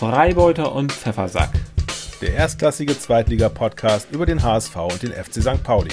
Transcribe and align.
Freibeuter 0.00 0.74
und 0.74 0.92
Pfeffersack. 0.92 1.50
Der 2.22 2.32
erstklassige 2.32 2.98
Zweitliga-Podcast 2.98 4.10
über 4.12 4.24
den 4.24 4.42
HSV 4.42 4.74
und 4.76 5.02
den 5.02 5.12
FC 5.12 5.42
St. 5.42 5.62
Pauli. 5.62 5.90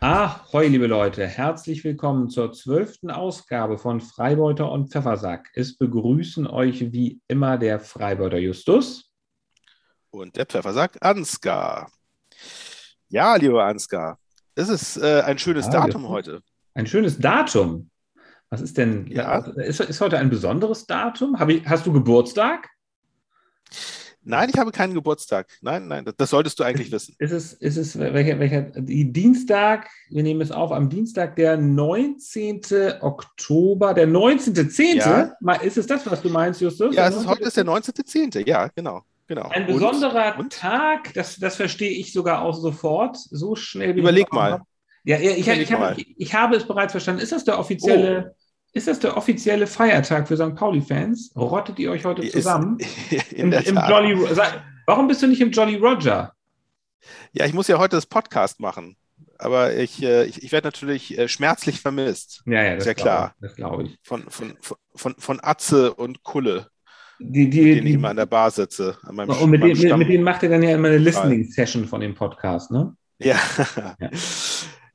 Ahoi, 0.00 0.66
liebe 0.66 0.88
Leute, 0.88 1.24
herzlich 1.24 1.84
willkommen 1.84 2.30
zur 2.30 2.52
zwölften 2.52 3.12
Ausgabe 3.12 3.78
von 3.78 4.00
Freibeuter 4.00 4.72
und 4.72 4.90
Pfeffersack. 4.90 5.50
Es 5.54 5.78
begrüßen 5.78 6.48
euch 6.48 6.92
wie 6.92 7.20
immer 7.28 7.58
der 7.58 7.78
Freibeuter 7.78 8.38
Justus 8.38 9.12
und 10.10 10.34
der 10.34 10.44
Pfeffersack 10.44 10.98
Ansgar. 11.00 11.92
Ja, 13.06 13.36
lieber 13.36 13.64
Ansgar, 13.66 14.18
es 14.56 14.68
ist 14.68 14.96
äh, 14.96 15.20
ein 15.20 15.38
schönes 15.38 15.68
ah, 15.68 15.70
Datum 15.70 16.08
heute. 16.08 16.42
Ein 16.74 16.88
schönes 16.88 17.20
Datum. 17.20 17.92
Was 18.54 18.60
ist 18.60 18.78
denn? 18.78 19.08
Ja. 19.08 19.38
Ist, 19.38 19.80
ist 19.80 20.00
heute 20.00 20.16
ein 20.16 20.30
besonderes 20.30 20.86
Datum? 20.86 21.36
Ich, 21.48 21.66
hast 21.66 21.84
du 21.86 21.92
Geburtstag? 21.92 22.68
Nein, 24.22 24.48
ich 24.48 24.56
habe 24.56 24.70
keinen 24.70 24.94
Geburtstag. 24.94 25.48
Nein, 25.60 25.88
nein, 25.88 26.08
das, 26.16 26.30
solltest 26.30 26.60
du 26.60 26.62
eigentlich 26.62 26.92
wissen. 26.92 27.16
Ist 27.18 27.32
es, 27.32 27.52
ist 27.54 27.76
es 27.76 27.98
welcher, 27.98 28.38
welcher, 28.38 28.62
Dienstag, 28.62 29.88
wir 30.08 30.22
nehmen 30.22 30.40
es 30.40 30.52
auf, 30.52 30.70
am 30.70 30.88
Dienstag, 30.88 31.34
der 31.34 31.56
19. 31.56 32.60
Oktober, 33.00 33.92
der 33.92 34.06
19.10. 34.06 34.98
Ja. 34.98 35.54
Ist 35.54 35.78
es 35.78 35.88
das, 35.88 36.08
was 36.08 36.22
du 36.22 36.28
meinst, 36.28 36.60
Justus? 36.60 36.94
Ja, 36.94 37.08
es 37.08 37.16
ist, 37.16 37.26
heute 37.26 37.42
ist 37.42 37.56
der 37.56 37.64
19.10. 37.64 38.46
Ja, 38.46 38.68
genau. 38.68 39.02
Genau. 39.26 39.48
Ein 39.48 39.66
besonderer 39.66 40.34
und, 40.36 40.44
und? 40.44 40.52
Tag, 40.52 41.12
das, 41.14 41.38
das 41.40 41.56
verstehe 41.56 41.90
ich 41.90 42.12
sogar 42.12 42.42
auch 42.42 42.54
sofort. 42.54 43.16
So 43.16 43.56
schnell. 43.56 43.98
Überleg 43.98 44.32
mal. 44.32 44.62
Ja, 45.04 45.18
ich, 45.18 45.46
ich, 45.46 45.48
ich, 45.48 45.72
habe, 45.72 45.96
ich, 46.16 46.34
habe 46.34 46.56
es 46.56 46.66
bereits 46.66 46.92
verstanden. 46.92 47.20
Ist 47.20 47.32
das 47.32 47.44
der 47.44 47.58
offizielle, 47.58 48.30
oh. 48.30 48.43
Ist 48.74 48.88
das 48.88 48.98
der 48.98 49.16
offizielle 49.16 49.66
Feiertag 49.66 50.28
für 50.28 50.36
St. 50.36 50.56
Pauli-Fans? 50.56 51.32
Rottet 51.36 51.78
ihr 51.78 51.92
euch 51.92 52.04
heute 52.04 52.28
zusammen? 52.28 52.78
Ist, 52.78 53.32
in 53.32 53.52
Im, 53.52 53.62
im 53.64 53.76
Jolly, 53.88 54.16
warum 54.86 55.08
bist 55.08 55.22
du 55.22 55.28
nicht 55.28 55.40
im 55.40 55.52
Jolly 55.52 55.76
Roger? 55.76 56.32
Ja, 57.32 57.46
ich 57.46 57.54
muss 57.54 57.68
ja 57.68 57.78
heute 57.78 57.96
das 57.96 58.06
Podcast 58.06 58.58
machen. 58.60 58.96
Aber 59.38 59.74
ich, 59.74 60.02
äh, 60.02 60.24
ich, 60.24 60.42
ich 60.42 60.52
werde 60.52 60.68
natürlich 60.68 61.16
äh, 61.16 61.28
schmerzlich 61.28 61.80
vermisst. 61.80 62.42
Ja, 62.46 62.62
ja, 62.62 62.74
das 62.74 62.84
ist 62.84 62.86
ja 62.86 62.94
klar. 62.94 63.34
Ich, 63.36 63.42
das 63.42 63.56
glaube 63.56 63.84
ich. 63.84 63.98
Von, 64.02 64.28
von, 64.28 64.56
von, 64.94 65.14
von 65.18 65.40
Atze 65.42 65.94
und 65.94 66.22
Kulle. 66.22 66.68
Die, 67.20 67.48
die, 67.48 67.60
mit 67.60 67.76
denen 67.76 67.86
ich 67.86 67.94
immer 67.94 68.10
an 68.10 68.16
der 68.16 68.26
Bar 68.26 68.50
sitze. 68.50 68.98
und 69.06 69.16
mit, 69.50 69.62
den, 69.62 69.78
mit, 69.78 69.96
mit, 69.98 70.08
denen 70.08 70.24
macht 70.24 70.42
ihr 70.42 70.48
dann 70.48 70.62
ja 70.62 70.74
immer 70.74 70.88
eine 70.88 70.98
Listening-Session 70.98 71.86
von 71.86 72.00
dem 72.00 72.14
Podcast, 72.14 72.72
ne? 72.72 72.96
Ja. 73.18 73.38
ja. 74.00 74.10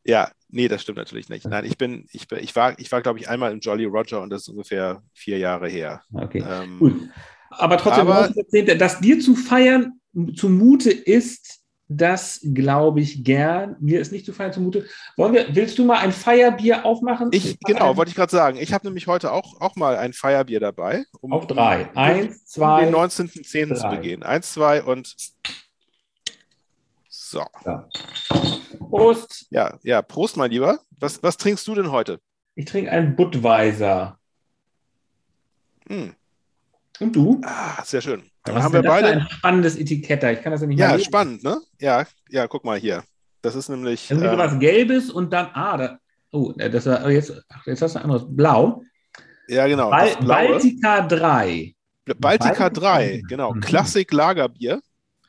Ja, 0.05 0.31
nee, 0.49 0.67
das 0.67 0.81
stimmt 0.81 0.97
natürlich 0.97 1.29
nicht. 1.29 1.45
Nein, 1.47 1.65
ich 1.65 1.77
bin, 1.77 2.05
ich 2.11 2.27
bin, 2.27 2.39
ich 2.39 2.55
war, 2.55 2.77
ich 2.77 2.91
war, 2.91 3.01
glaube 3.01 3.19
ich, 3.19 3.29
einmal 3.29 3.51
im 3.51 3.59
Jolly 3.59 3.85
Roger 3.85 4.21
und 4.21 4.29
das 4.29 4.43
ist 4.43 4.49
ungefähr 4.49 5.01
vier 5.13 5.37
Jahre 5.37 5.69
her. 5.69 6.01
Okay. 6.13 6.43
Ähm, 6.47 6.79
Gut. 6.79 7.09
Aber 7.51 7.77
trotzdem, 7.77 8.07
aber, 8.07 8.29
dass 8.77 8.99
dir 8.99 9.19
zu 9.19 9.35
feiern 9.35 9.99
zumute 10.35 10.91
ist, 10.91 11.59
das 11.91 12.39
glaube 12.53 13.01
ich 13.01 13.23
gern. 13.23 13.75
Mir 13.79 13.99
ist 13.99 14.11
nicht 14.11 14.25
zu 14.25 14.31
feiern 14.31 14.53
zumute. 14.53 14.85
Wollen 15.17 15.33
wir, 15.33 15.55
willst 15.55 15.79
du 15.79 15.85
mal 15.85 15.97
ein 15.97 16.11
Feierbier 16.11 16.85
aufmachen? 16.85 17.29
Ich, 17.31 17.59
genau, 17.61 17.97
wollte 17.97 18.09
ich 18.09 18.15
gerade 18.15 18.31
sagen. 18.31 18.59
Ich 18.61 18.73
habe 18.73 18.85
nämlich 18.85 19.07
heute 19.07 19.31
auch, 19.31 19.59
auch 19.59 19.75
mal 19.75 19.97
ein 19.97 20.13
Feierbier 20.13 20.59
dabei. 20.59 21.05
Um, 21.19 21.33
Auf 21.33 21.47
drei. 21.47 21.89
Eins, 21.95 22.45
zwei. 22.45 22.85
Um 22.85 22.93
den 22.93 22.95
19.10. 22.95 23.75
zu 23.75 23.89
begehen. 23.89 24.21
Eins, 24.21 24.53
zwei 24.53 24.83
und 24.83 25.15
so. 27.09 27.43
Ja. 27.65 27.89
Prost. 28.89 29.47
Ja, 29.51 29.77
ja, 29.83 30.01
Prost, 30.01 30.37
mein 30.37 30.51
Lieber. 30.51 30.79
Was, 30.99 31.21
was 31.23 31.37
trinkst 31.37 31.67
du 31.67 31.75
denn 31.75 31.91
heute? 31.91 32.19
Ich 32.55 32.65
trinke 32.65 32.91
einen 32.91 33.15
Budweiser. 33.15 34.17
Hm. 35.87 36.13
Und 36.99 37.15
du? 37.15 37.41
Ah, 37.45 37.83
sehr 37.83 38.01
schön. 38.01 38.23
Dann 38.43 38.55
was 38.55 38.63
haben 38.63 38.73
wir 38.73 38.83
beide 38.83 39.07
ein 39.07 39.27
spannendes 39.29 39.77
Etikett 39.77 40.23
da. 40.23 40.31
Ich 40.31 40.41
kann 40.41 40.51
das 40.51 40.61
ja 40.61 40.67
nicht 40.67 40.79
Ja, 40.79 40.97
spannend, 40.99 41.43
ne? 41.43 41.61
Ja, 41.79 42.05
ja, 42.29 42.47
guck 42.47 42.65
mal 42.65 42.77
hier. 42.77 43.03
Das 43.41 43.55
ist 43.55 43.69
nämlich. 43.69 44.07
Das 44.07 44.17
ist 44.17 44.23
ähm, 44.23 44.37
was 44.37 44.59
Gelbes 44.59 45.09
und 45.09 45.31
dann, 45.31 45.47
ah, 45.53 45.77
da, 45.77 45.99
oh, 46.31 46.51
das 46.57 46.85
war 46.85 47.05
oh, 47.05 47.09
jetzt, 47.09 47.33
jetzt 47.65 47.81
hast 47.81 47.95
du 47.95 47.99
ein 47.99 48.03
anderes 48.03 48.25
Blau. 48.27 48.83
Ja, 49.47 49.67
genau. 49.67 49.89
Bal 49.89 50.15
Baltica 50.21 51.01
3. 51.07 51.73
Baltica 52.17 52.69
3, 52.69 53.21
genau. 53.27 53.53
Mhm. 53.53 53.61
Klassik 53.61 54.11
Lagerbier. 54.11 54.81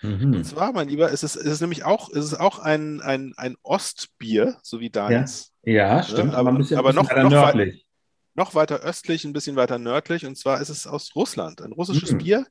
Mhm. 0.02 0.34
Und 0.34 0.44
zwar, 0.44 0.72
mein 0.72 0.88
Lieber, 0.88 1.10
ist 1.10 1.22
es, 1.22 1.36
ist 1.36 1.46
es 1.46 1.60
nämlich 1.60 1.84
auch, 1.84 2.08
ist 2.08 2.24
es 2.24 2.34
auch 2.34 2.58
ein, 2.58 3.00
ein, 3.00 3.34
ein 3.36 3.56
Ostbier, 3.62 4.56
so 4.62 4.80
wie 4.80 4.90
deins. 4.90 5.52
Ja, 5.62 5.72
ja 5.72 6.02
stimmt, 6.02 6.32
ja, 6.32 6.38
aber, 6.38 6.50
ein 6.50 6.58
bisschen, 6.58 6.78
aber 6.78 6.92
noch, 6.92 7.14
noch, 7.14 7.30
nördlich. 7.30 7.86
noch 8.34 8.54
weiter 8.54 8.80
östlich, 8.80 9.24
ein 9.24 9.32
bisschen 9.32 9.56
weiter 9.56 9.78
nördlich. 9.78 10.24
Und 10.24 10.36
zwar 10.36 10.60
ist 10.60 10.70
es 10.70 10.86
aus 10.86 11.14
Russland, 11.14 11.60
ein 11.60 11.72
russisches 11.72 12.12
mhm. 12.12 12.18
Bier, 12.18 12.46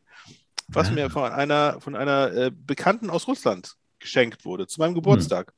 was 0.67 0.91
mir 0.91 1.09
von 1.09 1.31
einer, 1.31 1.81
von 1.81 1.95
einer 1.95 2.31
äh, 2.33 2.51
Bekannten 2.53 3.09
aus 3.09 3.27
Russland 3.27 3.73
geschenkt 3.97 4.45
wurde, 4.45 4.67
zu 4.67 4.79
meinem 4.79 4.93
Geburtstag. 4.93 5.53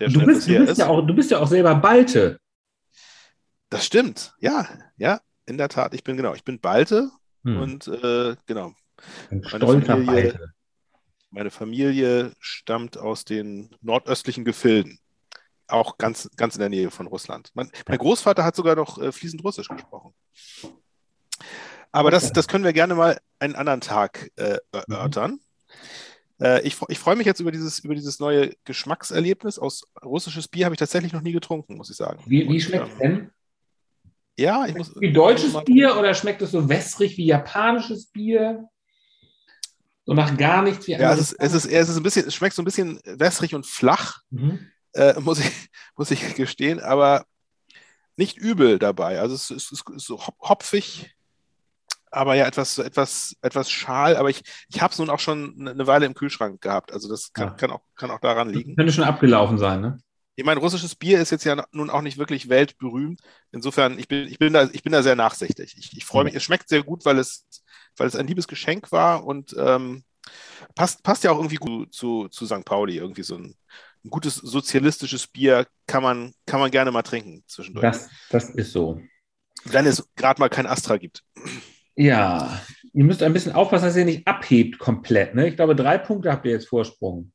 Mhm. 0.00 0.12
Du, 0.12 0.24
bist, 0.24 0.48
du, 0.48 0.64
bist 0.64 0.78
ja 0.78 0.86
auch, 0.86 1.06
du 1.06 1.14
bist 1.14 1.30
ja 1.30 1.40
auch 1.40 1.48
selber 1.48 1.74
Balte. 1.74 2.38
Das 3.70 3.84
stimmt, 3.84 4.34
ja, 4.40 4.66
ja, 4.96 5.20
in 5.44 5.58
der 5.58 5.68
Tat. 5.68 5.92
Ich 5.92 6.04
bin 6.04 6.16
genau, 6.16 6.34
ich 6.34 6.44
bin 6.44 6.58
Balte 6.58 7.10
hm. 7.44 7.60
und 7.60 7.88
äh, 7.88 8.34
genau. 8.46 8.72
Ein 9.30 9.44
stolzer 9.44 9.82
Familie, 9.82 10.06
Balte. 10.06 10.52
Meine 11.30 11.50
Familie 11.50 12.32
stammt 12.40 12.96
aus 12.96 13.24
den 13.24 13.74
nordöstlichen 13.82 14.44
Gefilden, 14.44 14.98
auch 15.66 15.98
ganz, 15.98 16.30
ganz 16.36 16.54
in 16.54 16.60
der 16.60 16.70
Nähe 16.70 16.90
von 16.90 17.06
Russland. 17.06 17.50
Mein, 17.54 17.70
mein 17.86 17.98
Großvater 17.98 18.44
hat 18.44 18.56
sogar 18.56 18.76
noch 18.76 18.98
äh, 18.98 19.12
fließend 19.12 19.44
Russisch 19.44 19.68
gesprochen. 19.68 20.14
Aber 21.92 22.10
das, 22.10 22.32
das 22.32 22.48
können 22.48 22.64
wir 22.64 22.72
gerne 22.72 22.94
mal 22.94 23.18
einen 23.38 23.56
anderen 23.56 23.80
Tag 23.80 24.30
äh, 24.36 24.58
erörtern. 24.72 25.40
Äh, 26.40 26.62
ich, 26.66 26.76
ich 26.88 26.98
freue 26.98 27.16
mich 27.16 27.26
jetzt 27.26 27.40
über 27.40 27.52
dieses, 27.52 27.80
über 27.80 27.94
dieses 27.94 28.20
neue 28.20 28.54
Geschmackserlebnis. 28.64 29.58
Aus 29.58 29.84
russisches 30.02 30.48
Bier 30.48 30.66
habe 30.66 30.74
ich 30.74 30.78
tatsächlich 30.78 31.12
noch 31.12 31.22
nie 31.22 31.32
getrunken, 31.32 31.76
muss 31.76 31.90
ich 31.90 31.96
sagen. 31.96 32.22
Wie, 32.26 32.48
wie 32.48 32.60
schmeckt 32.60 32.88
es 32.88 32.92
ähm, 32.94 32.98
denn? 32.98 33.30
Ja, 34.38 34.66
ich 34.66 34.76
muss. 34.76 34.94
Wie 35.00 35.12
deutsches 35.12 35.52
Bier 35.64 35.96
oder 35.98 36.14
schmeckt 36.14 36.40
es 36.42 36.52
so 36.52 36.68
wässrig 36.68 37.16
wie 37.16 37.26
japanisches 37.26 38.06
Bier? 38.06 38.68
So 40.08 40.14
nach 40.14 40.38
gar 40.38 40.62
nichts 40.62 40.86
wie 40.86 40.92
Ja, 40.92 41.12
es 41.12 41.20
ist, 41.20 41.32
es, 41.38 41.52
ist, 41.52 41.66
es 41.66 41.88
ist 41.90 41.96
ein 41.98 42.02
bisschen, 42.02 42.26
es 42.26 42.34
schmeckt 42.34 42.54
so 42.54 42.62
ein 42.62 42.64
bisschen 42.64 42.98
wässrig 43.04 43.54
und 43.54 43.66
flach, 43.66 44.22
mhm. 44.30 44.58
äh, 44.94 45.12
muss, 45.20 45.38
ich, 45.38 45.50
muss 45.98 46.10
ich 46.10 46.34
gestehen, 46.34 46.80
aber 46.80 47.26
nicht 48.16 48.38
übel 48.38 48.78
dabei. 48.78 49.20
Also 49.20 49.34
es 49.34 49.50
ist, 49.50 49.70
ist 49.70 49.84
so 50.06 50.18
hopfig, 50.40 51.14
aber 52.10 52.36
ja 52.36 52.46
etwas, 52.46 52.78
etwas, 52.78 53.36
etwas 53.42 53.70
schal. 53.70 54.16
Aber 54.16 54.30
ich, 54.30 54.44
ich 54.70 54.80
habe 54.80 54.92
es 54.92 54.98
nun 54.98 55.10
auch 55.10 55.20
schon 55.20 55.68
eine 55.68 55.86
Weile 55.86 56.06
im 56.06 56.14
Kühlschrank 56.14 56.62
gehabt. 56.62 56.90
Also 56.90 57.06
das 57.10 57.34
kann, 57.34 57.48
ja. 57.48 57.54
kann, 57.54 57.70
auch, 57.70 57.82
kann 57.94 58.10
auch 58.10 58.20
daran 58.20 58.48
liegen. 58.48 58.76
Könnte 58.76 58.94
schon 58.94 59.04
abgelaufen 59.04 59.58
sein, 59.58 59.82
ne? 59.82 59.98
Ich 60.36 60.44
meine, 60.44 60.60
russisches 60.60 60.94
Bier 60.94 61.20
ist 61.20 61.32
jetzt 61.32 61.44
ja 61.44 61.66
nun 61.72 61.90
auch 61.90 62.00
nicht 62.00 62.16
wirklich 62.16 62.48
weltberühmt. 62.48 63.20
Insofern, 63.52 63.98
ich 63.98 64.08
bin, 64.08 64.26
ich 64.26 64.38
bin, 64.38 64.54
da, 64.54 64.70
ich 64.72 64.84
bin 64.84 64.92
da 64.92 65.02
sehr 65.02 65.16
nachsichtig. 65.16 65.74
Ich, 65.76 65.96
ich 65.96 66.04
freue 66.06 66.24
mich, 66.24 66.34
es 66.34 66.44
schmeckt 66.44 66.68
sehr 66.68 66.84
gut, 66.84 67.04
weil 67.04 67.18
es 67.18 67.44
weil 67.98 68.06
es 68.06 68.16
ein 68.16 68.26
liebes 68.26 68.48
Geschenk 68.48 68.92
war 68.92 69.24
und 69.24 69.54
ähm, 69.58 70.04
passt, 70.74 71.02
passt 71.02 71.24
ja 71.24 71.30
auch 71.30 71.38
irgendwie 71.38 71.56
gut 71.56 71.92
zu, 71.92 72.28
zu 72.28 72.46
St. 72.46 72.64
Pauli. 72.64 72.96
Irgendwie 72.96 73.22
so 73.22 73.36
ein, 73.36 73.56
ein, 74.04 74.10
gutes 74.10 74.36
sozialistisches 74.36 75.26
Bier 75.26 75.66
kann 75.86 76.02
man, 76.02 76.32
kann 76.46 76.60
man 76.60 76.70
gerne 76.70 76.90
mal 76.90 77.02
trinken 77.02 77.42
zwischendurch. 77.46 77.82
Das, 77.82 78.08
das 78.30 78.50
ist 78.50 78.72
so. 78.72 79.00
Wenn 79.64 79.86
es 79.86 80.08
gerade 80.16 80.40
mal 80.40 80.48
kein 80.48 80.66
Astra 80.66 80.96
gibt. 80.96 81.24
Ja, 81.96 82.60
ihr 82.92 83.04
müsst 83.04 83.22
ein 83.22 83.32
bisschen 83.32 83.52
aufpassen, 83.52 83.86
dass 83.86 83.96
ihr 83.96 84.04
nicht 84.04 84.26
abhebt 84.26 84.78
komplett. 84.78 85.34
Ne? 85.34 85.48
Ich 85.48 85.56
glaube, 85.56 85.74
drei 85.74 85.98
Punkte 85.98 86.30
habt 86.30 86.46
ihr 86.46 86.52
jetzt 86.52 86.68
Vorsprung. 86.68 87.32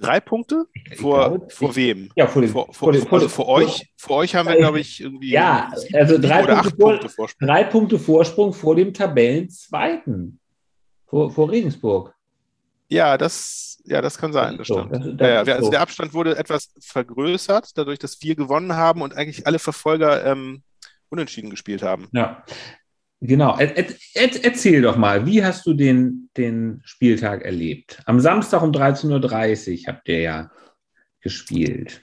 Drei 0.00 0.18
Punkte? 0.18 0.64
Vor, 0.96 1.28
glaube, 1.28 1.50
vor 1.50 1.76
wem? 1.76 2.10
Ja, 2.16 2.26
vor, 2.26 2.40
dem, 2.40 2.50
vor, 2.50 2.72
vor, 2.72 2.94
vor, 2.94 3.12
also 3.12 3.28
vor 3.28 3.48
euch. 3.48 3.92
Vor 3.96 4.16
euch 4.16 4.34
haben 4.34 4.48
wir, 4.48 4.56
glaube 4.56 4.80
ich, 4.80 5.00
irgendwie. 5.00 5.30
Ja, 5.30 5.70
also 5.92 6.18
drei 6.18 6.42
Punkte, 6.42 6.76
Punkte, 6.76 7.08
Vorsprung. 7.10 7.48
drei 7.48 7.64
Punkte 7.64 7.98
Vorsprung 7.98 8.52
vor 8.54 8.76
dem 8.76 8.94
Tabellenzweiten. 8.94 10.40
Vor, 11.06 11.30
vor 11.30 11.50
Regensburg. 11.50 12.14
Ja, 12.88 13.18
das, 13.18 13.80
ja, 13.84 14.00
das 14.00 14.16
kann 14.16 14.32
sein, 14.32 14.56
das, 14.56 14.68
das 14.68 14.76
stimmt. 14.78 14.92
Das, 14.92 15.16
das 15.16 15.28
ja, 15.28 15.44
ja, 15.44 15.54
also 15.54 15.66
so. 15.66 15.70
der 15.70 15.80
Abstand 15.80 16.14
wurde 16.14 16.36
etwas 16.36 16.72
vergrößert, 16.80 17.76
dadurch, 17.76 17.98
dass 17.98 18.22
wir 18.22 18.34
gewonnen 18.34 18.74
haben 18.74 19.02
und 19.02 19.14
eigentlich 19.14 19.46
alle 19.46 19.58
Verfolger 19.58 20.24
ähm, 20.24 20.62
unentschieden 21.10 21.50
gespielt 21.50 21.82
haben. 21.82 22.08
Ja. 22.12 22.42
Genau, 23.20 23.56
er, 23.58 23.76
er, 23.76 24.44
erzähl 24.44 24.80
doch 24.80 24.96
mal, 24.96 25.26
wie 25.26 25.44
hast 25.44 25.66
du 25.66 25.74
den, 25.74 26.30
den 26.38 26.80
Spieltag 26.84 27.42
erlebt? 27.42 28.00
Am 28.06 28.18
Samstag 28.18 28.62
um 28.62 28.70
13.30 28.70 29.82
Uhr 29.82 29.86
habt 29.88 30.08
ihr 30.08 30.20
ja 30.20 30.50
gespielt. 31.20 32.02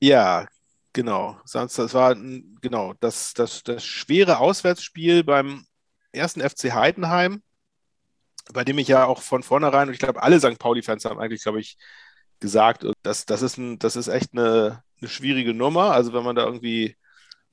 Ja, 0.00 0.46
genau. 0.94 1.38
Samstag, 1.44 1.84
das 1.84 1.94
war 1.94 2.16
genau 2.62 2.94
das, 3.00 3.34
das, 3.34 3.62
das 3.62 3.84
schwere 3.84 4.38
Auswärtsspiel 4.38 5.22
beim 5.22 5.66
ersten 6.12 6.40
FC 6.40 6.72
Heidenheim, 6.72 7.42
bei 8.54 8.64
dem 8.64 8.78
ich 8.78 8.88
ja 8.88 9.04
auch 9.04 9.20
von 9.20 9.42
vornherein, 9.42 9.88
und 9.88 9.94
ich 9.94 10.00
glaube, 10.00 10.22
alle 10.22 10.40
St. 10.40 10.58
Pauli-Fans 10.58 11.04
haben 11.04 11.20
eigentlich, 11.20 11.42
glaube 11.42 11.60
ich, 11.60 11.76
gesagt, 12.40 12.86
das, 13.02 13.26
das, 13.26 13.42
ist 13.42 13.58
ein, 13.58 13.78
das 13.78 13.96
ist 13.96 14.08
echt 14.08 14.32
eine, 14.32 14.82
eine 15.00 15.08
schwierige 15.10 15.52
Nummer. 15.52 15.92
Also 15.92 16.14
wenn 16.14 16.24
man 16.24 16.36
da 16.36 16.44
irgendwie 16.44 16.96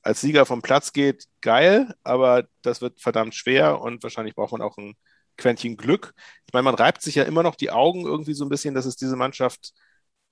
als 0.02 0.20
Sieger 0.20 0.46
vom 0.46 0.62
Platz 0.62 0.92
geht, 0.92 1.26
geil, 1.40 1.94
aber 2.02 2.48
das 2.62 2.80
wird 2.80 3.00
verdammt 3.00 3.34
schwer 3.34 3.80
und 3.80 4.02
wahrscheinlich 4.02 4.34
braucht 4.34 4.52
man 4.52 4.62
auch 4.62 4.76
ein 4.76 4.94
Quäntchen 5.36 5.76
Glück. 5.76 6.14
Ich 6.46 6.52
meine, 6.52 6.64
man 6.64 6.74
reibt 6.74 7.02
sich 7.02 7.14
ja 7.14 7.24
immer 7.24 7.42
noch 7.42 7.54
die 7.54 7.70
Augen 7.70 8.04
irgendwie 8.04 8.34
so 8.34 8.44
ein 8.44 8.50
bisschen, 8.50 8.74
dass 8.74 8.84
es 8.86 8.96
diese 8.96 9.16
Mannschaft 9.16 9.72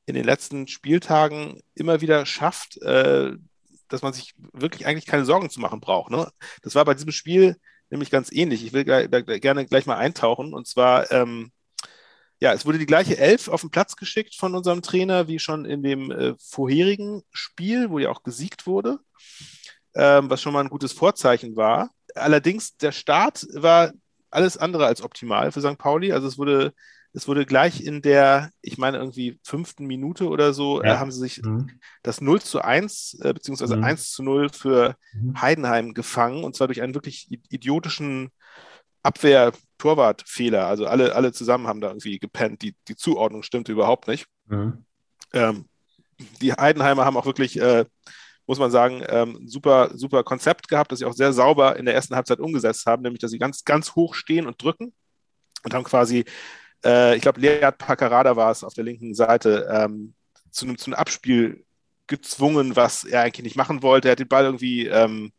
in 0.07 0.15
den 0.15 0.25
letzten 0.25 0.67
Spieltagen 0.67 1.63
immer 1.75 2.01
wieder 2.01 2.27
schafft, 2.27 2.81
äh, 2.83 3.33
dass 3.89 4.03
man 4.03 4.13
sich 4.13 4.35
wirklich 4.53 4.87
eigentlich 4.87 5.07
keine 5.07 5.25
Sorgen 5.25 5.51
zu 5.51 5.61
machen 5.61 5.81
braucht. 5.81 6.11
Ne? 6.11 6.31
Das 6.63 6.75
war 6.75 6.85
bei 6.85 6.95
diesem 6.95 7.13
Spiel 7.13 7.57
nämlich 7.91 8.11
ganz 8.11 8.33
ähnlich. 8.33 8.65
Ich 8.65 8.73
will 8.73 8.85
da 8.85 9.21
gerne 9.21 9.67
gleich 9.67 9.87
mal 9.87 9.97
eintauchen. 9.97 10.55
Und 10.55 10.67
zwar, 10.67 11.11
ähm, 11.11 11.51
ja, 12.41 12.53
es 12.55 12.65
wurde 12.65 12.79
die 12.79 12.87
gleiche 12.87 13.19
Elf 13.19 13.49
auf 13.49 13.61
den 13.63 13.71
Platz 13.71 13.97
geschickt 13.97 14.35
von 14.37 14.55
unserem 14.55 14.83
Trainer 14.83 15.29
wie 15.29 15.39
schon 15.39 15.65
in 15.65 15.83
dem 15.83 16.11
äh, 16.11 16.35
vorherigen 16.39 17.23
Spiel, 17.33 17.91
wo 17.91 17.99
ja 17.99 18.11
auch 18.11 18.23
gesiegt 18.23 18.67
wurde, 18.67 18.99
ähm, 19.95 20.31
was 20.31 20.41
schon 20.41 20.53
mal 20.53 20.61
ein 20.61 20.71
gutes 20.71 20.93
Vorzeichen 20.93 21.57
war. 21.57 21.91
Allerdings, 22.15 22.77
der 22.77 22.93
Start 22.93 23.47
war 23.53 23.93
alles 24.31 24.57
andere 24.57 24.87
als 24.87 25.03
optimal 25.03 25.53
für 25.53 25.61
St. 25.61 25.79
Pauli. 25.79 26.13
Also 26.13 26.29
es 26.29 26.39
wurde 26.39 26.73
es 27.13 27.27
wurde 27.27 27.45
gleich 27.45 27.83
in 27.83 28.03
der, 28.03 28.53
ich 28.63 28.79
meine, 28.79 28.99
irgendwie 28.99 29.39
fünften 29.43 29.87
Minute 29.87 30.29
oder 30.29 30.53
so, 30.53 30.81
äh, 30.81 30.87
ja. 30.87 30.95
äh, 30.95 30.99
haben 30.99 31.11
sie 31.11 31.19
sich 31.19 31.43
mhm. 31.43 31.71
das 32.03 32.21
0 32.21 32.41
zu 32.41 32.61
1, 32.63 33.19
äh, 33.23 33.33
beziehungsweise 33.33 33.77
mhm. 33.77 33.85
1 33.85 34.11
zu 34.13 34.23
0 34.23 34.51
für 34.51 34.97
mhm. 35.13 35.41
Heidenheim 35.41 35.95
gefangen 35.95 36.45
und 36.45 36.55
zwar 36.55 36.69
durch 36.69 36.83
einen 36.83 36.95
wirklich 36.95 37.29
idiotischen 37.51 38.31
Abwehr-Torwart-Fehler. 39.03 40.67
Also 40.67 40.87
alle, 40.87 41.15
alle 41.17 41.33
zusammen 41.33 41.67
haben 41.67 41.81
da 41.81 41.89
irgendwie 41.89 42.19
gepennt. 42.19 42.63
Die, 42.63 42.77
die 42.87 42.97
Zuordnung 42.97 43.43
stimmte 43.43 43.73
überhaupt 43.73 44.07
nicht. 44.07 44.27
Mhm. 44.47 44.85
Ähm, 45.33 45.65
die 46.41 46.53
Heidenheimer 46.53 47.05
haben 47.05 47.17
auch 47.17 47.27
wirklich, 47.27 47.59
äh, 47.59 47.87
muss 48.51 48.59
man 48.59 48.73
sagen, 48.73 49.03
ähm, 49.09 49.41
super, 49.47 49.91
super 49.95 50.25
Konzept 50.25 50.67
gehabt, 50.67 50.91
das 50.91 50.99
sie 50.99 51.05
auch 51.05 51.13
sehr 51.13 51.33
sauber 51.33 51.77
in 51.77 51.85
der 51.85 51.95
ersten 51.95 52.17
Halbzeit 52.17 52.41
umgesetzt 52.41 52.85
haben, 52.85 53.03
nämlich 53.03 53.21
dass 53.21 53.31
sie 53.31 53.39
ganz, 53.39 53.65
ganz 53.65 53.95
hoch 53.95 54.15
stehen 54.15 54.47
und 54.47 54.61
drücken 54.61 54.93
und 55.63 55.73
haben 55.73 55.85
quasi 55.85 56.25
äh, 56.85 57.17
ich 57.17 57.23
glaube, 57.23 57.41
Lead 57.41 57.79
Paccarada 57.79 58.37
war 58.37 58.51
es 58.51 58.65
auf 58.65 58.75
der 58.75 58.85
linken 58.85 59.15
Seite, 59.15 59.69
ähm, 59.71 60.15
zu, 60.51 60.67
einem, 60.67 60.79
zu 60.79 60.93
Abspiel 60.93 61.65
gezwungen, 62.07 62.75
was 62.75 63.05
er 63.05 63.23
eigentlich 63.23 63.45
nicht 63.45 63.57
machen 63.57 63.83
wollte. 63.83 64.09
Er 64.09 64.13
hat 64.13 64.19
den 64.19 64.29
Ball 64.29 64.45
irgendwie 64.45 64.87
ähm, 64.87 65.33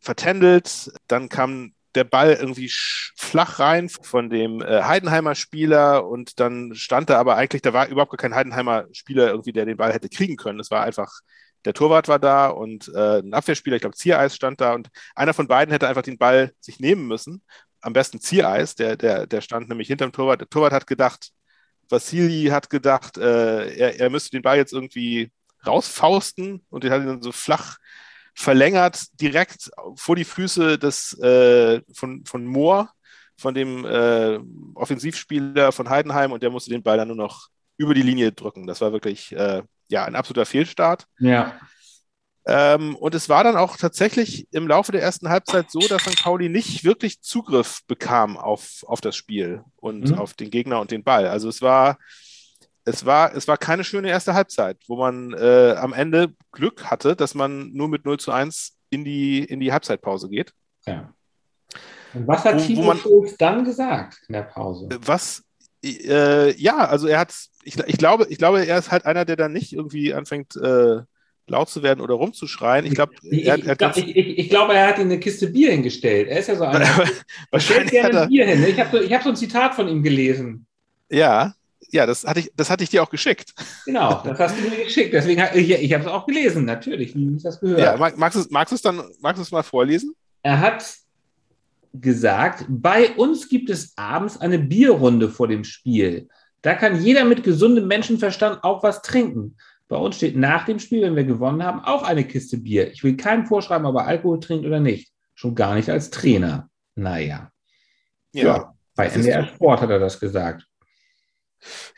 vertändelt. 0.00 0.92
Dann 1.08 1.28
kam 1.28 1.74
der 1.94 2.04
Ball 2.04 2.34
irgendwie 2.34 2.70
flach 3.16 3.58
rein 3.58 3.88
von 3.88 4.30
dem 4.30 4.62
äh, 4.62 4.82
Heidenheimer 4.82 5.34
Spieler 5.34 6.06
und 6.06 6.38
dann 6.38 6.74
stand 6.74 7.10
da 7.10 7.18
aber 7.18 7.36
eigentlich, 7.36 7.62
da 7.62 7.72
war 7.72 7.88
überhaupt 7.88 8.16
kein 8.18 8.34
Heidenheimer 8.34 8.86
Spieler 8.92 9.28
irgendwie, 9.28 9.52
der 9.52 9.64
den 9.64 9.76
Ball 9.76 9.92
hätte 9.92 10.08
kriegen 10.08 10.36
können. 10.36 10.60
Es 10.60 10.70
war 10.70 10.84
einfach, 10.84 11.20
der 11.68 11.74
Torwart 11.74 12.08
war 12.08 12.18
da 12.18 12.48
und 12.48 12.90
äh, 12.94 13.18
ein 13.18 13.34
Abwehrspieler, 13.34 13.76
ich 13.76 13.82
glaube 13.82 13.94
Ziereis 13.94 14.34
stand 14.34 14.62
da 14.62 14.72
und 14.72 14.88
einer 15.14 15.34
von 15.34 15.48
beiden 15.48 15.70
hätte 15.70 15.86
einfach 15.86 16.00
den 16.00 16.16
Ball 16.16 16.52
sich 16.60 16.80
nehmen 16.80 17.06
müssen 17.06 17.42
am 17.82 17.92
besten 17.92 18.20
Ziereis, 18.20 18.74
der, 18.74 18.96
der, 18.96 19.26
der 19.26 19.42
stand 19.42 19.68
nämlich 19.68 19.88
hinterm 19.88 20.12
Torwart. 20.12 20.40
Der 20.40 20.48
Torwart 20.48 20.72
hat 20.72 20.86
gedacht, 20.86 21.30
Vasili 21.90 22.46
hat 22.46 22.70
gedacht, 22.70 23.18
äh, 23.18 23.70
er, 23.76 24.00
er 24.00 24.08
müsste 24.10 24.30
den 24.30 24.42
Ball 24.42 24.56
jetzt 24.56 24.72
irgendwie 24.72 25.30
rausfausten 25.66 26.64
und 26.70 26.84
den 26.84 26.90
hat 26.90 27.02
ihn 27.02 27.06
dann 27.06 27.22
so 27.22 27.32
flach 27.32 27.76
verlängert, 28.34 29.20
direkt 29.20 29.70
vor 29.96 30.16
die 30.16 30.24
Füße 30.24 30.78
des, 30.78 31.18
äh, 31.18 31.82
von, 31.92 32.24
von 32.24 32.46
Mohr, 32.46 32.90
von 33.36 33.52
dem 33.52 33.84
äh, 33.84 34.38
Offensivspieler 34.74 35.70
von 35.72 35.90
Heidenheim 35.90 36.32
und 36.32 36.42
der 36.42 36.50
musste 36.50 36.70
den 36.70 36.82
Ball 36.82 36.96
dann 36.96 37.08
nur 37.08 37.16
noch 37.18 37.48
über 37.76 37.92
die 37.92 38.02
Linie 38.02 38.32
drücken. 38.32 38.66
Das 38.66 38.80
war 38.80 38.92
wirklich 38.92 39.32
äh, 39.32 39.62
ja, 39.88 40.04
ein 40.04 40.16
absoluter 40.16 40.46
Fehlstart. 40.46 41.06
Ja. 41.18 41.58
Ähm, 42.46 42.96
und 42.96 43.14
es 43.14 43.28
war 43.28 43.44
dann 43.44 43.56
auch 43.56 43.76
tatsächlich 43.76 44.48
im 44.52 44.66
Laufe 44.66 44.90
der 44.90 45.02
ersten 45.02 45.28
Halbzeit 45.28 45.70
so, 45.70 45.80
dass 45.80 46.02
St. 46.02 46.22
Pauli 46.22 46.48
nicht 46.48 46.82
wirklich 46.82 47.20
Zugriff 47.20 47.80
bekam 47.86 48.38
auf, 48.38 48.84
auf 48.86 49.02
das 49.02 49.16
Spiel 49.16 49.62
und 49.76 50.10
mhm. 50.10 50.18
auf 50.18 50.32
den 50.32 50.50
Gegner 50.50 50.80
und 50.80 50.90
den 50.90 51.04
Ball. 51.04 51.26
Also 51.26 51.50
es 51.50 51.60
war, 51.60 51.98
es 52.84 53.04
war, 53.04 53.34
es 53.34 53.48
war 53.48 53.58
keine 53.58 53.84
schöne 53.84 54.08
erste 54.08 54.32
Halbzeit, 54.32 54.78
wo 54.86 54.96
man 54.96 55.34
äh, 55.34 55.74
am 55.76 55.92
Ende 55.92 56.32
Glück 56.50 56.86
hatte, 56.86 57.16
dass 57.16 57.34
man 57.34 57.70
nur 57.74 57.88
mit 57.88 58.06
0 58.06 58.18
zu 58.18 58.32
1 58.32 58.78
in 58.88 59.04
die, 59.04 59.44
in 59.44 59.60
die 59.60 59.70
Halbzeitpause 59.70 60.30
geht. 60.30 60.54
Ja. 60.86 61.12
Und 62.14 62.26
was 62.26 62.44
hat 62.46 62.64
Timo 62.64 62.94
Schulz 62.94 63.36
dann 63.36 63.64
gesagt 63.64 64.22
in 64.28 64.32
der 64.32 64.42
Pause? 64.42 64.88
Was, 65.02 65.42
äh, 65.82 66.54
ja, 66.56 66.76
also 66.76 67.06
er 67.06 67.18
hat, 67.20 67.34
ich, 67.62 67.78
ich, 67.78 67.98
glaube, 67.98 68.26
ich 68.28 68.38
glaube, 68.38 68.64
er 68.64 68.78
ist 68.78 68.90
halt 68.90 69.06
einer, 69.06 69.24
der 69.24 69.36
dann 69.36 69.52
nicht 69.52 69.72
irgendwie 69.72 70.14
anfängt, 70.14 70.56
äh, 70.56 71.02
laut 71.46 71.68
zu 71.68 71.82
werden 71.82 72.00
oder 72.00 72.14
rumzuschreien. 72.14 72.84
Ich 72.84 72.94
glaube, 72.94 73.14
er, 73.22 73.58
er 73.64 73.96
ich, 73.96 74.16
ich, 74.16 74.38
ich, 74.38 74.48
glaube, 74.50 74.74
er 74.74 74.88
hat 74.88 74.98
ihm 74.98 75.04
eine 75.04 75.18
Kiste 75.18 75.48
Bier 75.48 75.70
hingestellt. 75.70 76.28
Er 76.28 76.40
ist 76.40 76.48
ja 76.48 76.56
so 76.56 76.64
einer. 76.64 76.86
Wahrscheinlich 77.50 77.90
gerne 77.90 78.18
er, 78.18 78.26
Bier 78.26 78.46
hin. 78.46 78.64
Ich 78.68 78.78
habe 78.78 79.02
so, 79.02 79.10
hab 79.10 79.22
so 79.22 79.30
ein 79.30 79.36
Zitat 79.36 79.74
von 79.74 79.88
ihm 79.88 80.02
gelesen. 80.02 80.66
Ja, 81.10 81.54
ja, 81.90 82.04
das 82.04 82.24
hatte 82.24 82.40
ich, 82.40 82.52
das 82.54 82.68
hatte 82.68 82.84
ich 82.84 82.90
dir 82.90 83.02
auch 83.02 83.10
geschickt. 83.10 83.54
Genau, 83.86 84.22
das 84.22 84.38
hast 84.38 84.58
du 84.58 84.68
mir 84.68 84.84
geschickt. 84.84 85.12
Deswegen 85.14 85.42
ich, 85.54 85.70
ich 85.70 85.92
habe 85.94 86.04
es 86.04 86.10
auch 86.10 86.26
gelesen, 86.26 86.64
natürlich, 86.64 87.14
wie 87.14 87.36
ich 87.36 87.42
das 87.42 87.60
gehört. 87.60 87.80
Ja, 87.80 87.96
magst 87.96 88.36
du, 88.36 88.44
magst 88.50 88.72
es 88.72 88.82
dann, 88.82 89.02
magst 89.20 89.38
du 89.38 89.42
es 89.42 89.50
mal 89.50 89.62
vorlesen? 89.62 90.14
Er 90.42 90.60
hat 90.60 90.84
gesagt, 91.94 92.66
bei 92.68 93.10
uns 93.12 93.48
gibt 93.48 93.70
es 93.70 93.92
abends 93.96 94.40
eine 94.40 94.58
Bierrunde 94.58 95.28
vor 95.28 95.48
dem 95.48 95.64
Spiel. 95.64 96.28
Da 96.62 96.74
kann 96.74 97.02
jeder 97.02 97.24
mit 97.24 97.44
gesundem 97.44 97.86
Menschenverstand 97.86 98.64
auch 98.64 98.82
was 98.82 99.02
trinken. 99.02 99.56
Bei 99.88 99.96
uns 99.96 100.16
steht 100.16 100.36
nach 100.36 100.66
dem 100.66 100.78
Spiel, 100.78 101.02
wenn 101.02 101.16
wir 101.16 101.24
gewonnen 101.24 101.62
haben, 101.62 101.80
auch 101.80 102.02
eine 102.02 102.24
Kiste 102.24 102.58
Bier. 102.58 102.92
Ich 102.92 103.02
will 103.04 103.16
keinem 103.16 103.46
vorschreiben, 103.46 103.86
ob 103.86 103.96
er 103.96 104.06
Alkohol 104.06 104.40
trinkt 104.40 104.66
oder 104.66 104.80
nicht. 104.80 105.12
Schon 105.34 105.54
gar 105.54 105.74
nicht 105.74 105.88
als 105.88 106.10
Trainer. 106.10 106.68
Naja. 106.94 107.50
Ja. 108.32 108.42
ja 108.44 108.74
bei 108.94 109.06
NDR 109.06 109.46
Sport 109.46 109.80
hat 109.80 109.90
er 109.90 109.98
das 109.98 110.18
gesagt. 110.18 110.66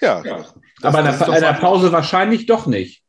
Ja. 0.01 0.23
ja. 0.25 0.45
Aber 0.83 0.99
in 1.01 1.05
der, 1.05 1.29
in 1.29 1.41
der, 1.41 1.53
Pause 1.55 1.91
wahrscheinlich 1.93 2.47
doch 2.47 2.67
nicht. 2.67 3.03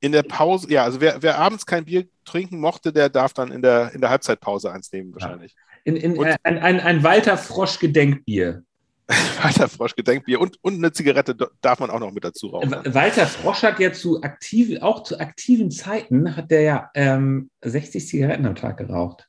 In 0.00 0.12
der 0.12 0.22
Pause, 0.22 0.70
ja, 0.70 0.84
also 0.84 1.00
wer, 1.00 1.22
wer, 1.22 1.38
abends 1.38 1.66
kein 1.66 1.84
Bier 1.84 2.06
trinken 2.24 2.60
mochte, 2.60 2.92
der 2.92 3.08
darf 3.08 3.32
dann 3.32 3.50
in 3.50 3.62
der, 3.62 3.92
in 3.94 4.00
der 4.00 4.10
Halbzeitpause 4.10 4.70
eins 4.70 4.92
nehmen, 4.92 5.12
wahrscheinlich. 5.12 5.56
In, 5.88 5.96
in, 5.96 6.22
ein, 6.22 6.58
ein, 6.58 6.80
ein 6.80 7.02
Walter 7.02 7.38
Frosch 7.38 7.78
Gedenkbier. 7.78 8.62
Walter 9.42 9.68
Frosch 9.68 9.96
Gedenkbier 9.96 10.38
und, 10.38 10.62
und 10.62 10.74
eine 10.74 10.92
Zigarette 10.92 11.34
darf 11.62 11.80
man 11.80 11.88
auch 11.88 11.98
noch 11.98 12.12
mit 12.12 12.24
dazu 12.24 12.48
rauchen. 12.48 12.70
Walter 12.70 13.26
Frosch 13.26 13.62
hat 13.62 13.80
ja 13.80 13.90
zu 13.90 14.20
aktiv, 14.20 14.82
auch 14.82 15.02
zu 15.02 15.18
aktiven 15.18 15.70
Zeiten 15.70 16.36
hat 16.36 16.50
der 16.50 16.60
ja 16.60 16.90
ähm, 16.94 17.48
60 17.62 18.06
Zigaretten 18.06 18.44
am 18.44 18.54
Tag 18.54 18.76
geraucht. 18.76 19.28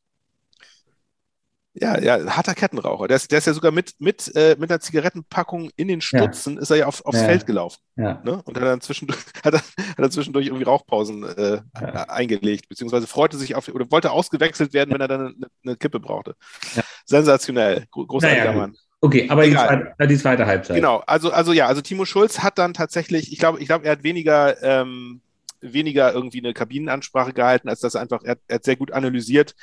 Ja, 1.82 2.00
ja, 2.00 2.36
harter 2.36 2.56
Kettenraucher. 2.56 3.08
Der 3.08 3.16
ist, 3.16 3.32
der 3.32 3.38
ist 3.38 3.48
ja 3.48 3.54
sogar 3.54 3.72
mit, 3.72 3.94
mit, 4.00 4.36
äh, 4.36 4.56
mit 4.60 4.70
einer 4.70 4.80
Zigarettenpackung 4.80 5.70
in 5.76 5.88
den 5.88 6.02
Stutzen, 6.02 6.56
ja. 6.56 6.62
ist 6.62 6.70
er 6.72 6.78
ja 6.78 6.86
auf, 6.88 7.06
aufs 7.06 7.20
ja. 7.20 7.26
Feld 7.26 7.46
gelaufen. 7.46 7.78
Ja. 7.96 8.22
Ne? 8.24 8.42
Und 8.44 8.58
hat 8.58 8.64
dann 8.64 8.82
zwischendurch, 8.82 9.20
hat 9.44 9.54
er, 9.54 9.60
hat 9.60 10.00
er 10.00 10.12
zwischendurch 10.12 10.48
irgendwie 10.48 10.66
Rauchpausen 10.66 11.24
äh, 11.24 11.62
eingelegt, 12.08 12.68
beziehungsweise 12.68 13.08
freute 13.08 13.38
sich 13.38 13.56
auf, 13.56 13.68
oder 13.70 13.90
wollte 13.92 14.12
ausgewechselt 14.12 14.74
werden, 14.74 14.94
wenn 14.94 15.02
er 15.02 15.08
dann 15.08 15.22
eine, 15.22 15.48
eine 15.64 15.76
Kippe 15.78 16.00
brauchte. 16.00 16.36
Sensationell. 17.06 17.86
Großartiger 17.92 18.46
naja, 18.46 18.58
Mann. 18.58 18.76
Okay, 19.02 19.30
aber 19.30 19.46
die 19.46 19.54
zweite, 19.54 20.08
die 20.08 20.18
zweite, 20.18 20.46
Halbzeit. 20.46 20.76
Genau, 20.76 20.98
also, 21.08 21.32
also 21.32 21.54
ja, 21.54 21.68
also 21.68 21.82
Timo 21.82 22.04
Schulz 22.04 22.40
hat 22.40 22.58
dann 22.58 22.74
tatsächlich, 22.74 23.32
ich 23.32 23.40
glaube, 23.40 23.62
ich 23.62 23.68
glaube, 23.68 23.86
er 23.86 23.94
hat 23.94 24.04
weniger, 24.04 24.62
ähm, 24.62 25.22
weniger 25.62 26.14
irgendwie 26.14 26.40
eine 26.40 26.54
Kabinenansprache 26.54 27.34
gehalten, 27.34 27.70
als 27.70 27.80
dass 27.80 27.96
er 27.96 28.02
einfach, 28.02 28.24
er, 28.24 28.38
er, 28.48 28.56
hat 28.56 28.66
sehr 28.66 28.76
gut 28.76 28.92
analysiert, 28.92 29.56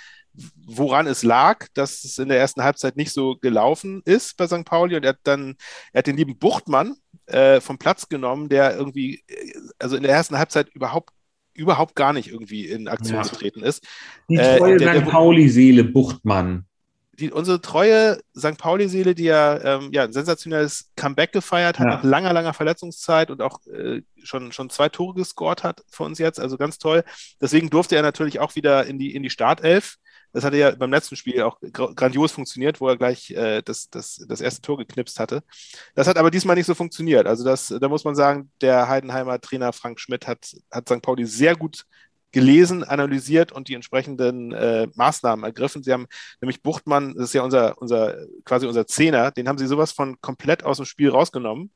woran 0.66 1.06
es 1.06 1.22
lag, 1.22 1.66
dass 1.74 2.04
es 2.04 2.18
in 2.18 2.28
der 2.28 2.38
ersten 2.38 2.62
Halbzeit 2.62 2.96
nicht 2.96 3.12
so 3.12 3.36
gelaufen 3.36 4.02
ist 4.04 4.36
bei 4.36 4.46
St. 4.46 4.64
Pauli 4.64 4.96
und 4.96 5.04
er 5.04 5.10
hat 5.10 5.20
dann, 5.24 5.56
er 5.92 5.98
hat 5.98 6.06
den 6.06 6.16
lieben 6.16 6.38
Buchtmann 6.38 6.96
äh, 7.26 7.60
vom 7.60 7.78
Platz 7.78 8.08
genommen, 8.08 8.48
der 8.48 8.76
irgendwie, 8.76 9.22
äh, 9.28 9.52
also 9.78 9.96
in 9.96 10.02
der 10.02 10.12
ersten 10.12 10.38
Halbzeit 10.38 10.68
überhaupt 10.74 11.10
überhaupt 11.54 11.96
gar 11.96 12.12
nicht 12.12 12.28
irgendwie 12.28 12.66
in 12.66 12.86
Aktion 12.86 13.16
ja. 13.16 13.22
getreten 13.22 13.62
ist. 13.62 13.82
Die 14.28 14.36
treue 14.36 14.76
äh, 14.76 15.00
St. 15.00 15.08
Pauli-Seele 15.08 15.84
Buchtmann 15.84 16.66
die, 17.18 17.30
unsere 17.30 17.60
treue 17.60 18.18
St. 18.36 18.58
Pauli-Seele, 18.58 19.14
die 19.14 19.24
ja, 19.24 19.78
ähm, 19.78 19.90
ja 19.92 20.04
ein 20.04 20.12
sensationelles 20.12 20.90
Comeback 20.96 21.32
gefeiert 21.32 21.78
hat, 21.78 21.86
ja. 21.86 21.94
nach 21.96 22.04
langer, 22.04 22.32
langer 22.32 22.52
Verletzungszeit 22.52 23.30
und 23.30 23.42
auch 23.42 23.66
äh, 23.66 24.02
schon, 24.22 24.52
schon 24.52 24.70
zwei 24.70 24.88
Tore 24.88 25.14
gescored 25.14 25.62
hat 25.62 25.82
für 25.88 26.04
uns 26.04 26.18
jetzt, 26.18 26.40
also 26.40 26.56
ganz 26.56 26.78
toll. 26.78 27.04
Deswegen 27.40 27.70
durfte 27.70 27.96
er 27.96 28.02
natürlich 28.02 28.40
auch 28.40 28.54
wieder 28.54 28.86
in 28.86 28.98
die, 28.98 29.14
in 29.14 29.22
die 29.22 29.30
Startelf. 29.30 29.96
Das 30.36 30.44
hatte 30.44 30.58
ja 30.58 30.70
beim 30.70 30.90
letzten 30.90 31.16
Spiel 31.16 31.40
auch 31.40 31.58
grandios 31.72 32.30
funktioniert, 32.30 32.78
wo 32.78 32.88
er 32.90 32.98
gleich 32.98 33.30
äh, 33.30 33.62
das, 33.62 33.88
das, 33.88 34.22
das 34.28 34.42
erste 34.42 34.60
Tor 34.60 34.76
geknipst 34.76 35.18
hatte. 35.18 35.42
Das 35.94 36.06
hat 36.06 36.18
aber 36.18 36.30
diesmal 36.30 36.56
nicht 36.56 36.66
so 36.66 36.74
funktioniert. 36.74 37.26
Also 37.26 37.42
das, 37.42 37.68
da 37.68 37.88
muss 37.88 38.04
man 38.04 38.14
sagen, 38.14 38.50
der 38.60 38.86
Heidenheimer 38.86 39.40
Trainer 39.40 39.72
Frank 39.72 39.98
Schmidt 39.98 40.26
hat, 40.26 40.54
hat 40.70 40.90
St. 40.90 41.00
Pauli 41.00 41.24
sehr 41.24 41.56
gut 41.56 41.86
gelesen, 42.32 42.84
analysiert 42.84 43.50
und 43.50 43.68
die 43.68 43.72
entsprechenden 43.72 44.52
äh, 44.52 44.88
Maßnahmen 44.94 45.42
ergriffen. 45.42 45.82
Sie 45.82 45.90
haben 45.90 46.06
nämlich 46.42 46.62
Buchtmann, 46.62 47.14
das 47.14 47.28
ist 47.28 47.32
ja 47.32 47.40
unser, 47.40 47.80
unser 47.80 48.18
quasi 48.44 48.66
unser 48.66 48.86
Zehner, 48.86 49.30
den 49.30 49.48
haben 49.48 49.56
sie 49.56 49.66
sowas 49.66 49.92
von 49.92 50.20
komplett 50.20 50.64
aus 50.64 50.76
dem 50.76 50.84
Spiel 50.84 51.08
rausgenommen. 51.08 51.70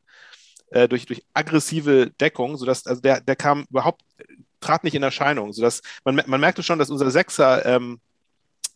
Äh, 0.68 0.86
durch, 0.86 1.06
durch 1.06 1.24
aggressive 1.32 2.10
Deckung, 2.20 2.58
sodass, 2.58 2.86
also 2.86 3.00
der, 3.00 3.22
der 3.22 3.36
kam 3.36 3.64
überhaupt 3.70 4.02
trat 4.60 4.84
nicht 4.84 4.94
in 4.94 5.02
Erscheinung. 5.02 5.54
Sodass 5.54 5.80
man, 6.04 6.20
man 6.26 6.40
merkte 6.40 6.62
schon, 6.62 6.78
dass 6.78 6.90
unser 6.90 7.10
Sechser 7.10 7.64
ähm, 7.64 8.00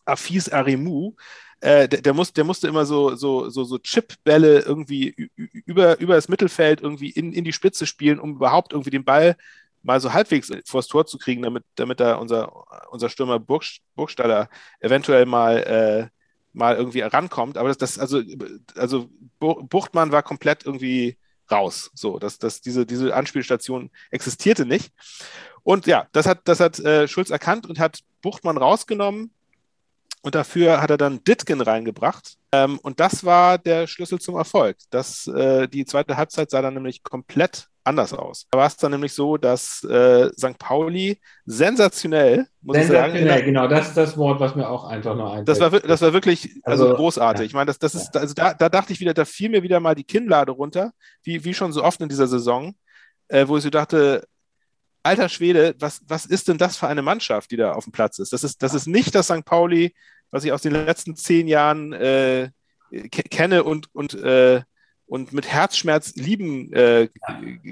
Afis 0.05 0.49
Arimu, 0.49 1.15
äh, 1.61 1.89
der, 1.89 2.03
der, 2.03 2.15
muss, 2.15 2.33
der 2.33 2.45
musste 2.45 2.69
immer 2.69 2.85
so, 2.85 3.15
so, 3.17 3.49
so, 3.49 3.65
so 3.65 3.79
Chipbälle 3.79 4.61
irgendwie 4.61 5.31
über, 5.67 5.99
über 5.99 6.15
das 6.15 6.29
Mittelfeld 6.29 6.83
irgendwie 6.83 7.11
in, 7.11 7.33
in 7.33 7.45
die 7.45 7.53
Spitze 7.53 7.87
spielen, 7.87 8.21
um 8.21 8.37
überhaupt 8.37 8.73
irgendwie 8.73 8.91
den 8.91 9.05
Ball 9.05 9.37
mal 9.83 10.01
so 10.01 10.13
halbwegs 10.13 10.51
vors 10.65 10.89
Tor 10.89 11.07
zu 11.07 11.19
kriegen, 11.19 11.43
damit, 11.43 11.65
damit 11.77 12.01
da 12.01 12.17
unser, 12.17 12.53
unser 12.91 13.09
Stürmer 13.09 13.39
Burg, 13.39 13.65
Burgstaller 13.95 14.49
eventuell 14.81 15.27
mal, 15.27 15.59
äh, 15.59 16.09
mal 16.53 16.77
irgendwie 16.77 17.01
rankommt. 17.01 17.59
Aber 17.59 17.69
das, 17.69 17.79
das 17.79 17.99
also, 17.99 18.23
also 18.77 19.09
Buchtmann 19.39 20.13
war 20.13 20.23
komplett 20.23 20.65
irgendwie 20.65 21.19
raus. 21.51 21.91
So, 21.95 22.19
dass, 22.19 22.39
dass 22.39 22.61
diese, 22.61 22.87
diese 22.87 23.15
Anspielstation 23.15 23.91
existierte 24.11 24.67
nicht. 24.67 24.93
Und 25.63 25.87
ja, 25.87 26.09
das 26.13 26.27
hat, 26.27 26.41
das 26.45 26.61
hat 26.61 26.79
äh, 26.81 27.07
Schulz 27.09 27.31
erkannt 27.31 27.67
und 27.67 27.79
hat 27.79 28.01
Buchtmann 28.23 28.57
rausgenommen. 28.57 29.31
Und 30.25 30.35
dafür 30.35 30.81
hat 30.81 30.89
er 30.89 30.97
dann 30.97 31.23
Ditgen 31.23 31.61
reingebracht. 31.61 32.37
Ähm, 32.51 32.79
und 32.79 32.99
das 32.99 33.25
war 33.25 33.59
der 33.59 33.87
Schlüssel 33.87 34.19
zum 34.19 34.37
Erfolg. 34.37 34.79
Das, 34.89 35.27
äh, 35.27 35.69
die 35.69 35.85
zweite 35.85 36.17
Halbzeit 36.17 36.51
sah 36.51 36.63
dann 36.63 36.73
nämlich 36.73 37.03
komplett 37.03 37.69
anders 37.85 38.15
aus. 38.15 38.47
Da 38.51 38.57
war 38.57 38.67
es 38.67 38.79
dann 38.79 38.93
nämlich 38.93 39.13
so, 39.13 39.37
dass 39.37 39.85
äh, 39.85 40.31
St. 40.33 40.59
Pauli 40.59 41.21
sensationell, 41.45 42.47
muss 42.63 42.79
sensationell, 42.79 43.23
ich 43.23 43.29
sagen. 43.29 43.45
genau, 43.45 43.69
das 43.69 43.89
ist 43.89 43.99
das 43.99 44.17
Wort, 44.17 44.41
was 44.41 44.55
mir 44.55 44.67
auch 44.67 44.85
einfach 44.85 45.15
nur 45.15 45.27
einfällt. 45.27 45.49
Das 45.49 45.61
war, 45.61 45.69
das 45.69 46.01
war 46.01 46.15
wirklich 46.15 46.59
also, 46.63 46.85
also 46.85 46.97
großartig. 46.97 47.41
Ja. 47.41 47.47
Ich 47.47 47.53
meine, 47.53 47.67
das, 47.67 47.79
das 47.79 47.95
ist, 47.95 48.17
also 48.17 48.33
da, 48.33 48.55
da 48.55 48.71
dachte 48.71 48.95
ich 48.95 49.01
wieder, 49.01 49.13
da 49.13 49.27
fiel 49.27 49.51
mir 49.51 49.63
wieder 49.63 49.79
mal 49.79 49.95
die 49.95 50.05
Kinnlade 50.05 50.53
runter, 50.53 50.93
wie, 51.23 51.45
wie 51.45 51.53
schon 51.53 51.71
so 51.71 51.85
oft 51.85 52.01
in 52.01 52.09
dieser 52.09 52.29
Saison, 52.29 52.75
äh, 53.29 53.47
wo 53.47 53.59
ich 53.59 53.63
so 53.63 53.69
dachte, 53.69 54.27
alter 55.05 55.29
Schwede, 55.29 55.75
was, 55.79 56.03
was 56.09 56.27
ist 56.27 56.49
denn 56.49 56.59
das 56.59 56.77
für 56.77 56.89
eine 56.89 57.03
Mannschaft, 57.03 57.51
die 57.51 57.57
da 57.57 57.73
auf 57.73 57.85
dem 57.85 57.93
Platz 57.93 58.19
ist? 58.19 58.33
Das 58.33 58.45
ist, 58.45 58.63
das 58.63 58.75
ist 58.75 58.87
nicht 58.87 59.15
das 59.15 59.27
St. 59.27 59.45
Pauli, 59.45 59.95
was 60.31 60.45
ich 60.45 60.53
aus 60.53 60.63
den 60.63 60.73
letzten 60.73 61.15
zehn 61.15 61.47
Jahren 61.47 61.93
äh, 61.93 62.51
kenne 63.11 63.65
und, 63.65 63.95
und 63.95 64.15
äh, 64.15 64.63
und 65.07 65.33
mit 65.33 65.47
Herzschmerz 65.47 66.15
lieben 66.17 66.73
äh, 66.73 67.09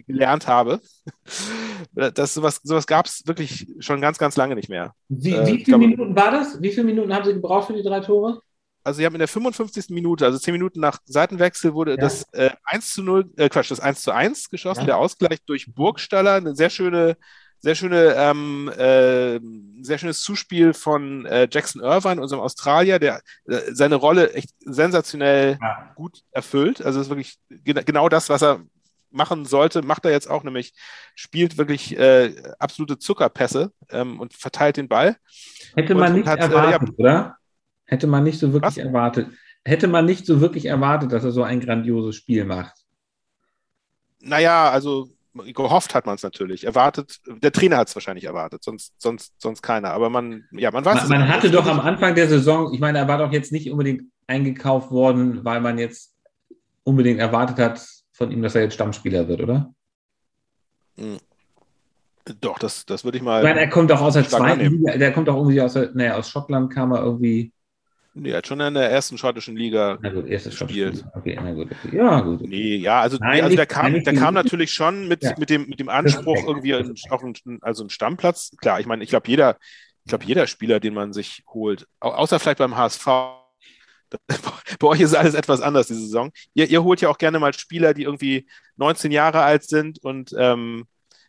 gelernt 0.07 0.47
habe. 0.47 0.81
Das, 1.95 2.35
sowas 2.35 2.61
sowas 2.63 2.87
gab 2.87 3.07
es 3.07 3.27
wirklich 3.27 3.67
schon 3.81 4.01
ganz, 4.01 4.17
ganz 4.19 4.37
lange 4.37 4.55
nicht 4.55 4.69
mehr. 4.69 4.95
Wie, 5.09 5.33
äh, 5.33 5.47
wie 5.47 5.65
viele 5.65 5.79
Minuten 5.79 6.15
war 6.15 6.31
das? 6.31 6.63
Wie 6.63 6.71
viele 6.71 6.85
Minuten 6.85 7.13
haben 7.13 7.25
Sie 7.25 7.33
gebraucht 7.33 7.67
für 7.67 7.73
die 7.73 7.83
drei 7.83 8.01
Tore? 8.01 8.41
Also 8.85 8.99
sie 8.99 9.07
haben 9.07 9.15
in 9.15 9.21
der 9.21 9.29
55. 9.29 9.91
Minute, 9.91 10.25
also 10.25 10.39
zehn 10.39 10.53
Minuten 10.53 10.81
nach 10.81 10.99
Seitenwechsel, 11.05 11.75
wurde 11.75 11.93
ja. 11.93 11.97
das 11.99 12.25
äh, 12.33 12.51
1 12.65 12.95
zu 12.95 13.03
0, 13.03 13.31
äh, 13.37 13.49
Quatsch, 13.49 13.71
das 13.71 13.81
1 13.81 14.03
zu 14.03 14.13
1 14.13 14.51
geschossen, 14.51 14.81
ja. 14.81 14.87
der 14.87 14.97
Ausgleich 14.99 15.39
durch 15.47 15.73
Burgstaller, 15.73 16.35
eine 16.35 16.55
sehr 16.55 16.71
schöne 16.71 17.17
sehr 17.63 17.77
schöne, 17.77 18.15
ähm, 18.17 18.69
äh, 18.77 19.39
sehr 19.83 19.97
schönes 19.99 20.21
Zuspiel 20.21 20.75
von 20.75 21.27
äh, 21.27 21.47
Jackson 21.49 21.81
Irvine, 21.81 22.21
unserem 22.21 22.43
Australier, 22.43 22.99
der 22.99 23.23
äh, 23.47 23.73
seine 23.73 23.95
Rolle 23.95 24.33
echt 24.33 24.51
sensationell 24.59 25.59
ja. 25.63 25.93
gut 25.95 26.23
erfüllt. 26.33 26.85
Also 26.85 27.01
ist 27.01 27.09
wirklich 27.09 27.39
gen 27.49 27.85
genau 27.85 28.09
das, 28.09 28.29
was 28.29 28.43
er 28.43 28.63
machen 29.13 29.45
sollte, 29.45 29.83
macht 29.83 30.05
er 30.05 30.11
jetzt 30.11 30.29
auch, 30.29 30.43
nämlich 30.43 30.75
spielt 31.15 31.57
wirklich 31.57 31.97
äh, 31.97 32.35
absolute 32.59 32.99
Zuckerpässe 32.99 33.71
ähm, 33.91 34.19
und 34.19 34.35
verteilt 34.35 34.77
den 34.77 34.89
Ball. 34.89 35.17
Hätte 35.77 35.95
man 35.95 36.13
und, 36.13 36.19
nicht 36.19 36.29
hat, 36.29 36.41
äh, 36.41 36.45
erwartet, 36.45 36.99
oder? 36.99 37.37
Hätte 37.93 38.07
man 38.07 38.25
nicht 38.25 38.39
so 38.39 38.55
wirklich 38.55 38.79
was? 38.79 38.83
erwartet. 38.83 39.27
Hätte 39.67 39.87
man 39.87 40.07
nicht 40.07 40.25
so 40.25 40.41
wirklich 40.41 40.65
erwartet, 40.65 41.13
dass 41.13 41.25
er 41.25 41.31
so 41.31 41.43
ein 41.43 41.61
grandioses 41.61 42.17
Spiel 42.17 42.47
macht. 42.47 42.73
Naja, 44.19 44.71
also 44.71 45.11
gehofft 45.35 45.95
hat 45.95 46.07
man 46.07 46.15
es 46.15 46.23
natürlich. 46.23 46.65
Erwartet, 46.65 47.21
der 47.27 47.53
Trainer 47.53 47.77
hat 47.77 47.89
es 47.89 47.95
wahrscheinlich 47.95 48.25
erwartet, 48.25 48.65
sonst, 48.65 48.95
sonst, 48.97 49.35
sonst 49.37 49.61
keiner. 49.61 49.91
Aber 49.91 50.09
man, 50.09 50.45
ja, 50.53 50.71
man 50.71 50.87
weiß 50.87 51.07
Man, 51.07 51.21
man 51.21 51.29
hatte 51.29 51.51
doch 51.51 51.67
am 51.67 51.81
Anfang 51.81 52.15
der 52.15 52.29
Saison, 52.29 52.73
ich 52.73 52.81
meine, 52.81 52.97
er 52.97 53.09
war 53.09 53.19
doch 53.19 53.31
jetzt 53.31 53.53
nicht 53.53 53.71
unbedingt 53.71 54.05
eingekauft 54.27 54.91
worden, 54.91 55.45
weil 55.45 55.61
man 55.61 55.77
jetzt 55.77 56.15
unbedingt 56.85 57.21
erwartet 57.21 57.59
hat 57.59 57.87
von 58.13 58.31
ihm, 58.31 58.41
dass 58.41 58.55
er 58.55 58.63
jetzt 58.63 58.75
Stammspieler 58.75 59.29
wird, 59.29 59.43
oder? 59.43 59.75
Hm. 60.97 61.19
Doch, 62.41 62.59
das, 62.59 62.87
das 62.87 63.05
würde 63.05 63.19
ich 63.19 63.23
mal. 63.23 63.41
Ich 63.41 63.49
meine, 63.49 63.61
er 63.61 63.69
kommt 63.69 63.91
doch 63.91 64.01
aus 64.01 64.15
der 64.15 64.27
zweiten 64.27 64.61
Liga, 64.61 64.97
der 64.97 65.13
kommt 65.13 65.29
doch 65.29 65.37
irgendwie 65.37 65.61
aus, 65.61 65.75
der, 65.75 65.91
naja, 65.93 66.17
aus 66.17 66.31
Schottland 66.31 66.73
kam 66.73 66.93
er 66.93 67.03
irgendwie. 67.03 67.53
Nee, 68.15 68.31
er 68.31 68.39
hat 68.39 68.47
schon 68.47 68.61
in 68.61 68.75
der 68.75 68.91
ersten 68.91 69.17
schottischen 69.17 69.57
Liga 69.57 69.99
na 70.03 70.11
gut, 70.11 70.27
erstes 70.27 70.59
gespielt. 70.59 71.05
Okay, 71.15 71.39
na 71.43 71.53
gut, 71.53 71.71
okay. 71.73 71.97
Ja, 71.97 72.21
gut. 72.21 72.43
Nee, 72.43 72.77
ja, 72.77 73.01
also, 73.01 73.17
nein, 73.19 73.43
also 73.43 73.57
der, 73.57 73.67
kam, 73.67 74.05
der 74.05 74.15
kam 74.15 74.35
natürlich 74.35 74.73
schon 74.73 75.09
mit, 75.09 75.23
ja. 75.23 75.35
mit, 75.39 75.49
dem, 75.49 75.67
mit 75.67 75.81
dem 75.81 75.89
Anspruch, 75.89 76.37
irgendwie 76.47 76.75
ein, 76.75 76.95
auch 77.11 77.23
ein, 77.23 77.59
also 77.63 77.85
ein 77.85 77.91
Stammplatz. 77.91 78.51
Klar, 78.61 78.81
ich 78.81 78.87
meine, 78.87 79.03
ich 79.03 79.11
glaube, 79.11 79.29
jeder, 79.29 79.57
ich 80.05 80.13
jeder 80.25 80.47
Spieler, 80.47 80.79
den 80.79 80.93
man 80.93 81.13
sich 81.13 81.43
holt, 81.49 81.87
außer 82.01 82.39
vielleicht 82.39 82.59
beim 82.59 82.77
HSV, 82.77 83.07
bei 84.79 84.87
euch 84.87 85.01
ist 85.01 85.15
alles 85.15 85.35
etwas 85.35 85.63
anders 85.63 85.87
diese 85.87 86.01
Saison. 86.01 86.33
Ihr, 86.53 86.69
ihr 86.69 86.83
holt 86.83 87.01
ja 87.01 87.09
auch 87.09 87.19
gerne 87.19 87.39
mal 87.39 87.55
Spieler, 87.55 87.95
die 87.95 88.03
irgendwie 88.03 88.47
19 88.77 89.11
Jahre 89.11 89.43
alt 89.43 89.65
sind 89.65 90.03
und 90.05 90.35
ähm, 90.37 90.85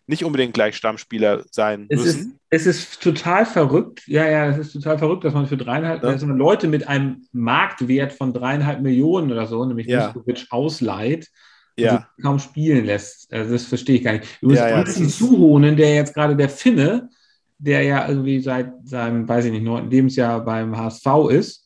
nicht 0.06 0.26
unbedingt 0.26 0.54
gleich 0.54 0.76
Stammspieler 0.76 1.44
sein 1.52 1.86
es 1.90 2.04
müssen. 2.04 2.40
Ist, 2.50 2.68
es 2.68 2.68
ist 2.68 3.02
total 3.02 3.46
verrückt, 3.46 4.08
ja, 4.08 4.30
ja, 4.30 4.48
es 4.50 4.58
ist 4.58 4.74
total 4.74 4.98
verrückt, 4.98 5.24
dass 5.24 5.34
man 5.34 5.48
für 5.48 5.58
dreieinhalb, 5.58 6.04
ja. 6.04 6.10
also 6.10 6.26
Leute 6.28 6.68
mit 6.68 6.88
einem 6.88 7.26
Marktwert 7.32 8.14
von 8.14 8.34
dreieinhalb 8.34 8.82
Millionen 8.82 9.32
oder 9.32 9.48
so, 9.48 9.64
nämlich 9.66 9.88
ja. 9.88 10.08
Miskovic 10.08 10.48
ausleiht, 10.50 11.30
ja. 11.78 12.08
kaum 12.22 12.40
spielen 12.40 12.86
lässt. 12.86 13.34
Also 13.34 13.54
das 13.54 13.66
verstehe 13.66 13.98
ich 13.98 14.04
gar 14.04 14.14
nicht. 14.14 14.26
Übrigens, 14.42 14.60
ja, 14.60 14.84
ja, 14.84 15.10
Zuhonen, 15.10 15.78
der 15.78 15.96
jetzt 15.96 16.14
gerade 16.14 16.36
der 16.36 16.50
Finne, 16.50 17.10
der 17.58 17.84
ja 17.84 18.08
irgendwie 18.08 18.42
seit 18.42 18.74
seinem, 18.84 19.28
weiß 19.28 19.46
ich 19.46 19.52
nicht, 19.52 19.64
neunten 19.64 19.90
Lebensjahr 19.90 20.44
beim 20.44 20.78
HSV 20.78 21.06
ist, 21.30 21.64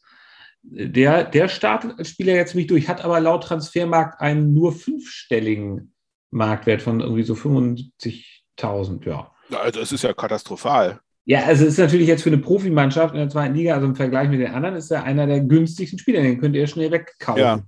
der, 0.62 1.24
der 1.24 1.48
startet 1.48 1.98
als 1.98 2.10
Spieler 2.10 2.36
jetzt 2.36 2.54
mich 2.54 2.68
durch, 2.68 2.88
hat 2.88 3.04
aber 3.04 3.20
laut 3.20 3.44
Transfermarkt 3.44 4.20
einen 4.20 4.54
nur 4.54 4.74
fünfstelligen 4.74 5.94
Marktwert 6.32 6.82
von 6.82 7.02
irgendwie 7.02 7.24
so 7.24 7.34
75.000, 7.34 9.08
ja. 9.08 9.32
Also 9.52 9.80
das 9.80 9.92
ist 9.92 10.04
ja 10.04 10.14
katastrophal. 10.14 11.00
Ja, 11.26 11.44
also 11.44 11.66
es 11.66 11.74
ist 11.74 11.80
natürlich 11.80 12.08
jetzt 12.08 12.24
für 12.24 12.30
eine 12.30 12.38
Profimannschaft 12.38 13.14
in 13.14 13.20
der 13.20 13.30
zweiten 13.30 13.54
Liga, 13.54 13.76
also 13.76 13.86
im 13.86 13.96
Vergleich 13.96 14.30
mit 14.30 14.40
den 14.40 14.54
anderen, 14.54 14.76
ist 14.76 14.92
er 14.92 15.04
einer 15.04 15.28
der 15.28 15.42
günstigsten 15.42 16.00
Spieler. 16.00 16.22
Den 16.22 16.40
könnt 16.40 16.56
ihr 16.56 16.68
schnell 16.68 16.92
wegkaufen. 16.92 17.42
Ja. 17.42 17.62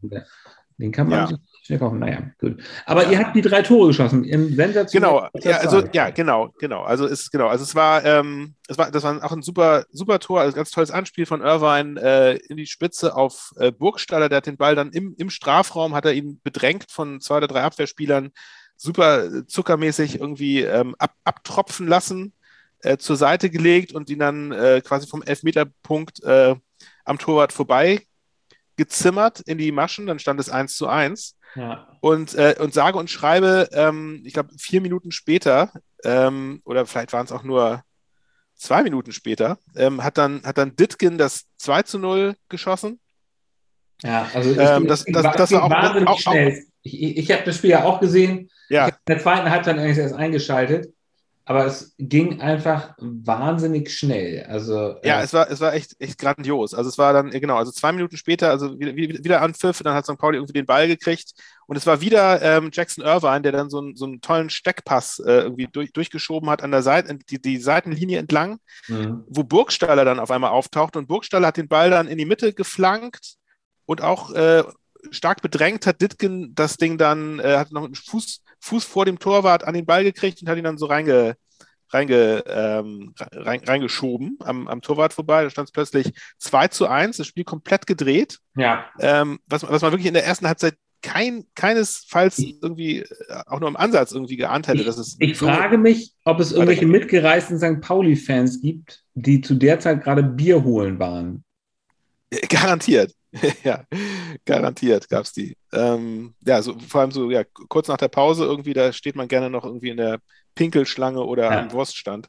Den 0.77 0.91
kann 0.93 1.09
man 1.09 1.29
ja. 1.29 1.37
Schnell 1.69 1.79
kaufen. 1.79 1.99
Naja, 1.99 2.23
gut. 2.39 2.61
Aber 2.85 3.07
ihr 3.11 3.19
habt 3.19 3.35
die 3.35 3.41
drei 3.41 3.61
Tore 3.61 3.87
geschossen. 3.87 4.23
Im 4.23 4.57
Genau, 4.91 5.27
ja, 5.35 5.57
also 5.57 5.83
ja, 5.93 6.09
genau, 6.09 6.51
genau. 6.57 6.81
Also 6.81 7.05
ist 7.05 7.31
genau, 7.31 7.47
also 7.47 7.63
es 7.63 7.75
war, 7.75 8.03
ähm, 8.03 8.55
es 8.67 8.77
war, 8.77 8.89
das 8.89 9.03
war 9.03 9.23
auch 9.23 9.31
ein 9.31 9.43
super, 9.43 9.85
super 9.91 10.19
Tor, 10.19 10.41
also 10.41 10.55
ganz 10.55 10.71
tolles 10.71 10.89
Anspiel 10.89 11.27
von 11.27 11.41
Irvine 11.41 12.01
äh, 12.01 12.37
in 12.47 12.57
die 12.57 12.65
Spitze 12.65 13.15
auf 13.15 13.51
äh, 13.57 13.71
Burgstaller. 13.71 14.29
Der 14.29 14.37
hat 14.37 14.47
den 14.47 14.57
Ball 14.57 14.75
dann 14.75 14.91
im, 14.91 15.13
im 15.17 15.29
Strafraum, 15.29 15.93
hat 15.93 16.05
er 16.05 16.13
ihn 16.13 16.41
bedrängt 16.43 16.87
von 16.89 17.21
zwei 17.21 17.37
oder 17.37 17.47
drei 17.47 17.61
Abwehrspielern, 17.61 18.31
super 18.75 19.45
zuckermäßig 19.45 20.19
irgendwie 20.19 20.63
ähm, 20.63 20.95
ab, 20.97 21.13
abtropfen 21.23 21.87
lassen, 21.87 22.33
äh, 22.81 22.97
zur 22.97 23.15
Seite 23.15 23.51
gelegt 23.51 23.93
und 23.93 24.09
ihn 24.09 24.19
dann 24.19 24.51
äh, 24.51 24.81
quasi 24.83 25.07
vom 25.07 25.21
Elfmeterpunkt 25.21 26.23
äh, 26.23 26.55
am 27.05 27.19
Torwart 27.19 27.53
vorbei 27.53 28.07
gezimmert 28.79 29.41
in 29.41 29.57
die 29.57 29.73
Maschen, 29.73 30.07
dann 30.07 30.19
stand 30.19 30.39
es 30.39 30.49
1 30.49 30.77
zu 30.77 30.87
1. 30.87 31.35
Ja. 31.55 31.87
Und, 32.01 32.35
äh, 32.35 32.55
und 32.59 32.73
sage 32.73 32.97
und 32.97 33.09
schreibe, 33.09 33.69
ähm, 33.73 34.21
ich 34.25 34.33
glaube, 34.33 34.49
vier 34.57 34.81
Minuten 34.81 35.11
später, 35.11 35.71
ähm, 36.03 36.61
oder 36.65 36.85
vielleicht 36.85 37.13
waren 37.13 37.25
es 37.25 37.31
auch 37.31 37.43
nur 37.43 37.83
zwei 38.55 38.83
Minuten 38.83 39.11
später, 39.11 39.57
ähm, 39.75 40.03
hat, 40.03 40.17
dann, 40.17 40.43
hat 40.43 40.57
dann 40.57 40.75
Ditkin 40.75 41.17
das 41.17 41.45
2 41.57 41.83
zu 41.83 41.99
0 41.99 42.35
geschossen. 42.49 42.99
Ja, 44.03 44.29
also 44.33 44.51
ähm, 44.51 44.87
das, 44.87 45.03
das, 45.05 45.23
das, 45.23 45.35
das 45.35 45.51
war 45.51 45.63
auch, 45.63 45.69
wahnsinnig 45.69 46.07
auch, 46.07 46.13
auch, 46.13 46.19
schnell. 46.19 46.63
Ich, 46.83 47.17
ich 47.17 47.31
habe 47.31 47.43
das 47.43 47.57
Spiel 47.57 47.71
ja 47.71 47.83
auch 47.83 47.99
gesehen. 47.99 48.49
Ja. 48.69 48.87
In 48.87 48.93
der 49.07 49.19
zweiten 49.19 49.49
Halbzeit 49.49 49.77
eigentlich 49.77 49.97
erst 49.97 50.15
eingeschaltet 50.15 50.93
aber 51.49 51.65
es 51.65 51.95
ging 51.97 52.41
einfach 52.41 52.93
wahnsinnig 52.99 53.89
schnell. 53.89 54.43
Also, 54.43 54.97
ja, 55.03 55.19
äh, 55.19 55.23
es 55.23 55.33
war, 55.33 55.49
es 55.49 55.59
war 55.59 55.73
echt, 55.73 55.95
echt 55.97 56.19
grandios. 56.19 56.75
Also 56.75 56.91
es 56.91 56.99
war 56.99 57.11
dann, 57.11 57.31
genau, 57.31 57.55
also 57.55 57.71
zwei 57.71 57.91
Minuten 57.91 58.17
später, 58.17 58.51
also 58.51 58.79
wieder, 58.79 58.95
wieder 58.95 59.41
Anpfiff, 59.41 59.81
dann 59.81 59.95
hat 59.95 60.05
St. 60.05 60.19
Pauli 60.19 60.37
irgendwie 60.37 60.53
den 60.53 60.67
Ball 60.67 60.87
gekriegt 60.87 61.31
und 61.65 61.75
es 61.75 61.87
war 61.87 62.01
wieder 62.01 62.39
ähm, 62.43 62.69
Jackson 62.71 63.03
Irvine, 63.03 63.41
der 63.41 63.51
dann 63.51 63.71
so, 63.71 63.79
einen, 63.79 63.95
so 63.95 64.05
einen 64.05 64.21
tollen 64.21 64.51
Steckpass 64.51 65.23
äh, 65.25 65.39
irgendwie 65.39 65.65
durch, 65.65 65.91
durchgeschoben 65.91 66.51
hat 66.51 66.61
an 66.61 66.69
der 66.69 66.83
Seite, 66.83 67.17
die, 67.27 67.41
die 67.41 67.57
Seitenlinie 67.57 68.19
entlang, 68.19 68.59
mhm. 68.87 69.23
wo 69.27 69.43
Burgstaller 69.43 70.05
dann 70.05 70.19
auf 70.19 70.29
einmal 70.29 70.51
auftaucht 70.51 70.97
und 70.97 71.07
Burgstaller 71.07 71.47
hat 71.47 71.57
den 71.57 71.67
Ball 71.67 71.89
dann 71.89 72.07
in 72.07 72.19
die 72.19 72.25
Mitte 72.25 72.53
geflankt 72.53 73.37
und 73.87 74.03
auch 74.03 74.29
äh, 74.33 74.65
stark 75.09 75.41
bedrängt 75.41 75.87
hat 75.87 75.99
Ditgen 75.99 76.53
das 76.53 76.77
Ding 76.77 76.99
dann, 76.99 77.39
äh, 77.39 77.57
hat 77.57 77.71
noch 77.71 77.85
einen 77.85 77.95
Fuß 77.95 78.43
Fuß 78.59 78.83
vor 78.83 79.05
dem 79.05 79.19
Torwart 79.19 79.63
an 79.63 79.73
den 79.73 79.85
Ball 79.85 80.03
gekriegt 80.03 80.41
und 80.41 80.49
hat 80.49 80.57
ihn 80.57 80.63
dann 80.63 80.77
so 80.77 80.85
reinge, 80.85 81.35
reinge, 81.89 82.43
ähm, 82.47 83.13
rein, 83.31 83.61
reingeschoben 83.65 84.37
am, 84.41 84.67
am 84.67 84.81
Torwart 84.81 85.13
vorbei. 85.13 85.43
Da 85.43 85.49
stand 85.49 85.69
es 85.69 85.71
plötzlich 85.71 86.13
2 86.39 86.67
zu 86.69 86.87
1, 86.87 87.17
das 87.17 87.27
Spiel 87.27 87.43
komplett 87.43 87.87
gedreht. 87.87 88.39
Ja. 88.55 88.85
Ähm, 88.99 89.39
was, 89.47 89.63
was 89.63 89.81
man 89.81 89.91
wirklich 89.91 90.07
in 90.07 90.13
der 90.13 90.25
ersten 90.25 90.47
Halbzeit 90.47 90.75
kein, 91.01 91.45
keinesfalls 91.55 92.39
irgendwie 92.39 92.99
äh, 92.99 93.05
auch 93.45 93.59
nur 93.59 93.69
im 93.69 93.77
Ansatz 93.77 94.11
irgendwie 94.11 94.35
geahnt 94.35 94.67
hätte, 94.67 94.83
dass 94.83 94.97
es. 94.97 95.15
Ich 95.19 95.37
so 95.37 95.47
frage 95.47 95.77
mich, 95.77 96.13
ob 96.25 96.39
es 96.39 96.51
irgendwelche 96.51 96.87
mitgereisten 96.87 97.57
St. 97.57 97.81
Pauli-Fans 97.81 98.61
gibt, 98.61 99.03
die 99.13 99.41
zu 99.41 99.55
der 99.55 99.79
Zeit 99.79 100.03
gerade 100.03 100.23
Bier 100.23 100.63
holen 100.63 100.99
waren. 100.99 101.43
Garantiert. 102.49 103.13
ja, 103.63 103.83
garantiert 104.45 105.09
gab 105.09 105.23
es 105.23 105.33
die. 105.33 105.55
Ähm, 105.71 106.33
ja, 106.45 106.61
so, 106.61 106.77
vor 106.79 107.01
allem 107.01 107.11
so, 107.11 107.29
ja, 107.29 107.43
kurz 107.43 107.87
nach 107.87 107.97
der 107.97 108.07
Pause 108.07 108.45
irgendwie, 108.45 108.73
da 108.73 108.91
steht 108.91 109.15
man 109.15 109.27
gerne 109.27 109.49
noch 109.49 109.65
irgendwie 109.65 109.89
in 109.89 109.97
der 109.97 110.19
Pinkelschlange 110.55 111.23
oder 111.23 111.43
ja. 111.43 111.59
am 111.61 111.71
Wurststand. 111.71 112.27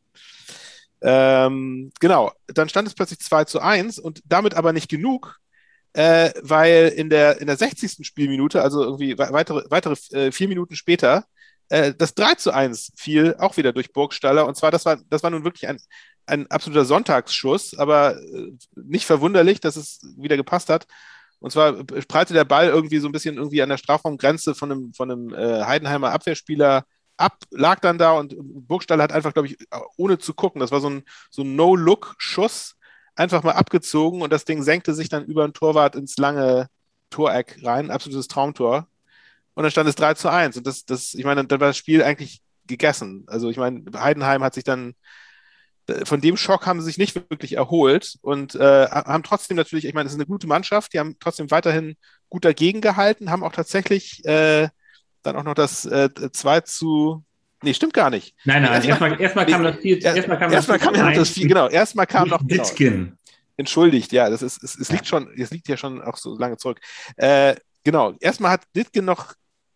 Ähm, 1.02 1.90
genau, 1.98 2.32
dann 2.46 2.68
stand 2.68 2.86
es 2.86 2.94
plötzlich 2.94 3.20
2 3.20 3.44
zu 3.44 3.60
1 3.60 3.98
und 3.98 4.20
damit 4.26 4.54
aber 4.54 4.72
nicht 4.72 4.90
genug, 4.90 5.38
äh, 5.94 6.30
weil 6.42 6.92
in 6.94 7.08
der, 7.08 7.40
in 7.40 7.46
der 7.46 7.56
60. 7.56 8.06
Spielminute, 8.06 8.62
also 8.62 8.84
irgendwie 8.84 9.18
weitere, 9.18 9.64
weitere 9.70 9.94
äh, 10.14 10.32
vier 10.32 10.48
Minuten 10.48 10.76
später, 10.76 11.24
äh, 11.70 11.94
das 11.96 12.14
3 12.14 12.34
zu 12.34 12.52
1 12.52 12.92
fiel 12.96 13.34
auch 13.38 13.56
wieder 13.56 13.72
durch 13.72 13.92
Burgstaller. 13.92 14.46
Und 14.46 14.56
zwar, 14.56 14.70
das 14.70 14.84
war, 14.84 14.98
das 15.08 15.22
war 15.22 15.30
nun 15.30 15.44
wirklich 15.44 15.66
ein, 15.68 15.78
ein 16.26 16.50
absoluter 16.50 16.84
Sonntagsschuss, 16.84 17.76
aber 17.78 18.16
äh, 18.20 18.52
nicht 18.76 19.06
verwunderlich, 19.06 19.60
dass 19.60 19.76
es 19.76 20.00
wieder 20.16 20.36
gepasst 20.36 20.68
hat. 20.68 20.86
Und 21.40 21.50
zwar 21.52 21.84
prallte 21.84 22.34
der 22.34 22.44
Ball 22.44 22.68
irgendwie 22.68 22.98
so 22.98 23.08
ein 23.08 23.12
bisschen 23.12 23.36
irgendwie 23.36 23.62
an 23.62 23.70
der 23.70 23.78
Strafraumgrenze 23.78 24.54
von 24.54 24.70
einem, 24.70 24.92
von 24.94 25.10
einem 25.10 25.34
äh, 25.34 25.64
Heidenheimer 25.64 26.12
Abwehrspieler 26.12 26.84
ab, 27.16 27.38
lag 27.50 27.80
dann 27.80 27.98
da 27.98 28.12
und 28.12 28.34
Burgstaller 28.38 29.02
hat 29.02 29.12
einfach, 29.12 29.32
glaube 29.32 29.48
ich, 29.48 29.58
ohne 29.96 30.18
zu 30.18 30.34
gucken, 30.34 30.60
das 30.60 30.70
war 30.70 30.80
so 30.80 30.90
ein, 30.90 31.04
so 31.30 31.42
ein 31.42 31.56
No-Look-Schuss, 31.56 32.76
einfach 33.14 33.42
mal 33.42 33.52
abgezogen 33.52 34.22
und 34.22 34.32
das 34.32 34.44
Ding 34.44 34.62
senkte 34.62 34.94
sich 34.94 35.08
dann 35.08 35.24
über 35.24 35.46
den 35.46 35.52
Torwart 35.52 35.96
ins 35.96 36.16
lange 36.16 36.68
Toreck 37.10 37.58
rein, 37.62 37.90
absolutes 37.90 38.28
Traumtor. 38.28 38.88
Und 39.54 39.64
dann 39.64 39.70
stand 39.70 39.88
es 39.88 39.96
3 39.96 40.14
zu 40.14 40.30
1. 40.30 40.56
Und 40.56 40.66
das, 40.66 40.84
das, 40.84 41.14
ich 41.14 41.24
meine, 41.24 41.44
dann 41.44 41.60
war 41.60 41.68
das 41.68 41.76
Spiel 41.76 42.02
eigentlich 42.02 42.40
gegessen. 42.66 43.24
Also 43.26 43.50
ich 43.50 43.56
meine, 43.58 43.84
Heidenheim 43.94 44.42
hat 44.42 44.54
sich 44.54 44.64
dann, 44.64 44.94
von 46.04 46.20
dem 46.20 46.36
Schock 46.36 46.66
haben 46.66 46.80
sie 46.80 46.86
sich 46.86 46.98
nicht 46.98 47.14
wirklich 47.14 47.54
erholt 47.54 48.16
und 48.22 48.54
äh, 48.54 48.86
haben 48.86 49.22
trotzdem 49.22 49.56
natürlich, 49.56 49.84
ich 49.84 49.94
meine, 49.94 50.06
es 50.06 50.12
ist 50.12 50.18
eine 50.18 50.26
gute 50.26 50.46
Mannschaft, 50.46 50.92
die 50.92 50.98
haben 50.98 51.16
trotzdem 51.18 51.50
weiterhin 51.50 51.96
gut 52.28 52.44
dagegen 52.44 52.80
gehalten, 52.80 53.30
haben 53.30 53.42
auch 53.42 53.52
tatsächlich 53.52 54.24
äh, 54.24 54.68
dann 55.22 55.36
auch 55.36 55.42
noch 55.42 55.54
das 55.54 55.84
äh, 55.86 56.08
2 56.32 56.60
zu 56.60 57.24
Nee, 57.62 57.74
stimmt 57.74 57.92
gar 57.92 58.08
nicht. 58.08 58.34
Nein, 58.44 58.62
nein, 58.62 58.82
erstmal, 58.82 59.20
erstmal 59.20 59.46
kam 59.46 59.62
das 59.62 59.76
4. 59.76 60.02
Erstmal 60.02 60.38
kam, 60.38 60.52
erstmal 60.52 60.78
kam 60.78 60.94
das, 60.94 61.14
das 61.14 61.30
4, 61.30 61.46
genau. 61.46 61.68
Erstmal 61.68 62.06
kam 62.06 62.28
noch. 62.28 62.38
Genau, 62.46 62.64
Ditkin. 62.64 63.18
Entschuldigt, 63.58 64.12
ja, 64.12 64.30
das 64.30 64.40
ist, 64.40 64.62
es, 64.62 64.78
es 64.78 64.90
liegt 64.90 65.06
schon, 65.06 65.30
es 65.36 65.50
liegt 65.50 65.68
ja 65.68 65.76
schon 65.76 66.00
auch 66.00 66.16
so 66.16 66.38
lange 66.38 66.56
zurück. 66.56 66.80
Äh, 67.16 67.56
genau, 67.84 68.14
erstmal 68.20 68.52
hat 68.52 68.62
Ditkin 68.74 69.04
noch 69.04 69.34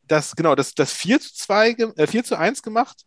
das, 0.09 0.35
genau, 0.35 0.55
das, 0.55 0.75
das 0.75 0.95
4 0.95 1.21
zu 1.21 1.35
2, 1.35 1.77
äh, 1.97 2.07
4 2.07 2.25
zu 2.25 2.39
1 2.39 2.63
gemacht. 2.63 3.03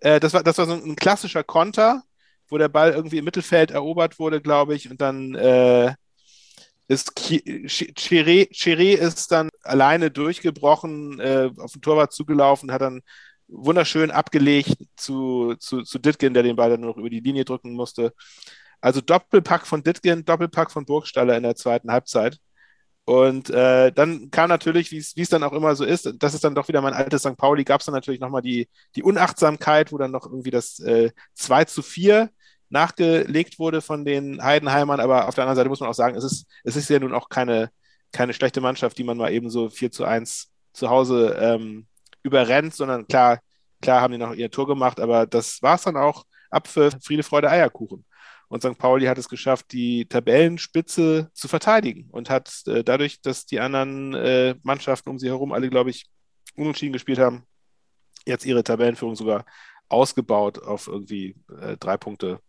Äh, 0.00 0.20
das, 0.20 0.34
war, 0.34 0.42
das 0.42 0.58
war 0.58 0.66
so 0.66 0.74
ein 0.74 0.96
klassischer 0.96 1.42
Konter, 1.42 2.02
wo 2.50 2.58
der 2.58 2.68
Ball 2.68 2.92
irgendwie 2.92 3.18
im 3.18 3.24
Mittelfeld 3.24 3.70
erobert 3.70 4.18
wurde, 4.18 4.40
glaube 4.40 4.74
ich, 4.74 4.90
und 4.90 5.00
dann 5.00 5.34
äh, 5.34 5.94
ist 6.88 7.12
Chiré 7.16 8.94
ist 8.94 9.32
dann 9.32 9.48
alleine 9.62 10.10
durchgebrochen, 10.10 11.20
äh, 11.20 11.50
auf 11.58 11.72
den 11.72 11.82
Torwart 11.82 12.12
zugelaufen, 12.12 12.72
hat 12.72 12.82
dann 12.82 13.02
wunderschön 13.46 14.10
abgelegt 14.10 14.76
zu, 14.96 15.54
zu, 15.58 15.82
zu 15.82 15.98
Ditgen, 15.98 16.34
der 16.34 16.42
den 16.42 16.56
Ball 16.56 16.70
dann 16.70 16.80
noch 16.80 16.96
über 16.96 17.10
die 17.10 17.20
Linie 17.20 17.44
drücken 17.44 17.72
musste. 17.74 18.12
Also 18.80 19.00
Doppelpack 19.00 19.66
von 19.66 19.82
Ditgen, 19.82 20.24
Doppelpack 20.24 20.70
von 20.70 20.84
Burgstaller 20.84 21.36
in 21.36 21.42
der 21.42 21.56
zweiten 21.56 21.90
Halbzeit. 21.92 22.38
Und 23.04 23.50
äh, 23.50 23.92
dann 23.92 24.30
kam 24.30 24.48
natürlich, 24.48 24.92
wie 24.92 24.98
es 24.98 25.28
dann 25.28 25.42
auch 25.42 25.52
immer 25.52 25.74
so 25.74 25.84
ist, 25.84 26.12
das 26.18 26.34
ist 26.34 26.44
dann 26.44 26.54
doch 26.54 26.68
wieder 26.68 26.80
mein 26.80 26.94
altes 26.94 27.22
St. 27.22 27.36
Pauli, 27.36 27.64
gab 27.64 27.80
es 27.80 27.86
dann 27.86 27.94
natürlich 27.94 28.20
nochmal 28.20 28.42
die, 28.42 28.68
die 28.94 29.02
Unachtsamkeit, 29.02 29.92
wo 29.92 29.98
dann 29.98 30.12
noch 30.12 30.26
irgendwie 30.26 30.50
das 30.50 30.78
äh, 30.80 31.10
2 31.34 31.64
zu 31.64 31.82
4 31.82 32.30
nachgelegt 32.70 33.58
wurde 33.58 33.80
von 33.80 34.04
den 34.04 34.42
Heidenheimern. 34.42 35.00
Aber 35.00 35.28
auf 35.28 35.34
der 35.34 35.44
anderen 35.44 35.56
Seite 35.56 35.68
muss 35.68 35.80
man 35.80 35.90
auch 35.90 35.94
sagen, 35.94 36.16
es 36.16 36.24
ist, 36.24 36.46
es 36.64 36.76
ist 36.76 36.88
ja 36.88 36.98
nun 36.98 37.14
auch 37.14 37.28
keine, 37.28 37.70
keine 38.12 38.32
schlechte 38.32 38.60
Mannschaft, 38.60 38.96
die 38.98 39.04
man 39.04 39.16
mal 39.16 39.32
eben 39.32 39.50
so 39.50 39.68
4 39.68 39.90
zu 39.90 40.04
1 40.04 40.50
zu 40.72 40.88
Hause 40.88 41.36
ähm, 41.40 41.86
überrennt, 42.22 42.74
sondern 42.74 43.06
klar, 43.06 43.40
klar 43.82 44.00
haben 44.00 44.12
die 44.12 44.18
noch 44.18 44.34
ihr 44.34 44.50
Tor 44.50 44.66
gemacht, 44.66 45.00
aber 45.00 45.26
das 45.26 45.62
war 45.62 45.76
es 45.76 45.82
dann 45.82 45.96
auch 45.96 46.24
ab 46.50 46.68
für 46.68 46.90
Friede, 47.02 47.22
Freude, 47.22 47.50
Eierkuchen. 47.50 48.04
Und 48.48 48.62
St. 48.62 48.78
Pauli 48.78 49.06
hat 49.06 49.18
es 49.18 49.28
geschafft, 49.28 49.66
die 49.70 50.06
Tabellenspitze 50.06 51.30
zu 51.32 51.46
verteidigen 51.46 52.08
und 52.10 52.30
hat 52.30 52.62
äh, 52.66 52.82
dadurch, 52.82 53.20
dass 53.20 53.46
die 53.46 53.60
anderen 53.60 54.14
äh, 54.14 54.56
Mannschaften 54.62 55.08
um 55.08 55.20
sie 55.20 55.28
herum 55.28 55.52
alle, 55.52 55.70
glaube 55.70 55.90
ich, 55.90 56.10
unentschieden 56.56 56.92
gespielt 56.92 57.20
haben, 57.20 57.44
jetzt 58.26 58.44
ihre 58.44 58.64
Tabellenführung 58.64 59.14
sogar 59.14 59.44
ausgebaut 59.88 60.60
auf 60.62 60.88
irgendwie 60.88 61.36
äh, 61.60 61.76
drei 61.76 61.96
Punkte 61.96 62.40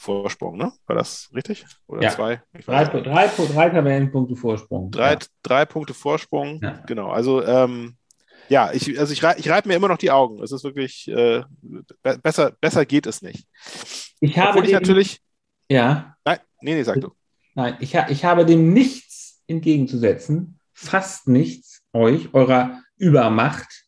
Vorsprung, 0.00 0.56
ne? 0.56 0.72
War 0.86 0.96
das 0.96 1.28
richtig? 1.34 1.66
Oder 1.86 2.02
ja. 2.02 2.10
zwei? 2.10 2.42
Drei, 2.64 2.84
drei, 2.84 3.26
drei 3.28 3.68
Tabellenpunkte 3.68 4.34
Vorsprung. 4.34 4.90
Drei, 4.90 5.12
ja. 5.12 5.18
drei 5.42 5.66
Punkte 5.66 5.92
Vorsprung, 5.92 6.58
ja. 6.62 6.82
genau. 6.86 7.10
Also 7.10 7.44
ähm, 7.44 7.96
ja, 8.48 8.72
ich, 8.72 8.98
also 8.98 9.12
ich, 9.12 9.22
ich 9.22 9.50
reibe 9.50 9.68
mir 9.68 9.74
immer 9.74 9.88
noch 9.88 9.98
die 9.98 10.10
Augen. 10.10 10.42
Es 10.42 10.52
ist 10.52 10.64
wirklich, 10.64 11.06
äh, 11.08 11.42
besser, 12.22 12.52
besser 12.60 12.86
geht 12.86 13.06
es 13.06 13.20
nicht. 13.20 13.46
Ich 14.20 14.38
habe 14.38 14.50
Obwohl 14.50 14.64
ich 14.64 14.70
dem, 14.70 14.80
natürlich. 14.80 15.20
Ja. 15.68 16.16
Nein, 16.24 16.38
nee, 16.62 16.74
nee, 16.74 16.82
sag 16.82 17.00
du. 17.00 17.12
Nein, 17.54 17.76
ich, 17.80 17.94
ich 17.94 18.24
habe 18.24 18.46
dem 18.46 18.72
nichts 18.72 19.42
entgegenzusetzen, 19.46 20.58
fast 20.72 21.28
nichts, 21.28 21.82
euch, 21.92 22.32
eurer 22.32 22.80
Übermacht. 22.96 23.84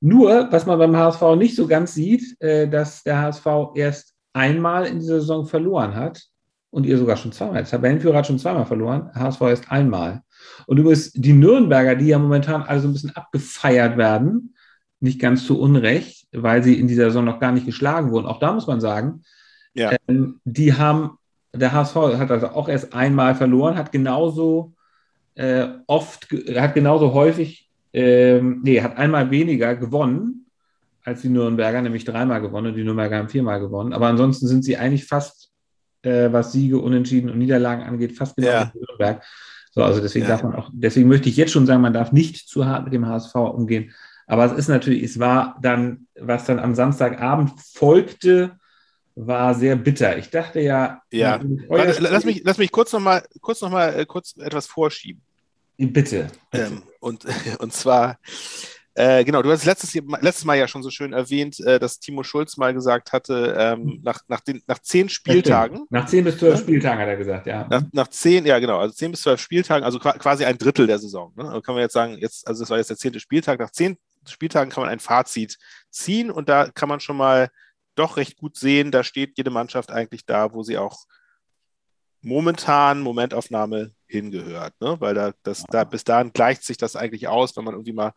Nur, 0.00 0.50
was 0.50 0.64
man 0.64 0.78
beim 0.78 0.96
HSV 0.96 1.36
nicht 1.36 1.54
so 1.54 1.66
ganz 1.66 1.92
sieht, 1.92 2.40
äh, 2.40 2.66
dass 2.68 3.02
der 3.02 3.20
HSV 3.20 3.46
erst 3.74 4.11
einmal 4.32 4.86
in 4.86 4.98
dieser 5.00 5.20
Saison 5.20 5.46
verloren 5.46 5.94
hat 5.94 6.22
und 6.70 6.86
ihr 6.86 6.98
sogar 6.98 7.16
schon 7.16 7.32
zweimal. 7.32 7.56
Der 7.56 7.66
Tabellenführer 7.66 8.18
hat 8.18 8.26
schon 8.26 8.38
zweimal 8.38 8.66
verloren, 8.66 9.10
HSV 9.14 9.40
erst 9.42 9.70
einmal. 9.70 10.22
Und 10.66 10.78
übrigens 10.78 11.12
die 11.12 11.34
Nürnberger, 11.34 11.94
die 11.94 12.08
ja 12.08 12.18
momentan 12.18 12.62
alle 12.62 12.80
so 12.80 12.88
ein 12.88 12.92
bisschen 12.92 13.14
abgefeiert 13.14 13.96
werden, 13.96 14.54
nicht 15.00 15.20
ganz 15.20 15.46
zu 15.46 15.60
Unrecht, 15.60 16.28
weil 16.32 16.62
sie 16.62 16.78
in 16.78 16.88
dieser 16.88 17.04
Saison 17.04 17.24
noch 17.24 17.40
gar 17.40 17.52
nicht 17.52 17.66
geschlagen 17.66 18.10
wurden. 18.10 18.26
Auch 18.26 18.38
da 18.38 18.52
muss 18.52 18.66
man 18.66 18.80
sagen, 18.80 19.22
ja. 19.74 19.92
ähm, 20.08 20.40
die 20.44 20.74
haben, 20.74 21.18
der 21.52 21.72
HSV 21.72 21.94
hat 21.94 22.30
also 22.30 22.48
auch 22.48 22.68
erst 22.68 22.94
einmal 22.94 23.34
verloren, 23.34 23.76
hat 23.76 23.92
genauso 23.92 24.72
äh, 25.34 25.68
oft, 25.86 26.28
hat 26.54 26.74
genauso 26.74 27.12
häufig, 27.12 27.70
ähm, 27.92 28.60
nee, 28.64 28.80
hat 28.80 28.96
einmal 28.96 29.30
weniger 29.30 29.76
gewonnen 29.76 30.46
als 31.04 31.22
die 31.22 31.28
Nürnberger, 31.28 31.82
nämlich 31.82 32.04
dreimal 32.04 32.40
gewonnen 32.40 32.68
und 32.68 32.76
die 32.76 32.84
Nürnberger 32.84 33.18
haben 33.18 33.28
viermal 33.28 33.60
gewonnen. 33.60 33.92
Aber 33.92 34.06
ansonsten 34.06 34.46
sind 34.46 34.64
sie 34.64 34.76
eigentlich 34.76 35.06
fast, 35.06 35.50
äh, 36.02 36.32
was 36.32 36.52
Siege, 36.52 36.78
Unentschieden 36.78 37.30
und 37.30 37.38
Niederlagen 37.38 37.82
angeht, 37.82 38.16
fast 38.16 38.36
genau 38.36 38.48
ja. 38.48 38.72
wie 38.74 38.80
Nürnberg. 38.80 39.24
So, 39.72 39.82
also 39.82 40.00
deswegen 40.00 40.26
ja. 40.26 40.32
darf 40.32 40.42
man 40.42 40.54
auch, 40.54 40.70
deswegen 40.72 41.08
möchte 41.08 41.28
ich 41.28 41.36
jetzt 41.36 41.52
schon 41.52 41.66
sagen, 41.66 41.80
man 41.80 41.94
darf 41.94 42.12
nicht 42.12 42.48
zu 42.48 42.66
hart 42.66 42.84
mit 42.84 42.92
dem 42.92 43.06
HSV 43.06 43.34
umgehen. 43.34 43.92
Aber 44.26 44.44
es 44.44 44.52
ist 44.52 44.68
natürlich, 44.68 45.02
es 45.02 45.18
war 45.18 45.58
dann, 45.60 46.06
was 46.18 46.44
dann 46.44 46.58
am 46.58 46.74
Samstagabend 46.74 47.52
folgte, 47.58 48.58
war 49.14 49.54
sehr 49.54 49.76
bitter. 49.76 50.16
Ich 50.16 50.30
dachte 50.30 50.60
ja. 50.60 51.02
Ja. 51.10 51.40
Warte, 51.68 52.00
lass, 52.00 52.24
mich, 52.24 52.42
lass 52.44 52.58
mich 52.58 52.70
kurz 52.70 52.92
nochmal 52.92 53.24
kurz 53.40 53.60
noch 53.60 53.70
mal, 53.70 53.94
äh, 53.98 54.06
kurz 54.06 54.36
etwas 54.36 54.66
vorschieben. 54.66 55.22
Bitte. 55.76 56.28
bitte. 56.50 56.64
Ähm, 56.64 56.82
und, 57.00 57.26
und 57.58 57.72
zwar, 57.72 58.18
äh, 58.94 59.24
genau, 59.24 59.40
du 59.40 59.50
hast 59.50 59.64
letztes, 59.64 59.94
letztes 59.94 60.44
Mal 60.44 60.58
ja 60.58 60.68
schon 60.68 60.82
so 60.82 60.90
schön 60.90 61.14
erwähnt, 61.14 61.58
äh, 61.60 61.78
dass 61.78 61.98
Timo 61.98 62.22
Schulz 62.22 62.58
mal 62.58 62.74
gesagt 62.74 63.12
hatte, 63.12 63.54
ähm, 63.58 63.82
hm. 63.82 64.00
nach, 64.02 64.20
nach, 64.28 64.40
den, 64.40 64.62
nach 64.66 64.80
zehn 64.80 65.08
Spieltagen. 65.08 65.86
Nach 65.88 66.06
zehn 66.06 66.24
bis 66.24 66.36
zwölf? 66.36 66.60
Spieltagen 66.60 67.00
hat 67.00 67.08
er 67.08 67.16
gesagt, 67.16 67.46
ja. 67.46 67.66
Nach, 67.70 67.82
nach, 67.92 68.08
zehn, 68.08 68.44
ja 68.44 68.58
genau, 68.58 68.78
also 68.78 68.94
zehn 68.94 69.10
bis 69.10 69.22
zwölf 69.22 69.40
Spieltagen, 69.40 69.84
also 69.84 69.98
quasi 69.98 70.44
ein 70.44 70.58
Drittel 70.58 70.86
der 70.86 70.98
Saison. 70.98 71.32
Ne? 71.36 71.44
Also 71.48 71.62
kann 71.62 71.74
man 71.74 71.82
jetzt 71.82 71.94
sagen, 71.94 72.18
jetzt, 72.18 72.46
also 72.46 72.62
das 72.62 72.70
war 72.70 72.76
jetzt 72.76 72.90
der 72.90 72.98
zehnte 72.98 73.20
Spieltag, 73.20 73.58
nach 73.60 73.70
zehn 73.70 73.96
Spieltagen 74.28 74.70
kann 74.70 74.82
man 74.82 74.90
ein 74.90 75.00
Fazit 75.00 75.56
ziehen 75.90 76.30
und 76.30 76.50
da 76.50 76.68
kann 76.70 76.88
man 76.88 77.00
schon 77.00 77.16
mal 77.16 77.48
doch 77.94 78.18
recht 78.18 78.36
gut 78.36 78.56
sehen, 78.56 78.90
da 78.90 79.04
steht 79.04 79.36
jede 79.36 79.50
Mannschaft 79.50 79.90
eigentlich 79.90 80.26
da, 80.26 80.52
wo 80.52 80.62
sie 80.62 80.76
auch 80.76 81.04
momentan 82.20 83.00
Momentaufnahme 83.00 83.92
hingehört, 84.06 84.74
ne? 84.80 84.96
weil 85.00 85.14
da, 85.14 85.32
das, 85.42 85.64
da 85.70 85.84
bis 85.84 86.04
dahin 86.04 86.32
gleicht 86.32 86.62
sich 86.62 86.76
das 86.76 86.94
eigentlich 86.94 87.28
aus, 87.28 87.56
wenn 87.56 87.64
man 87.64 87.74
irgendwie 87.74 87.92
mal 87.92 88.12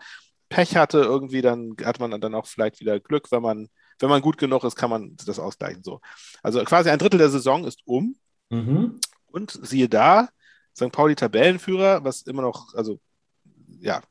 Pech 0.49 0.75
hatte, 0.75 0.99
irgendwie, 0.99 1.41
dann 1.41 1.75
hat 1.83 1.99
man 1.99 2.19
dann 2.19 2.35
auch 2.35 2.47
vielleicht 2.47 2.79
wieder 2.79 2.99
Glück, 2.99 3.31
wenn 3.31 3.41
man, 3.41 3.69
wenn 3.99 4.09
man 4.09 4.21
gut 4.21 4.37
genug 4.37 4.63
ist, 4.63 4.75
kann 4.75 4.89
man 4.89 5.15
das 5.25 5.39
ausgleichen. 5.39 5.83
So. 5.83 6.01
Also 6.43 6.63
quasi 6.63 6.89
ein 6.89 6.99
Drittel 6.99 7.17
der 7.17 7.29
Saison 7.29 7.65
ist 7.65 7.79
um. 7.85 8.15
Mhm. 8.49 8.99
Und 9.27 9.59
siehe 9.63 9.89
da, 9.89 10.29
St. 10.75 10.91
Pauli 10.91 11.15
Tabellenführer, 11.15 12.03
was 12.03 12.21
immer 12.23 12.41
noch, 12.41 12.73
also 12.73 12.99
ja, 13.79 14.01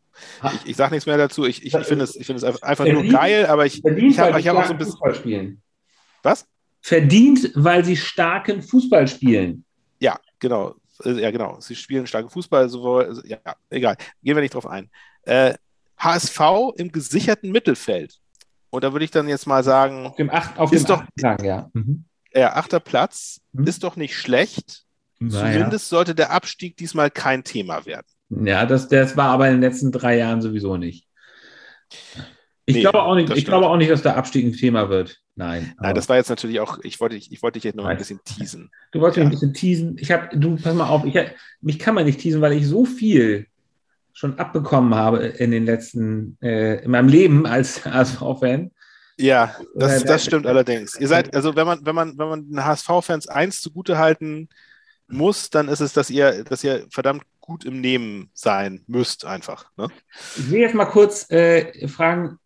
ich, 0.44 0.70
ich 0.70 0.77
sage 0.77 0.94
nichts 0.94 1.07
mehr 1.07 1.16
dazu. 1.16 1.44
Ich, 1.44 1.64
ich, 1.64 1.75
ich 1.75 1.87
finde 1.87 2.05
es, 2.05 2.12
find 2.12 2.42
es 2.42 2.62
einfach 2.62 2.87
nur 2.87 3.05
geil, 3.05 3.47
aber 3.47 3.66
ich, 3.66 3.85
ich 3.85 4.18
habe 4.18 4.42
hab 4.42 4.57
auch 4.57 4.64
so 4.64 4.73
ein 4.73 4.79
bisschen. 4.79 4.92
Fußball 4.92 5.14
spielen. 5.14 5.62
Was? 6.23 6.47
Verdient, 6.81 7.51
weil 7.55 7.85
sie 7.85 7.97
starken 7.97 8.62
Fußball 8.62 9.09
spielen. 9.09 9.64
Ja, 10.01 10.18
genau. 10.38 10.75
äh, 11.05 11.20
ja 11.20 11.31
genau, 11.31 11.59
sie 11.61 11.75
spielen 11.75 12.07
starken 12.07 12.31
Fußball, 12.31 12.68
sowohl, 12.68 13.23
ja, 13.25 13.38
egal, 13.70 13.97
gehen 14.23 14.37
wir 14.37 14.42
nicht 14.42 14.55
drauf 14.55 14.66
ein. 14.66 14.90
Äh, 15.23 15.55
HSV 15.98 16.40
im 16.76 16.92
gesicherten 16.92 17.50
Mittelfeld. 17.52 18.18
Und 18.70 18.83
da 18.85 18.92
würde 18.92 19.04
ich 19.04 19.11
dann 19.11 19.28
jetzt 19.28 19.46
mal 19.46 19.62
sagen, 19.62 20.07
auf 20.07 20.16
dem, 20.16 20.30
acht, 20.30 20.59
auf 20.59 20.72
ist 20.72 20.88
dem 20.88 20.96
doch, 20.96 21.04
sagen, 21.16 21.44
ja. 21.44 21.70
Mhm. 21.74 22.04
ja, 22.33 22.54
achter 22.54 22.80
Platz 22.80 23.40
mhm. 23.52 23.66
ist 23.66 23.85
doch 23.85 23.96
nicht 23.96 24.16
schlecht. 24.16 24.83
Naja. 25.20 25.52
Zumindest 25.52 25.88
sollte 25.88 26.14
der 26.14 26.33
Abstieg 26.33 26.76
diesmal 26.76 27.11
kein 27.11 27.44
Thema 27.44 27.87
werden. 27.87 28.07
Ja, 28.30 28.66
das, 28.66 28.88
das 28.88 29.16
war 29.16 29.28
aber 29.28 29.46
in 29.46 29.54
den 29.54 29.61
letzten 29.61 29.92
drei 29.92 30.18
Jahren 30.18 30.42
sowieso 30.42 30.76
nicht. 30.76 31.07
Ich, 32.66 32.76
Nee, 32.76 32.80
glaube, 32.80 33.02
auch 33.02 33.14
nicht, 33.14 33.30
ich 33.30 33.44
glaube 33.44 33.68
auch 33.68 33.76
nicht, 33.76 33.90
dass 33.90 34.02
der 34.02 34.16
Abstieg 34.16 34.44
ein 34.46 34.52
Thema 34.54 34.88
wird. 34.88 35.20
Nein. 35.37 35.74
Nein, 35.78 35.94
das 35.94 36.09
war 36.09 36.16
jetzt 36.16 36.30
natürlich 36.30 36.61
auch, 36.61 36.78
ich 36.83 36.98
wollte, 36.98 37.16
ich 37.16 37.42
wollte 37.42 37.59
dich 37.59 37.64
jetzt 37.64 37.76
noch 37.76 37.85
ein 37.85 37.98
bisschen 37.98 38.20
teasen. 38.24 38.70
Du 38.92 39.00
wolltest 39.00 39.18
Ja. 39.18 39.24
mich 39.24 39.35
ein 39.35 39.38
bisschen 39.38 39.54
teasen. 39.54 39.96
Ich 39.98 40.11
habe, 40.11 40.37
du, 40.37 40.57
pass 40.57 40.74
mal 40.74 40.88
auf, 40.88 41.04
ich, 41.04 41.14
mich 41.61 41.78
kann 41.78 41.94
man 41.94 42.07
nicht 42.07 42.20
teasen, 42.20 42.40
weil 42.40 42.54
ich 42.54 42.66
so 42.66 42.85
viel 42.85 43.46
schon 44.14 44.38
abbekommen 44.38 44.94
habe 44.94 45.27
in 45.27 45.50
den 45.50 45.66
letzten, 45.66 46.38
äh, 46.40 46.83
in 46.83 46.90
meinem 46.92 47.09
Leben 47.09 47.46
als 47.46 47.85
HSV-Fan. 47.85 48.70
Ja, 49.16 49.55
das, 49.74 50.00
Oder- 50.00 50.12
das 50.12 50.24
stimmt 50.24 50.46
allerdings. 50.46 50.98
Ihr 50.98 51.09
seid, 51.09 51.35
also 51.35 51.55
wenn 51.55 51.66
man, 51.66 51.85
wenn 51.85 51.94
man, 51.94 52.18
wenn 52.18 52.29
man 52.29 52.48
den 52.48 52.64
HSV-Fans 52.64 53.29
eins 53.29 53.61
zugute 53.61 53.98
halten 53.98 54.48
muss, 55.09 55.50
dann 55.50 55.68
ist 55.68 55.81
es, 55.81 55.92
dass 55.92 56.11
ihr, 56.11 56.44
dass 56.44 56.64
ihr 56.64 56.87
verdammt 56.90 57.24
gut 57.40 57.64
im 57.64 57.81
Nehmen 57.81 58.31
sein 58.33 58.83
müsst, 58.87 59.24
einfach. 59.24 59.70
Ne? 59.77 59.88
Ich 60.37 60.50
will 60.50 60.61
jetzt 60.61 60.74
mal 60.74 60.87
kurz 60.87 61.31
äh, 61.31 61.87
fragen, 61.88 62.38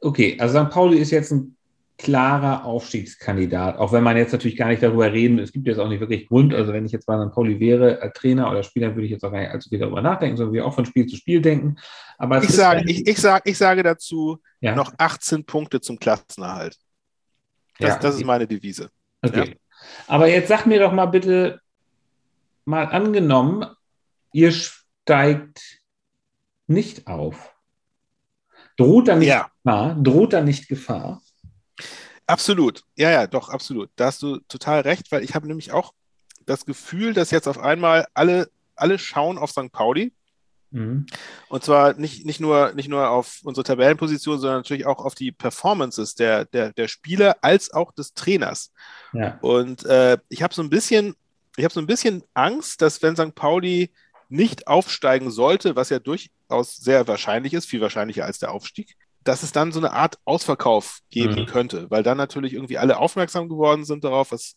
okay, 0.00 0.38
also 0.40 0.64
St. 0.64 0.70
Pauli 0.70 0.98
ist 0.98 1.10
jetzt 1.10 1.32
ein 1.32 1.56
klarer 2.02 2.64
Aufstiegskandidat, 2.64 3.76
auch 3.76 3.92
wenn 3.92 4.02
man 4.02 4.16
jetzt 4.16 4.32
natürlich 4.32 4.56
gar 4.56 4.68
nicht 4.68 4.82
darüber 4.82 5.12
reden, 5.12 5.38
es 5.38 5.52
gibt 5.52 5.66
jetzt 5.66 5.78
auch 5.78 5.88
nicht 5.88 6.00
wirklich 6.00 6.28
Grund, 6.28 6.54
also 6.54 6.72
wenn 6.72 6.86
ich 6.86 6.92
jetzt 6.92 7.04
bei 7.06 7.22
St. 7.22 7.32
Pauli 7.32 7.60
wäre, 7.60 8.10
Trainer 8.14 8.50
oder 8.50 8.62
Spieler, 8.62 8.94
würde 8.94 9.04
ich 9.04 9.10
jetzt 9.10 9.22
auch 9.22 9.30
gar 9.30 9.40
nicht 9.40 9.50
allzu 9.50 9.68
viel 9.68 9.78
darüber 9.78 10.00
nachdenken, 10.00 10.38
sondern 10.38 10.54
wir 10.54 10.66
auch 10.66 10.74
von 10.74 10.86
Spiel 10.86 11.06
zu 11.06 11.16
Spiel 11.16 11.42
denken. 11.42 11.76
Aber 12.16 12.42
Ich 12.42 12.50
sage, 12.50 12.84
ich, 12.86 13.06
ich, 13.06 13.18
sag, 13.20 13.46
ich 13.46 13.58
sage 13.58 13.82
dazu 13.82 14.38
ja, 14.60 14.74
noch 14.74 14.94
18 14.96 15.44
Punkte 15.44 15.80
zum 15.82 15.98
Klassenerhalt. 15.98 16.78
Das, 17.78 17.90
ja, 17.90 17.98
das 17.98 18.14
ist 18.16 18.24
meine 18.24 18.46
Devise. 18.46 18.90
Okay. 19.20 19.56
Aber 20.06 20.26
jetzt 20.28 20.48
sag 20.48 20.64
mir 20.64 20.80
doch 20.80 20.92
mal 20.92 21.06
bitte, 21.06 21.60
mal 22.64 22.84
angenommen, 22.86 23.66
ihr 24.32 24.52
steigt 24.52 25.80
nicht 26.66 27.06
auf. 27.06 27.54
Droht 28.78 29.08
da 29.08 29.16
nicht 29.16 29.28
Ja. 29.28 29.50
Gefahr? 29.62 29.94
Droht 29.96 30.32
da 30.32 30.40
nicht 30.40 30.68
Gefahr? 30.68 31.20
Absolut. 32.30 32.84
Ja, 32.96 33.10
ja, 33.10 33.26
doch, 33.26 33.48
absolut. 33.48 33.90
Da 33.96 34.06
hast 34.06 34.22
du 34.22 34.38
total 34.48 34.82
recht, 34.82 35.10
weil 35.10 35.24
ich 35.24 35.34
habe 35.34 35.48
nämlich 35.48 35.72
auch 35.72 35.92
das 36.46 36.64
Gefühl, 36.64 37.12
dass 37.12 37.32
jetzt 37.32 37.48
auf 37.48 37.58
einmal 37.58 38.06
alle, 38.14 38.50
alle 38.76 38.98
schauen 38.98 39.36
auf 39.36 39.50
St. 39.50 39.72
Pauli. 39.72 40.12
Mhm. 40.70 41.06
Und 41.48 41.64
zwar 41.64 41.94
nicht, 41.94 42.24
nicht, 42.24 42.38
nur, 42.38 42.72
nicht 42.74 42.88
nur 42.88 43.10
auf 43.10 43.40
unsere 43.42 43.64
Tabellenposition, 43.64 44.38
sondern 44.38 44.60
natürlich 44.60 44.86
auch 44.86 45.04
auf 45.04 45.16
die 45.16 45.32
Performances 45.32 46.14
der, 46.14 46.44
der, 46.44 46.72
der 46.72 46.86
Spieler 46.86 47.36
als 47.40 47.72
auch 47.72 47.92
des 47.92 48.14
Trainers. 48.14 48.72
Ja. 49.12 49.38
Und 49.40 49.84
äh, 49.84 50.18
ich 50.28 50.44
habe 50.44 50.54
so 50.54 50.62
ein 50.62 50.70
bisschen, 50.70 51.16
ich 51.56 51.64
habe 51.64 51.74
so 51.74 51.80
ein 51.80 51.88
bisschen 51.88 52.22
Angst, 52.34 52.80
dass 52.80 53.02
wenn 53.02 53.16
St. 53.16 53.34
Pauli 53.34 53.90
nicht 54.28 54.68
aufsteigen 54.68 55.32
sollte, 55.32 55.74
was 55.74 55.90
ja 55.90 55.98
durchaus 55.98 56.76
sehr 56.76 57.08
wahrscheinlich 57.08 57.54
ist, 57.54 57.66
viel 57.66 57.80
wahrscheinlicher 57.80 58.24
als 58.24 58.38
der 58.38 58.52
Aufstieg, 58.52 58.96
dass 59.24 59.42
es 59.42 59.52
dann 59.52 59.72
so 59.72 59.80
eine 59.80 59.92
Art 59.92 60.18
Ausverkauf 60.24 61.00
geben 61.10 61.40
Mhm. 61.40 61.46
könnte, 61.46 61.90
weil 61.90 62.02
dann 62.02 62.16
natürlich 62.16 62.54
irgendwie 62.54 62.78
alle 62.78 62.98
aufmerksam 62.98 63.48
geworden 63.48 63.84
sind 63.84 64.04
darauf, 64.04 64.32
was, 64.32 64.54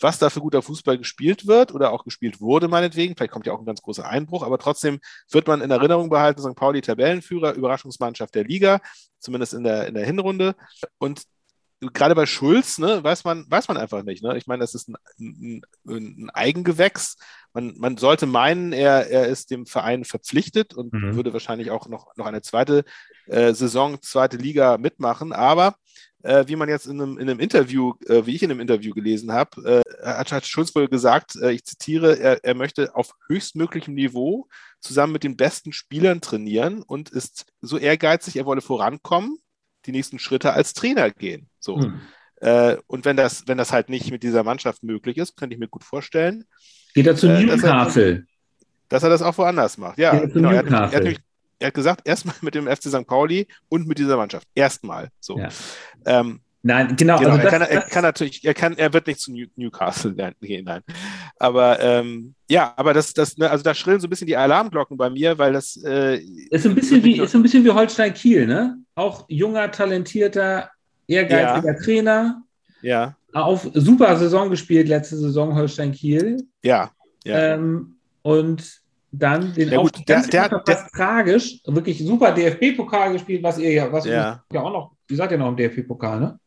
was 0.00 0.18
da 0.18 0.30
für 0.30 0.40
guter 0.40 0.62
Fußball 0.62 0.98
gespielt 0.98 1.46
wird 1.46 1.72
oder 1.74 1.92
auch 1.92 2.04
gespielt 2.04 2.40
wurde, 2.40 2.68
meinetwegen. 2.68 3.14
Vielleicht 3.16 3.32
kommt 3.32 3.46
ja 3.46 3.52
auch 3.52 3.58
ein 3.60 3.66
ganz 3.66 3.82
großer 3.82 4.06
Einbruch, 4.06 4.42
aber 4.42 4.58
trotzdem 4.58 5.00
wird 5.30 5.46
man 5.46 5.60
in 5.60 5.70
Erinnerung 5.70 6.08
behalten, 6.10 6.40
St. 6.42 6.54
Pauli 6.56 6.80
Tabellenführer, 6.82 7.54
Überraschungsmannschaft 7.54 8.34
der 8.34 8.44
Liga, 8.44 8.80
zumindest 9.18 9.54
in 9.54 9.64
der, 9.64 9.86
in 9.86 9.94
der 9.94 10.04
Hinrunde. 10.06 10.54
Und 10.98 11.22
gerade 11.80 12.14
bei 12.14 12.26
Schulz, 12.26 12.78
ne, 12.78 13.02
weiß 13.04 13.24
man, 13.24 13.44
weiß 13.48 13.68
man 13.68 13.76
einfach 13.76 14.02
nicht. 14.02 14.22
Ne? 14.22 14.36
Ich 14.36 14.46
meine, 14.46 14.60
das 14.60 14.74
ist 14.74 14.88
ein, 14.88 14.96
ein, 15.18 15.62
ein 15.86 16.30
Eigengewächs. 16.30 17.16
Man, 17.52 17.74
man 17.78 17.96
sollte 17.96 18.26
meinen, 18.26 18.72
er, 18.72 19.08
er 19.10 19.26
ist 19.26 19.50
dem 19.50 19.66
Verein 19.66 20.04
verpflichtet 20.04 20.74
und 20.74 20.92
Mhm. 20.92 21.16
würde 21.16 21.32
wahrscheinlich 21.32 21.70
auch 21.70 21.88
noch, 21.88 22.14
noch 22.16 22.26
eine 22.26 22.42
zweite 22.42 22.84
äh, 23.26 23.52
Saison, 23.52 24.00
zweite 24.02 24.36
Liga 24.36 24.78
mitmachen. 24.78 25.32
Aber 25.32 25.76
äh, 26.22 26.44
wie 26.48 26.56
man 26.56 26.68
jetzt 26.68 26.86
in 26.86 27.00
einem, 27.00 27.18
in 27.18 27.28
einem 27.28 27.40
Interview, 27.40 27.94
äh, 28.06 28.24
wie 28.26 28.34
ich 28.34 28.42
in 28.42 28.50
einem 28.50 28.60
Interview 28.60 28.92
gelesen 28.94 29.32
habe, 29.32 29.82
äh, 29.84 30.06
hat, 30.06 30.32
hat 30.32 30.46
Schulz 30.46 30.74
wohl 30.74 30.88
gesagt, 30.88 31.36
äh, 31.36 31.52
ich 31.52 31.64
zitiere, 31.64 32.18
er, 32.18 32.44
er 32.44 32.54
möchte 32.54 32.94
auf 32.94 33.12
höchstmöglichem 33.28 33.94
Niveau 33.94 34.48
zusammen 34.80 35.12
mit 35.12 35.24
den 35.24 35.36
besten 35.36 35.72
Spielern 35.72 36.20
trainieren 36.20 36.82
und 36.82 37.10
ist 37.10 37.46
so 37.60 37.78
ehrgeizig, 37.78 38.36
er 38.36 38.46
wolle 38.46 38.60
vorankommen, 38.60 39.38
die 39.86 39.92
nächsten 39.92 40.18
Schritte 40.18 40.52
als 40.52 40.74
Trainer 40.74 41.10
gehen. 41.10 41.48
So. 41.58 41.76
Mhm. 41.78 42.00
Äh, 42.40 42.76
und 42.86 43.04
wenn 43.04 43.16
das, 43.16 43.44
wenn 43.46 43.56
das 43.58 43.72
halt 43.72 43.88
nicht 43.88 44.10
mit 44.10 44.22
dieser 44.22 44.42
Mannschaft 44.44 44.82
möglich 44.82 45.16
ist, 45.16 45.36
könnte 45.36 45.54
ich 45.54 45.60
mir 45.60 45.68
gut 45.68 45.84
vorstellen, 45.84 46.44
Geht 46.94 47.06
er 47.06 47.16
zu 47.16 47.26
Äh, 47.28 47.46
das 47.46 47.62
hat- 47.62 47.72
Newcastle? 47.74 48.26
dass 48.88 49.02
er 49.02 49.08
das 49.10 49.22
auch 49.22 49.36
woanders 49.38 49.78
macht. 49.78 49.98
Ja, 49.98 50.14
genau. 50.26 50.50
Er 50.50 50.58
hat, 50.58 50.66
er, 50.66 50.80
hat 50.80 50.92
nämlich, 50.92 51.18
er 51.58 51.66
hat 51.68 51.74
gesagt, 51.74 52.06
erstmal 52.06 52.34
mit 52.42 52.54
dem 52.54 52.66
FC 52.68 52.84
St. 52.88 53.06
Pauli 53.06 53.48
und 53.68 53.86
mit 53.88 53.98
dieser 53.98 54.16
Mannschaft. 54.16 54.46
Erstmal. 54.54 55.08
So. 55.20 55.38
Ja. 55.38 55.48
Ähm, 56.04 56.40
Nein, 56.66 56.96
genau. 56.96 57.18
genau, 57.18 57.30
also 57.30 57.42
er, 57.44 57.50
kann, 57.50 57.62
er 57.62 57.80
kann 57.82 58.02
natürlich, 58.02 58.44
er 58.44 58.54
kann, 58.54 58.76
er 58.76 58.92
wird 58.92 59.06
nicht 59.06 59.20
zu 59.20 59.30
New- 59.32 59.46
Newcastle 59.54 60.14
gehen, 60.40 60.64
nein. 60.64 60.82
Aber 61.38 61.78
ähm, 61.80 62.34
ja, 62.48 62.72
aber 62.76 62.92
das, 62.92 63.12
das, 63.14 63.36
ne, 63.38 63.48
also 63.48 63.62
da 63.62 63.72
schrillen 63.72 64.00
so 64.00 64.06
ein 64.08 64.10
bisschen 64.10 64.26
die 64.26 64.36
Alarmglocken 64.36 64.96
bei 64.96 65.08
mir, 65.08 65.38
weil 65.38 65.52
das 65.52 65.76
äh, 65.84 66.16
ist 66.50 66.66
ein 66.66 66.74
bisschen 66.74 67.04
wie, 67.04 67.20
ist 67.20 67.34
ein 67.36 67.42
bisschen 67.42 67.64
wie 67.64 67.70
Holstein 67.70 68.12
Kiel, 68.14 68.46
ne? 68.48 68.78
Auch 68.96 69.26
junger, 69.28 69.70
talentierter, 69.70 70.70
ehrgeiziger 71.06 71.76
Trainer. 71.76 72.42
ja, 72.82 73.14
Auf 73.32 73.68
super 73.74 74.16
Saison 74.16 74.50
gespielt, 74.50 74.88
letzte 74.88 75.16
Saison 75.16 75.54
Holstein 75.54 75.92
Kiel. 75.92 76.42
ja, 76.64 76.90
ja. 77.24 77.54
Ähm, 77.54 77.96
und 78.22 78.80
dann 79.12 79.54
den 79.54 79.70
Ja, 79.70 79.80
gut, 79.80 79.96
der- 80.08 80.22
der- 80.22 80.48
der- 80.66 80.88
tragisch, 80.94 81.60
wirklich 81.64 82.04
super 82.04 82.32
DFB-Pokal 82.32 83.12
gespielt, 83.12 83.42
was 83.42 83.58
ihr 83.58 83.72
ja, 83.72 83.92
was 83.92 84.04
Ja. 84.04 84.42
ihr 84.50 84.56
ja 84.56 84.62
auch 84.62 84.72
noch, 84.72 84.92
ihr 85.08 85.16
seid 85.16 85.30
ja 85.30 85.36
noch 85.36 85.48
im 85.48 85.56
DFB-Pokal, 85.56 86.18
ne? 86.20 86.38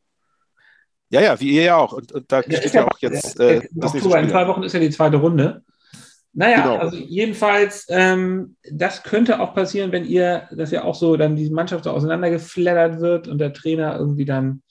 Ja, 1.11 1.21
ja, 1.21 1.39
wie 1.39 1.49
ihr 1.51 1.63
ja 1.63 1.75
auch. 1.77 1.93
Und, 1.93 2.11
und 2.11 2.31
da 2.31 2.41
Der 2.41 2.57
steht 2.57 2.73
ja 2.73 2.85
auch 2.87 2.97
jetzt 2.99 3.39
äh, 3.39 3.57
Im 3.57 3.67
das 3.81 3.93
nächste 3.93 4.17
in 4.19 4.29
zwei. 4.29 4.47
Wochen 4.47 4.63
ist 4.63 4.73
ja 4.73 4.79
die 4.79 4.89
zweite 4.89 5.17
Runde. 5.17 5.63
Naja, 6.33 6.61
Genau. 6.61 6.77
also 6.77 6.95
jedenfalls, 6.97 7.87
ähm, 7.89 8.55
das 8.71 9.01
könnte 9.03 9.39
auch 9.39 9.55
passieren, 9.55 9.91
wenn 9.91 10.05
ihr, 10.05 10.47
dass 10.55 10.69
ja 10.71 10.83
auch 10.83 10.93
so 10.95 11.17
dann 11.17 11.35
die 11.35 11.49
Mannschaft 11.49 11.85
so 11.85 11.91
auseinandergeflattert 11.91 13.01
wird 13.01 13.27
und 13.27 13.39
der 13.39 13.51
Trainer 13.53 13.97
irgendwie 13.97 14.25
dann. 14.25 14.61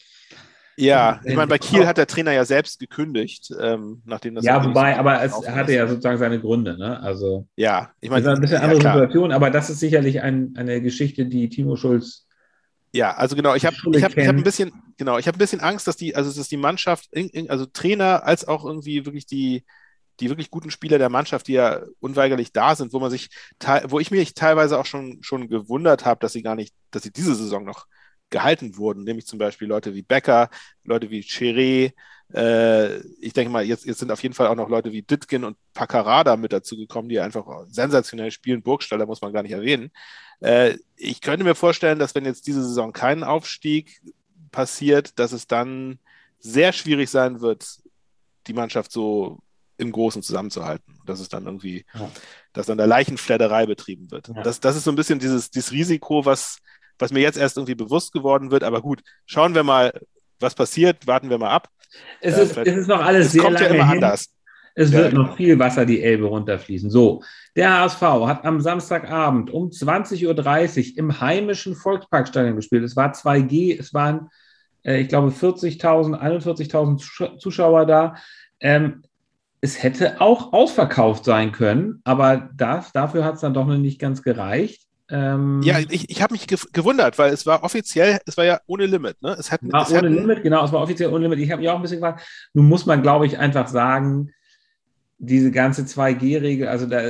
Ja, 0.77 1.19
ich 1.25 1.31
Wenn- 1.31 1.37
meine, 1.37 1.49
bei 1.49 1.59
Kiel 1.59 1.85
hat 1.89 1.99
der 1.99 2.07
Trainer 2.07 2.31
ja 2.31 2.45
selbst 2.45 2.79
gekündigt, 2.79 3.51
ähm, 3.61 4.01
nachdem 4.07 4.37
das 4.37 4.45
ja, 4.45 4.65
wobei, 4.65 4.93
so 4.95 5.01
aber 5.01 5.21
es 5.25 5.33
hatte 5.51 5.73
ja 5.73 5.89
sozusagen 5.89 6.19
seine 6.19 6.39
Gründe, 6.41 6.79
ne? 6.79 7.01
Also, 7.03 7.49
Ja, 7.57 7.91
ich 8.01 8.09
das 8.09 8.23
meine, 8.23 8.31
ist 8.31 8.37
ein 8.37 8.41
bisschen 8.43 8.57
ja, 8.59 8.63
andere 8.63 8.79
klar. 8.79 8.95
Situation, 8.95 9.33
aber 9.33 9.51
das 9.51 9.71
ist 9.71 9.81
sicherlich 9.81 10.23
ein, 10.23 10.55
eine 10.57 10.81
Geschichte, 10.81 11.27
die 11.27 11.49
Timo 11.49 11.75
Schulz. 11.75 12.28
Ja, 12.93 13.15
also 13.15 13.37
genau, 13.37 13.55
ich 13.55 13.67
habe 13.67 13.77
ich 13.93 14.03
hab, 14.03 14.17
ich 14.17 14.27
hab 14.27 14.37
ein 14.37 14.43
bisschen, 14.43 14.73
genau, 14.97 15.19
ich 15.19 15.27
habe 15.27 15.37
ein 15.37 15.39
bisschen 15.39 15.61
Angst, 15.61 15.87
dass 15.87 15.97
die, 15.97 16.17
also 16.17 16.33
dass 16.33 16.49
die 16.49 16.57
Mannschaft, 16.57 17.11
also 17.49 17.67
Trainer 17.67 18.25
als 18.25 18.49
auch 18.49 18.65
irgendwie 18.65 19.05
wirklich 19.05 19.27
die, 19.27 19.65
die 20.21 20.31
wirklich 20.31 20.51
guten 20.51 20.71
Spieler 20.71 20.99
der 20.99 21.11
Mannschaft, 21.11 21.49
die 21.49 21.53
ja 21.53 21.83
unweigerlich 22.01 22.53
da 22.53 22.75
sind, 22.75 22.93
wo 22.93 22.99
man 22.99 23.11
sich, 23.11 23.29
wo 23.85 24.01
ich 24.01 24.11
mich 24.11 24.35
teilweise 24.35 24.79
auch 24.79 24.87
schon, 24.87 25.19
schon 25.23 25.49
gewundert 25.49 26.05
habe, 26.05 26.21
dass 26.21 26.33
sie 26.33 26.43
gar 26.43 26.55
nicht, 26.55 26.75
dass 26.91 27.03
sie 27.03 27.13
diese 27.13 27.35
Saison 27.35 27.65
noch 27.65 27.87
gehalten 28.31 28.77
wurden, 28.77 29.05
nämlich 29.05 29.27
zum 29.27 29.39
Beispiel 29.39 29.69
Leute 29.69 29.95
wie 29.95 30.03
Becker, 30.03 30.51
Leute 30.85 31.11
wie 31.11 31.21
Cheré, 31.21 31.93
äh, 32.35 32.99
ich 33.21 33.33
denke 33.33 33.51
mal, 33.51 33.65
jetzt, 33.65 33.87
jetzt 33.87 33.99
sind 33.99 34.11
auf 34.13 34.23
jeden 34.23 34.35
Fall 34.35 34.49
auch 34.49 34.55
noch 34.55 34.69
Leute 34.69 34.93
wie 34.93 35.03
Ditkin 35.03 35.45
und 35.45 35.57
Paccarada 35.75 36.37
mit 36.37 36.53
dazu 36.53 36.77
gekommen, 36.77 37.09
die 37.09 37.21
einfach 37.21 37.47
sensationell 37.69 38.31
spielen. 38.31 38.63
Burgstaller 38.63 39.07
muss 39.07 39.23
man 39.23 39.33
gar 39.33 39.43
nicht 39.43 39.53
erwähnen. 39.53 39.91
Äh, 40.41 40.77
ich 40.97 41.21
könnte 41.21 41.45
mir 41.45 41.55
vorstellen, 41.55 41.99
dass 41.99 42.15
wenn 42.15 42.25
jetzt 42.25 42.47
diese 42.47 42.63
Saison 42.63 42.93
kein 42.93 43.25
Aufstieg 43.25 44.01
passiert, 44.51 45.19
dass 45.19 45.33
es 45.33 45.47
dann 45.47 45.99
sehr 46.39 46.73
schwierig 46.73 47.11
sein 47.11 47.41
wird, 47.41 47.67
die 48.47 48.53
Mannschaft 48.53 48.93
so 48.93 49.39
im 49.77 49.93
Großen 49.93 50.23
zusammenzuhalten. 50.23 50.99
Dass 51.07 51.21
es 51.21 51.29
dann 51.29 51.47
irgendwie, 51.47 51.85
Ja. 51.95 52.11
dass 52.53 52.67
dann 52.67 52.79
da 52.79 52.85
Leichenfledderei 52.85 53.67
betrieben 53.67 54.11
wird. 54.11 54.29
Ja. 54.29 54.43
Das, 54.43 54.61
das 54.61 54.77
ist 54.77 54.85
so 54.85 54.91
ein 54.93 54.97
bisschen 54.97 55.19
dieses, 55.19 55.51
dieses 55.51 55.73
Risiko, 55.73 56.25
was, 56.25 56.59
was 56.99 57.13
mir 57.13 57.21
jetzt 57.21 57.39
erst 57.39 57.57
irgendwie 57.57 57.75
bewusst 57.75 58.13
geworden 58.13 58.51
wird. 58.51 58.65
Aber 58.65 58.83
gut, 58.83 59.03
schauen 59.25 59.55
wir 59.55 59.63
mal, 59.63 59.93
was 60.41 60.55
passiert, 60.55 61.07
warten 61.07 61.31
wir 61.31 61.39
mal 61.39 61.51
ab. 61.51 61.69
Es, 62.21 62.37
Ja, 62.37 62.43
ist, 62.43 62.57
es 62.57 62.77
ist 62.77 62.87
noch 62.89 63.05
alles 63.05 63.27
Es 63.27 63.33
sehr 63.33 63.43
kommt 63.43 63.61
ja 63.61 63.67
lange 63.67 63.75
immer 63.79 63.89
hin. 63.89 64.05
anders. 64.05 64.29
Es 64.75 64.93
Ja, 64.93 64.99
wird 64.99 65.11
genau. 65.11 65.23
noch 65.23 65.37
viel 65.37 65.59
Wasser 65.59 65.85
die 65.87 66.03
Elbe 66.03 66.27
runterfließen. 66.27 66.91
So, 66.91 67.23
der 67.57 67.81
HSV 67.81 68.01
hat 68.03 68.45
am 68.45 68.61
Samstagabend 68.61 69.51
um 69.51 69.71
20.30 69.71 70.93
Uhr 70.93 70.99
im 70.99 71.21
heimischen 71.21 71.75
Volksparkstadion 71.75 72.57
gespielt. 72.57 72.85
Es 72.85 72.95
war 72.95 73.13
2G, 73.13 73.77
es 73.79 73.93
waren, 73.93 74.29
äh, 74.85 75.01
ich 75.01 75.09
glaube, 75.09 75.31
40.000, 75.33 76.15
41.000 76.17 77.01
Zusch- 77.01 77.39
Zuschauer 77.39 77.87
da. 77.87 78.15
Ähm, 78.61 79.03
es 79.61 79.83
hätte 79.83 80.21
auch 80.21 80.53
ausverkauft 80.53 81.25
sein 81.25 81.51
können, 81.51 82.01
aber 82.05 82.49
das, 82.55 82.93
dafür 82.93 83.25
hat 83.25 83.35
es 83.37 83.41
dann 83.41 83.55
doch 83.55 83.67
noch 83.67 83.77
nicht 83.77 83.99
ganz 84.01 84.23
gereicht. 84.23 84.83
Ähm, 85.11 85.63
ja, 85.63 85.79
ich, 85.79 86.11
ich 86.11 86.23
habe 86.23 86.35
mich 86.35 86.47
gewundert, 86.47 87.19
weil 87.19 87.33
es 87.33 87.47
war 87.47 87.63
offiziell, 87.63 88.19
es 88.27 88.37
war 88.37 88.45
ja 88.45 88.61
ohne 88.67 88.87
Limit. 88.87 89.21
Ne? 89.23 89.37
Es 89.39 89.51
hat, 89.51 89.61
war 89.63 89.83
es 89.83 89.91
ohne 89.91 89.99
hatten, 89.99 90.15
Limit, 90.15 90.43
genau, 90.43 90.65
es 90.65 90.73
war 90.73 90.83
offiziell 90.83 91.11
ohne 91.11 91.25
Limit. 91.25 91.39
Ich 91.39 91.51
habe 91.51 91.63
mich 91.63 91.71
auch 91.71 91.77
ein 91.77 91.83
bisschen 91.83 92.01
gefragt, 92.01 92.27
nun 92.53 92.69
muss 92.69 92.85
man, 92.85 93.03
glaube 93.03 93.27
ich, 93.27 93.39
einfach 93.39 93.69
sagen, 93.69 94.31
diese 95.19 95.51
ganze 95.51 95.83
2G-Regel, 95.83 96.69
also 96.69 96.87
da, 96.87 97.01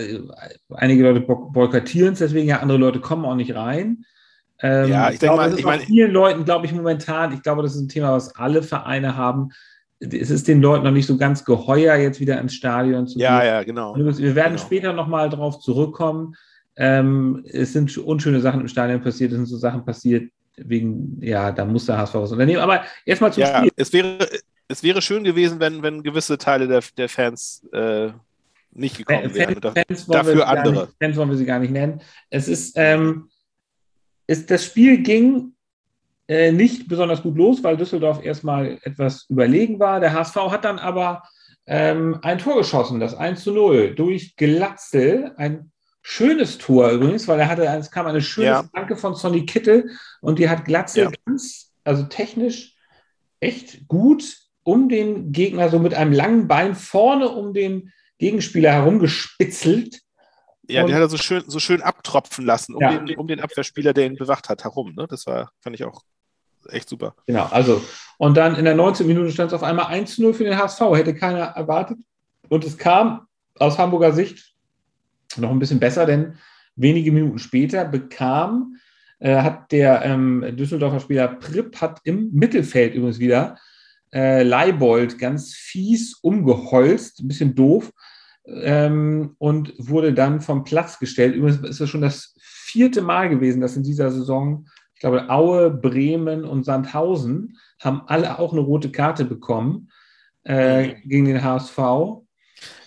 einige 0.70 1.02
Leute 1.02 1.20
boykottieren 1.20 2.12
es 2.12 2.20
deswegen, 2.20 2.48
ja, 2.48 2.60
andere 2.60 2.78
Leute 2.78 3.00
kommen 3.00 3.24
auch 3.24 3.34
nicht 3.34 3.54
rein. 3.54 4.04
Ähm, 4.60 4.90
ja, 4.90 5.08
ich, 5.08 5.14
ich 5.14 5.20
denke 5.20 5.36
mal, 5.36 5.58
ich 5.58 5.64
meine, 5.64 5.82
vielen 5.82 6.12
Leuten, 6.12 6.44
glaube 6.44 6.66
ich, 6.66 6.72
momentan, 6.72 7.32
ich 7.32 7.42
glaube, 7.42 7.62
das 7.62 7.74
ist 7.74 7.82
ein 7.82 7.88
Thema, 7.88 8.12
was 8.12 8.34
alle 8.36 8.62
Vereine 8.62 9.16
haben. 9.16 9.50
Es 10.00 10.30
ist 10.30 10.46
den 10.46 10.62
Leuten 10.62 10.84
noch 10.84 10.92
nicht 10.92 11.06
so 11.06 11.16
ganz 11.16 11.44
geheuer, 11.44 11.96
jetzt 11.96 12.20
wieder 12.20 12.40
ins 12.40 12.54
Stadion 12.54 13.06
zu 13.08 13.18
gehen. 13.18 13.24
Ja, 13.24 13.44
ja, 13.44 13.62
genau. 13.64 13.96
Wir 13.96 14.34
werden 14.34 14.54
genau. 14.54 14.64
später 14.64 14.92
nochmal 14.92 15.28
drauf 15.28 15.58
zurückkommen. 15.58 16.34
Ähm, 16.80 17.44
es 17.44 17.72
sind 17.72 17.96
unschöne 17.98 18.40
Sachen 18.40 18.60
im 18.60 18.68
Stadion 18.68 19.02
passiert, 19.02 19.32
es 19.32 19.36
sind 19.36 19.46
so 19.46 19.56
Sachen 19.56 19.84
passiert, 19.84 20.30
wegen, 20.56 21.18
ja, 21.20 21.50
da 21.50 21.64
muss 21.64 21.86
der 21.86 21.98
HSV 21.98 22.14
was 22.14 22.32
unternehmen. 22.32 22.60
Aber 22.60 22.84
erstmal 23.04 23.32
zum 23.32 23.42
ja, 23.42 23.58
Spiel. 23.58 23.72
Es 23.76 23.92
wäre, 23.92 24.28
es 24.68 24.82
wäre 24.82 25.02
schön 25.02 25.24
gewesen, 25.24 25.58
wenn, 25.58 25.82
wenn 25.82 26.02
gewisse 26.02 26.38
Teile 26.38 26.68
der, 26.68 26.82
der 26.96 27.08
Fans 27.08 27.66
äh, 27.72 28.10
nicht 28.70 28.96
gekommen 28.96 29.30
Fans, 29.30 29.34
wären. 29.34 29.60
Fans 29.60 30.06
dafür 30.06 30.46
andere. 30.46 30.86
Nicht, 30.86 30.94
Fans 31.00 31.16
wollen 31.16 31.30
wir 31.30 31.36
sie 31.36 31.46
gar 31.46 31.58
nicht 31.58 31.72
nennen. 31.72 32.00
Es 32.30 32.46
ist, 32.46 32.74
ähm, 32.76 33.28
ist 34.28 34.50
das 34.50 34.64
Spiel 34.64 35.02
ging 35.02 35.54
äh, 36.28 36.52
nicht 36.52 36.88
besonders 36.88 37.22
gut 37.22 37.36
los, 37.36 37.64
weil 37.64 37.76
Düsseldorf 37.76 38.24
erstmal 38.24 38.78
etwas 38.82 39.26
überlegen 39.28 39.80
war. 39.80 39.98
Der 39.98 40.12
HSV 40.12 40.36
hat 40.36 40.64
dann 40.64 40.78
aber 40.78 41.22
ähm, 41.66 42.18
ein 42.22 42.38
Tor 42.38 42.58
geschossen, 42.58 43.00
das 43.00 43.14
1 43.14 43.42
zu 43.42 43.52
0, 43.52 43.94
durch 43.94 44.36
Glatzel, 44.36 45.32
ein 45.36 45.72
Schönes 46.10 46.56
Tor 46.56 46.90
übrigens, 46.92 47.28
weil 47.28 47.38
er 47.38 47.48
hatte, 47.50 47.66
es 47.66 47.90
kam 47.90 48.06
eine 48.06 48.22
schöne 48.22 48.46
ja. 48.46 48.62
Flanke 48.62 48.96
von 48.96 49.14
Sonny 49.14 49.44
Kittel 49.44 49.90
und 50.22 50.38
die 50.38 50.48
hat 50.48 50.64
Glatze 50.64 51.02
ja. 51.02 51.10
ganz, 51.26 51.70
also 51.84 52.04
technisch 52.04 52.76
echt 53.40 53.86
gut 53.88 54.38
um 54.62 54.88
den 54.88 55.32
Gegner 55.32 55.68
so 55.68 55.78
mit 55.78 55.92
einem 55.92 56.14
langen 56.14 56.48
Bein 56.48 56.74
vorne 56.74 57.28
um 57.28 57.52
den 57.52 57.92
Gegenspieler 58.16 58.72
herumgespitzelt. 58.72 60.00
Ja, 60.66 60.80
und, 60.80 60.88
den 60.88 60.96
hat 60.96 61.02
er 61.02 61.10
so 61.10 61.18
schön, 61.18 61.44
so 61.46 61.58
schön 61.58 61.82
abtropfen 61.82 62.46
lassen, 62.46 62.74
um, 62.74 62.80
ja. 62.80 62.96
den, 62.96 63.18
um 63.18 63.26
den 63.26 63.40
Abwehrspieler, 63.40 63.92
der 63.92 64.06
ihn 64.06 64.16
bewacht 64.16 64.48
hat, 64.48 64.64
herum. 64.64 64.94
Ne? 64.94 65.06
Das 65.10 65.26
war, 65.26 65.52
fand 65.60 65.76
ich 65.76 65.84
auch 65.84 66.04
echt 66.70 66.88
super. 66.88 67.16
Genau, 67.26 67.48
also, 67.50 67.84
und 68.16 68.34
dann 68.34 68.56
in 68.56 68.64
der 68.64 68.74
19. 68.74 69.06
Minute 69.06 69.30
stand 69.30 69.52
es 69.52 69.54
auf 69.54 69.62
einmal 69.62 69.92
1-0 69.94 70.32
für 70.32 70.44
den 70.44 70.56
HSV, 70.56 70.80
hätte 70.94 71.14
keiner 71.14 71.48
erwartet. 71.48 71.98
Und 72.48 72.64
es 72.64 72.78
kam 72.78 73.26
aus 73.58 73.76
Hamburger 73.76 74.12
Sicht 74.12 74.54
noch 75.38 75.50
ein 75.50 75.58
bisschen 75.58 75.80
besser, 75.80 76.06
denn 76.06 76.34
wenige 76.76 77.12
Minuten 77.12 77.38
später 77.38 77.84
bekam, 77.84 78.76
äh, 79.18 79.36
hat 79.36 79.72
der 79.72 80.04
ähm, 80.04 80.44
Düsseldorfer 80.56 81.00
Spieler 81.00 81.28
Pripp 81.28 81.80
hat 81.80 82.00
im 82.04 82.30
Mittelfeld 82.32 82.94
übrigens 82.94 83.18
wieder 83.18 83.56
äh, 84.12 84.42
Leibold 84.42 85.18
ganz 85.18 85.54
fies 85.54 86.14
umgeholzt, 86.22 87.20
ein 87.20 87.28
bisschen 87.28 87.54
doof, 87.54 87.92
ähm, 88.46 89.34
und 89.38 89.74
wurde 89.78 90.14
dann 90.14 90.40
vom 90.40 90.64
Platz 90.64 90.98
gestellt. 90.98 91.34
Übrigens 91.34 91.60
ist 91.68 91.80
das 91.80 91.90
schon 91.90 92.00
das 92.00 92.34
vierte 92.40 93.02
Mal 93.02 93.28
gewesen, 93.28 93.60
dass 93.60 93.76
in 93.76 93.82
dieser 93.82 94.10
Saison, 94.10 94.66
ich 94.94 95.00
glaube, 95.00 95.28
Aue, 95.28 95.70
Bremen 95.70 96.44
und 96.44 96.64
Sandhausen 96.64 97.58
haben 97.80 98.02
alle 98.06 98.38
auch 98.38 98.52
eine 98.52 98.62
rote 98.62 98.90
Karte 98.90 99.24
bekommen 99.24 99.90
äh, 100.44 100.94
gegen 101.04 101.26
den 101.26 101.42
HSV. 101.42 101.78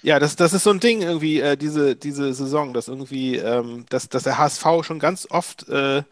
Ja, 0.04 0.20
das, 0.20 0.36
das 0.36 0.54
ist 0.54 0.64
so 0.64 0.72
ein 0.72 0.80
Ding 0.80 1.02
irgendwie, 1.02 1.40
äh, 1.40 1.56
diese, 1.56 1.96
diese 1.96 2.34
Saison, 2.34 2.74
dass 2.74 2.88
irgendwie, 2.88 3.36
ähm, 3.38 3.86
dass, 3.90 4.10
dass 4.10 4.24
der 4.24 4.38
HSV 4.38 4.66
schon 4.84 5.00
ganz 5.00 5.28
oft 5.30 5.70
äh, 5.70 6.04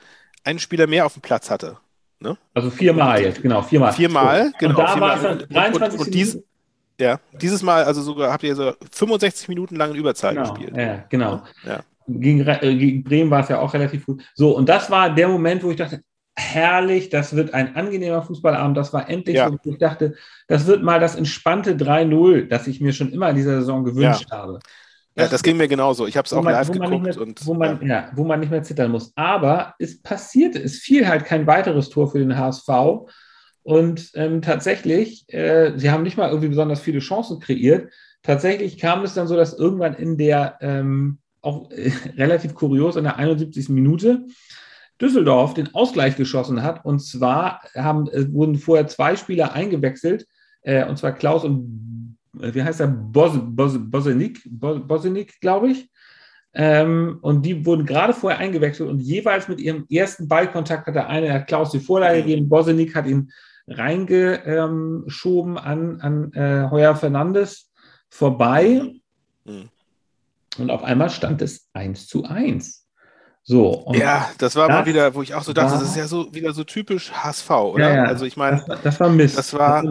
einen 0.44 0.60
Spieler 0.60 0.88
mehr 0.88 1.06
auf 1.06 1.14
dem 1.14 1.22
Platz 1.22 1.50
hatte. 1.50 1.78
Ne? 2.20 2.38
Also 2.54 2.70
viermal 2.70 3.22
jetzt, 3.22 3.42
genau, 3.42 3.62
viermal. 3.62 3.94
Viermal, 3.94 4.46
so. 4.48 4.52
genau. 4.60 4.80
Und 4.80 4.88
da 4.88 5.00
war 5.00 5.16
es 5.16 5.22
dann 5.24 5.40
23 5.50 6.00
und, 6.00 6.06
und, 6.06 6.14
dies, 6.14 6.40
ja, 7.00 7.20
dieses 7.42 7.64
Mal, 7.64 7.86
also 7.86 8.02
sogar 8.02 8.32
habt 8.32 8.44
ihr 8.44 8.56
so 8.56 8.74
65 8.92 9.48
Minuten 9.48 9.76
lang 9.76 9.92
in 9.92 9.96
Überzahl 9.96 10.36
genau, 10.36 10.54
gespielt. 10.54 10.76
Ja, 10.76 11.06
genau. 11.10 11.42
Ja. 11.64 11.80
Gegen, 12.08 12.46
äh, 12.46 12.76
gegen 12.76 13.04
Bremen 13.04 13.32
war 13.32 13.42
es 13.42 13.50
ja 13.50 13.60
auch 13.60 13.74
relativ 13.74 14.06
gut. 14.06 14.24
So, 14.34 14.56
und 14.56 14.68
das 14.68 14.92
war 14.92 15.14
der 15.14 15.30
Moment, 15.30 15.64
wo 15.64 15.72
ich 15.72 15.78
dachte, 15.78 16.04
herrlich, 16.40 17.10
das 17.10 17.36
wird 17.36 17.54
ein 17.54 17.76
angenehmer 17.76 18.22
Fußballabend. 18.22 18.78
Das 18.78 18.94
war 18.94 19.10
endlich 19.10 19.36
ja. 19.36 19.50
so. 19.50 19.58
Ich 19.64 19.78
dachte, 19.78 20.16
das 20.48 20.66
wird 20.66 20.82
mal 20.82 21.00
das 21.00 21.16
entspannte 21.16 21.76
3-0, 21.76 22.48
das 22.48 22.68
ich 22.68 22.82
mir 22.82 22.94
schon 22.94 23.12
immer 23.12 23.30
in 23.30 23.36
dieser 23.36 23.60
Saison 23.60 23.84
gewünscht 23.84 24.28
ja. 24.30 24.38
habe. 24.38 24.60
Das, 25.16 25.26
ja, 25.26 25.32
das 25.32 25.44
ging 25.44 25.58
mir 25.58 25.68
genauso. 25.68 26.08
Ich 26.08 26.16
habe 26.16 26.26
es 26.26 26.34
auch 26.34 26.42
man, 26.42 26.54
live 26.54 26.72
geguckt. 26.72 27.04
Mehr, 27.04 27.22
und, 27.22 27.46
wo, 27.46 27.54
man, 27.54 27.82
ja. 27.82 27.88
ja. 27.88 28.12
wo 28.16 28.24
man 28.24 28.40
nicht 28.40 28.52
mehr 28.52 28.64
zittern 28.64 28.92
muss. 28.92 29.12
Aber 29.16 29.76
es 29.78 30.02
passierte, 30.02 30.60
es 30.60 30.78
fiel 30.78 31.08
halt 31.08 31.26
kein 31.26 31.46
weiteres 31.46 31.90
Tor 31.90 32.10
für 32.10 32.20
den 32.20 32.38
HSV. 32.38 32.70
Und 33.64 34.12
ähm, 34.16 34.42
tatsächlich, 34.42 35.26
äh, 35.34 35.74
sie 35.76 35.92
haben 35.92 36.04
nicht 36.04 36.18
mal 36.18 36.30
irgendwie 36.30 36.48
besonders 36.48 36.80
viele 36.80 37.00
Chancen 37.00 37.40
kreiert. 37.40 37.92
Tatsächlich 38.24 38.78
kam 38.78 39.04
es 39.04 39.14
dann 39.14 39.28
so, 39.28 39.36
dass 39.36 39.54
irgendwann 39.54 39.96
in 39.96 40.18
der, 40.18 40.58
ähm, 40.62 41.20
auch 41.42 41.70
äh, 41.72 41.92
relativ 42.18 42.54
kurios, 42.54 42.96
in 42.96 43.04
der 43.04 43.18
71. 43.18 43.70
Minute, 43.70 44.26
Düsseldorf 45.02 45.54
den 45.54 45.74
Ausgleich 45.74 46.16
geschossen 46.16 46.64
hat. 46.64 46.86
Und 46.86 47.00
zwar 47.00 47.62
haben, 47.76 48.08
äh, 48.10 48.32
wurden 48.32 48.56
vorher 48.56 48.88
zwei 48.88 49.16
Spieler 49.16 49.54
eingewechselt, 49.54 50.28
äh, 50.62 50.86
und 50.86 50.98
zwar 50.98 51.14
Klaus 51.14 51.44
und, 51.44 52.18
äh, 52.40 52.54
wie 52.54 52.64
heißt 52.64 52.82
er, 52.82 52.88
Bos, 52.88 53.34
Bos, 53.42 53.78
Bosenik, 53.80 54.42
Bosenik 54.46 55.40
glaube 55.40 55.72
ich. 55.72 55.90
Ähm, 56.54 57.20
und 57.22 57.46
die 57.46 57.66
wurden 57.66 57.86
gerade 57.86 58.14
vorher 58.14 58.40
eingewechselt 58.40 58.90
und 58.90 59.00
jeweils 59.00 59.48
mit 59.48 59.60
ihrem 59.60 59.86
ersten 59.90 60.28
Ballkontakt 60.28 60.88
hat 60.88 60.96
der 60.96 61.08
eine, 61.08 61.32
hat 61.32 61.48
Klaus 61.48 61.72
die 61.72 61.80
Vorlage 61.80 62.22
gegeben, 62.22 62.50
Bosenik 62.50 62.96
hat 62.96 63.06
ihn 63.06 63.32
reingeschoben 63.68 65.58
an, 65.60 66.02
an 66.02 66.34
äh, 66.34 66.68
Heuer 66.72 66.96
Fernandes 66.96 67.72
vorbei. 68.10 68.94
Mhm. 69.46 69.70
Und 70.58 70.72
auf 70.72 70.84
einmal 70.84 71.10
stand 71.12 71.42
es 71.42 71.70
1 71.74 72.08
zu 72.08 72.26
1. 72.26 72.79
So, 73.50 73.92
ja, 73.96 74.30
das 74.38 74.56
war 74.56 74.68
das 74.68 74.78
mal 74.78 74.86
wieder, 74.86 75.16
wo 75.16 75.24
ich 75.24 75.34
auch 75.34 75.42
so 75.42 75.54
dachte, 75.54 75.72
war, 75.72 75.80
das 75.80 75.90
ist 75.90 75.98
ja 75.98 76.06
so 76.06 76.32
wieder 76.32 76.54
so 76.54 76.64
typisch 76.64 77.12
HSV, 77.12 77.50
oder? 77.50 77.90
Ja, 77.90 77.96
ja, 77.96 78.04
also 78.04 78.24
ich 78.26 78.38
meine, 78.38 78.64
das, 78.68 78.82
das, 78.84 79.00
war 79.00 79.10
Mist. 79.10 79.40
Das 79.40 79.56
war, 79.56 79.84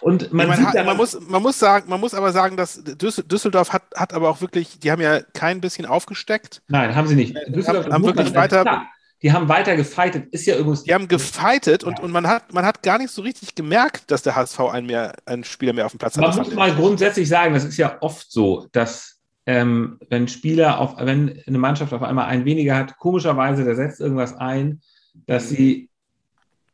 und 0.00 0.32
man, 0.32 0.50
ich 0.50 0.58
mein, 0.58 0.86
man, 0.86 0.96
muss, 0.96 1.20
man 1.28 1.42
muss 1.42 1.58
sagen, 1.58 1.90
man 1.90 2.00
muss 2.00 2.14
aber 2.14 2.32
sagen, 2.32 2.56
dass 2.56 2.82
Düsseldorf 2.82 3.74
hat, 3.74 3.82
hat 3.94 4.14
aber 4.14 4.30
auch 4.30 4.40
wirklich, 4.40 4.78
die 4.78 4.90
haben 4.90 5.02
ja 5.02 5.20
kein 5.34 5.60
bisschen 5.60 5.84
aufgesteckt. 5.84 6.62
Nein, 6.68 6.96
haben 6.96 7.06
sie 7.06 7.14
nicht. 7.14 7.36
Düsseldorf 7.48 7.84
haben, 7.84 7.92
haben 7.92 8.04
wirklich 8.06 8.34
weiter. 8.34 8.62
Klar, 8.62 8.86
die 9.22 9.32
haben 9.34 9.50
weiter 9.50 9.76
gefeitet. 9.76 10.32
Ist 10.32 10.46
ja 10.46 10.56
übrigens. 10.56 10.84
Die 10.84 10.94
haben 10.94 11.06
gefeitet 11.06 11.82
ja. 11.82 11.88
und, 11.88 12.00
und 12.00 12.10
man, 12.10 12.26
hat, 12.26 12.54
man 12.54 12.64
hat 12.64 12.82
gar 12.82 12.96
nicht 12.96 13.10
so 13.10 13.20
richtig 13.20 13.54
gemerkt, 13.54 14.10
dass 14.10 14.22
der 14.22 14.34
HSV 14.34 14.60
einen, 14.60 14.86
mehr, 14.86 15.12
einen 15.26 15.44
Spieler 15.44 15.74
mehr 15.74 15.84
auf 15.84 15.92
dem 15.92 15.98
Platz 15.98 16.16
hat. 16.16 16.22
Man 16.22 16.36
muss 16.38 16.54
mal 16.54 16.74
grundsätzlich 16.74 17.28
sagen, 17.28 17.52
das 17.52 17.64
ist 17.64 17.76
ja 17.76 17.98
oft 18.00 18.32
so, 18.32 18.66
dass 18.72 19.13
ähm, 19.46 19.98
wenn 20.08 20.28
Spieler 20.28 20.80
auf, 20.80 20.96
wenn 20.98 21.40
eine 21.46 21.58
Mannschaft 21.58 21.92
auf 21.92 22.02
einmal 22.02 22.26
einen 22.26 22.44
weniger 22.44 22.76
hat, 22.76 22.98
komischerweise, 22.98 23.64
da 23.64 23.74
setzt 23.74 24.00
irgendwas 24.00 24.34
ein, 24.34 24.80
dass 25.26 25.48
sie 25.48 25.90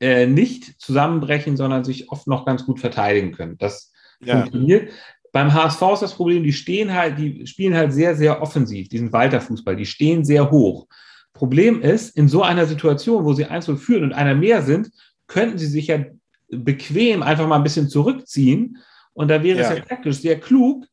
äh, 0.01 0.27
nicht 0.27 0.81
zusammenbrechen, 0.81 1.57
sondern 1.57 1.85
sich 1.85 2.11
oft 2.11 2.27
noch 2.27 2.47
ganz 2.47 2.65
gut 2.65 2.81
verteidigen 2.81 3.33
können. 3.33 3.59
Das 3.59 3.93
ja. 4.21 4.41
funktioniert. 4.41 4.91
Beim 5.33 5.53
HSV 5.53 5.83
ist 5.95 6.03
das 6.03 6.15
Problem, 6.15 6.43
die 6.43 6.53
stehen 6.53 6.93
halt, 6.93 7.19
die 7.19 7.47
spielen 7.47 7.77
halt 7.77 7.93
sehr, 7.93 8.17
sehr 8.17 8.43
offensiv, 8.43 8.89
diesen 8.89 9.13
Walter-Fußball, 9.13 9.77
die 9.77 9.87
stehen 9.87 10.25
sehr 10.25 10.51
hoch. 10.51 10.87
Problem 11.33 11.83
ist, 11.83 12.17
in 12.17 12.29
so 12.29 12.43
einer 12.43 12.67
Situation, 12.67 13.25
wo 13.25 13.33
sie 13.33 13.45
1 13.45 13.71
führen 13.79 14.05
und 14.05 14.13
einer 14.13 14.35
mehr 14.35 14.63
sind, 14.63 14.91
könnten 15.27 15.59
sie 15.59 15.69
sich 15.69 15.87
ja 15.87 16.05
bequem 16.49 17.23
einfach 17.23 17.47
mal 17.47 17.57
ein 17.57 17.63
bisschen 17.63 17.89
zurückziehen. 17.89 18.79
Und 19.13 19.29
da 19.29 19.43
wäre 19.43 19.61
ja. 19.61 19.71
es 19.71 19.79
ja 19.79 19.85
praktisch 19.85 20.19
sehr 20.19 20.41
klug, 20.41 20.85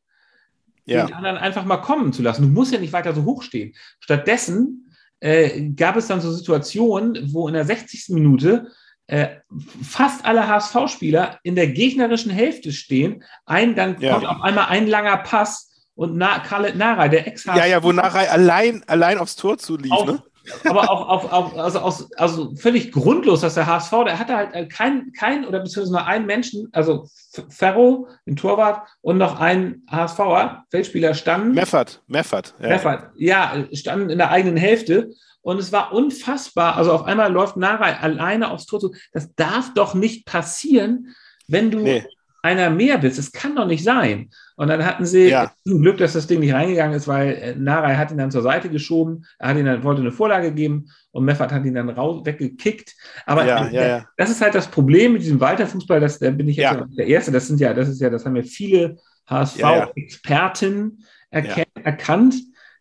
ja. 0.95 1.05
den 1.05 1.13
anderen 1.13 1.37
einfach 1.37 1.65
mal 1.65 1.77
kommen 1.77 2.13
zu 2.13 2.21
lassen. 2.21 2.43
Du 2.43 2.47
musst 2.49 2.73
ja 2.73 2.79
nicht 2.79 2.93
weiter 2.93 3.13
so 3.13 3.23
hoch 3.23 3.43
stehen. 3.43 3.73
Stattdessen 3.99 4.91
äh, 5.19 5.69
gab 5.71 5.95
es 5.95 6.07
dann 6.07 6.21
so 6.21 6.31
Situationen, 6.31 7.33
wo 7.33 7.47
in 7.47 7.53
der 7.53 7.65
60. 7.65 8.09
Minute 8.09 8.67
äh, 9.07 9.37
fast 9.81 10.25
alle 10.25 10.47
HSV-Spieler 10.47 11.39
in 11.43 11.55
der 11.55 11.67
gegnerischen 11.67 12.31
Hälfte 12.31 12.71
stehen. 12.71 13.23
Ein, 13.45 13.75
dann 13.75 13.99
ja. 13.99 14.13
kommt 14.13 14.25
auf 14.25 14.41
einmal 14.41 14.67
ein 14.67 14.87
langer 14.87 15.17
Pass 15.17 15.67
und 15.95 16.15
Na 16.15 16.39
Khaled 16.39 16.75
Nara, 16.75 17.07
der 17.07 17.27
ex 17.27 17.45
Ja, 17.45 17.65
ja, 17.65 17.81
wo 17.81 17.91
Nara 17.91 18.19
allein, 18.19 18.83
allein 18.87 19.17
aufs 19.17 19.35
Tor 19.35 19.57
zulief, 19.57 19.91
auf, 19.91 20.05
ne? 20.05 20.23
Aber 20.63 20.89
auch 20.89 21.07
auf, 21.07 21.31
auf, 21.31 21.57
also, 21.57 21.79
aus, 21.79 22.11
also 22.13 22.55
völlig 22.55 22.91
grundlos, 22.91 23.41
dass 23.41 23.55
der 23.55 23.67
HSV, 23.67 23.91
der 24.05 24.19
hatte 24.19 24.35
halt 24.35 24.69
keinen, 24.71 25.11
kein, 25.13 25.45
oder 25.45 25.59
beziehungsweise 25.59 25.93
nur 25.93 26.05
einen 26.05 26.25
Menschen, 26.25 26.69
also 26.71 27.07
Ferro, 27.49 28.07
den 28.25 28.35
Torwart, 28.35 28.87
und 29.01 29.17
noch 29.17 29.39
einen 29.39 29.85
HSVer, 29.89 30.65
Feldspieler 30.69 31.13
standen. 31.13 31.53
Meffert, 31.53 32.01
Meffert. 32.07 32.53
Ja. 32.59 32.69
Meffert, 32.69 33.11
ja, 33.15 33.65
standen 33.73 34.09
in 34.09 34.17
der 34.17 34.31
eigenen 34.31 34.57
Hälfte. 34.57 35.11
Und 35.41 35.59
es 35.59 35.71
war 35.71 35.93
unfassbar. 35.93 36.75
Also 36.75 36.91
auf 36.91 37.05
einmal 37.05 37.31
läuft 37.31 37.55
Nara 37.55 37.85
alleine 38.01 38.51
aufs 38.51 38.65
Tor 38.65 38.81
zu. 38.81 38.93
Das 39.13 39.33
darf 39.35 39.73
doch 39.73 39.93
nicht 39.93 40.25
passieren, 40.25 41.15
wenn 41.47 41.71
du 41.71 41.79
nee. 41.79 42.05
Einer 42.43 42.69
mehr 42.69 42.97
bist. 42.97 43.17
Das 43.17 43.31
kann 43.31 43.55
doch 43.55 43.67
nicht 43.67 43.83
sein. 43.83 44.29
Und 44.55 44.69
dann 44.69 44.85
hatten 44.85 45.05
sie 45.05 45.29
Ja. 45.29 45.51
zum 45.65 45.81
Glück, 45.81 45.97
dass 45.97 46.13
das 46.13 46.27
Ding 46.27 46.39
nicht 46.39 46.53
reingegangen 46.53 46.95
ist, 46.95 47.07
weil 47.07 47.29
äh, 47.33 47.55
Narei 47.55 47.95
hat 47.95 48.11
ihn 48.11 48.17
dann 48.17 48.31
zur 48.31 48.41
Seite 48.41 48.69
geschoben, 48.69 49.25
er 49.39 49.49
hat 49.49 49.57
ihn 49.57 49.65
dann, 49.65 49.83
wollte 49.83 50.01
eine 50.01 50.11
Vorlage 50.11 50.51
geben 50.53 50.85
und 51.11 51.25
Meffert 51.25 51.51
hat 51.51 51.65
ihn 51.65 51.73
dann 51.75 51.89
raus, 51.89 52.25
weggekickt. 52.25 52.95
Aber 53.25 53.45
Ja, 53.45 53.67
ja, 53.69 54.05
das 54.17 54.29
ist 54.29 54.41
halt 54.41 54.55
das 54.55 54.67
Problem 54.67 55.13
mit 55.13 55.21
diesem 55.21 55.39
Walter-Fußball, 55.39 55.99
das, 55.99 56.19
da 56.19 56.31
bin 56.31 56.47
ich 56.47 56.57
jetzt 56.57 56.97
der 56.97 57.07
Erste, 57.07 57.31
das 57.31 57.47
sind 57.47 57.59
ja, 57.59 57.73
das 57.73 57.89
ist 57.89 58.01
ja, 58.01 58.09
das 58.09 58.25
haben 58.25 58.35
ja 58.35 58.43
viele. 58.43 58.97
HSV-Experten 59.29 61.03
erkannt, 61.31 62.35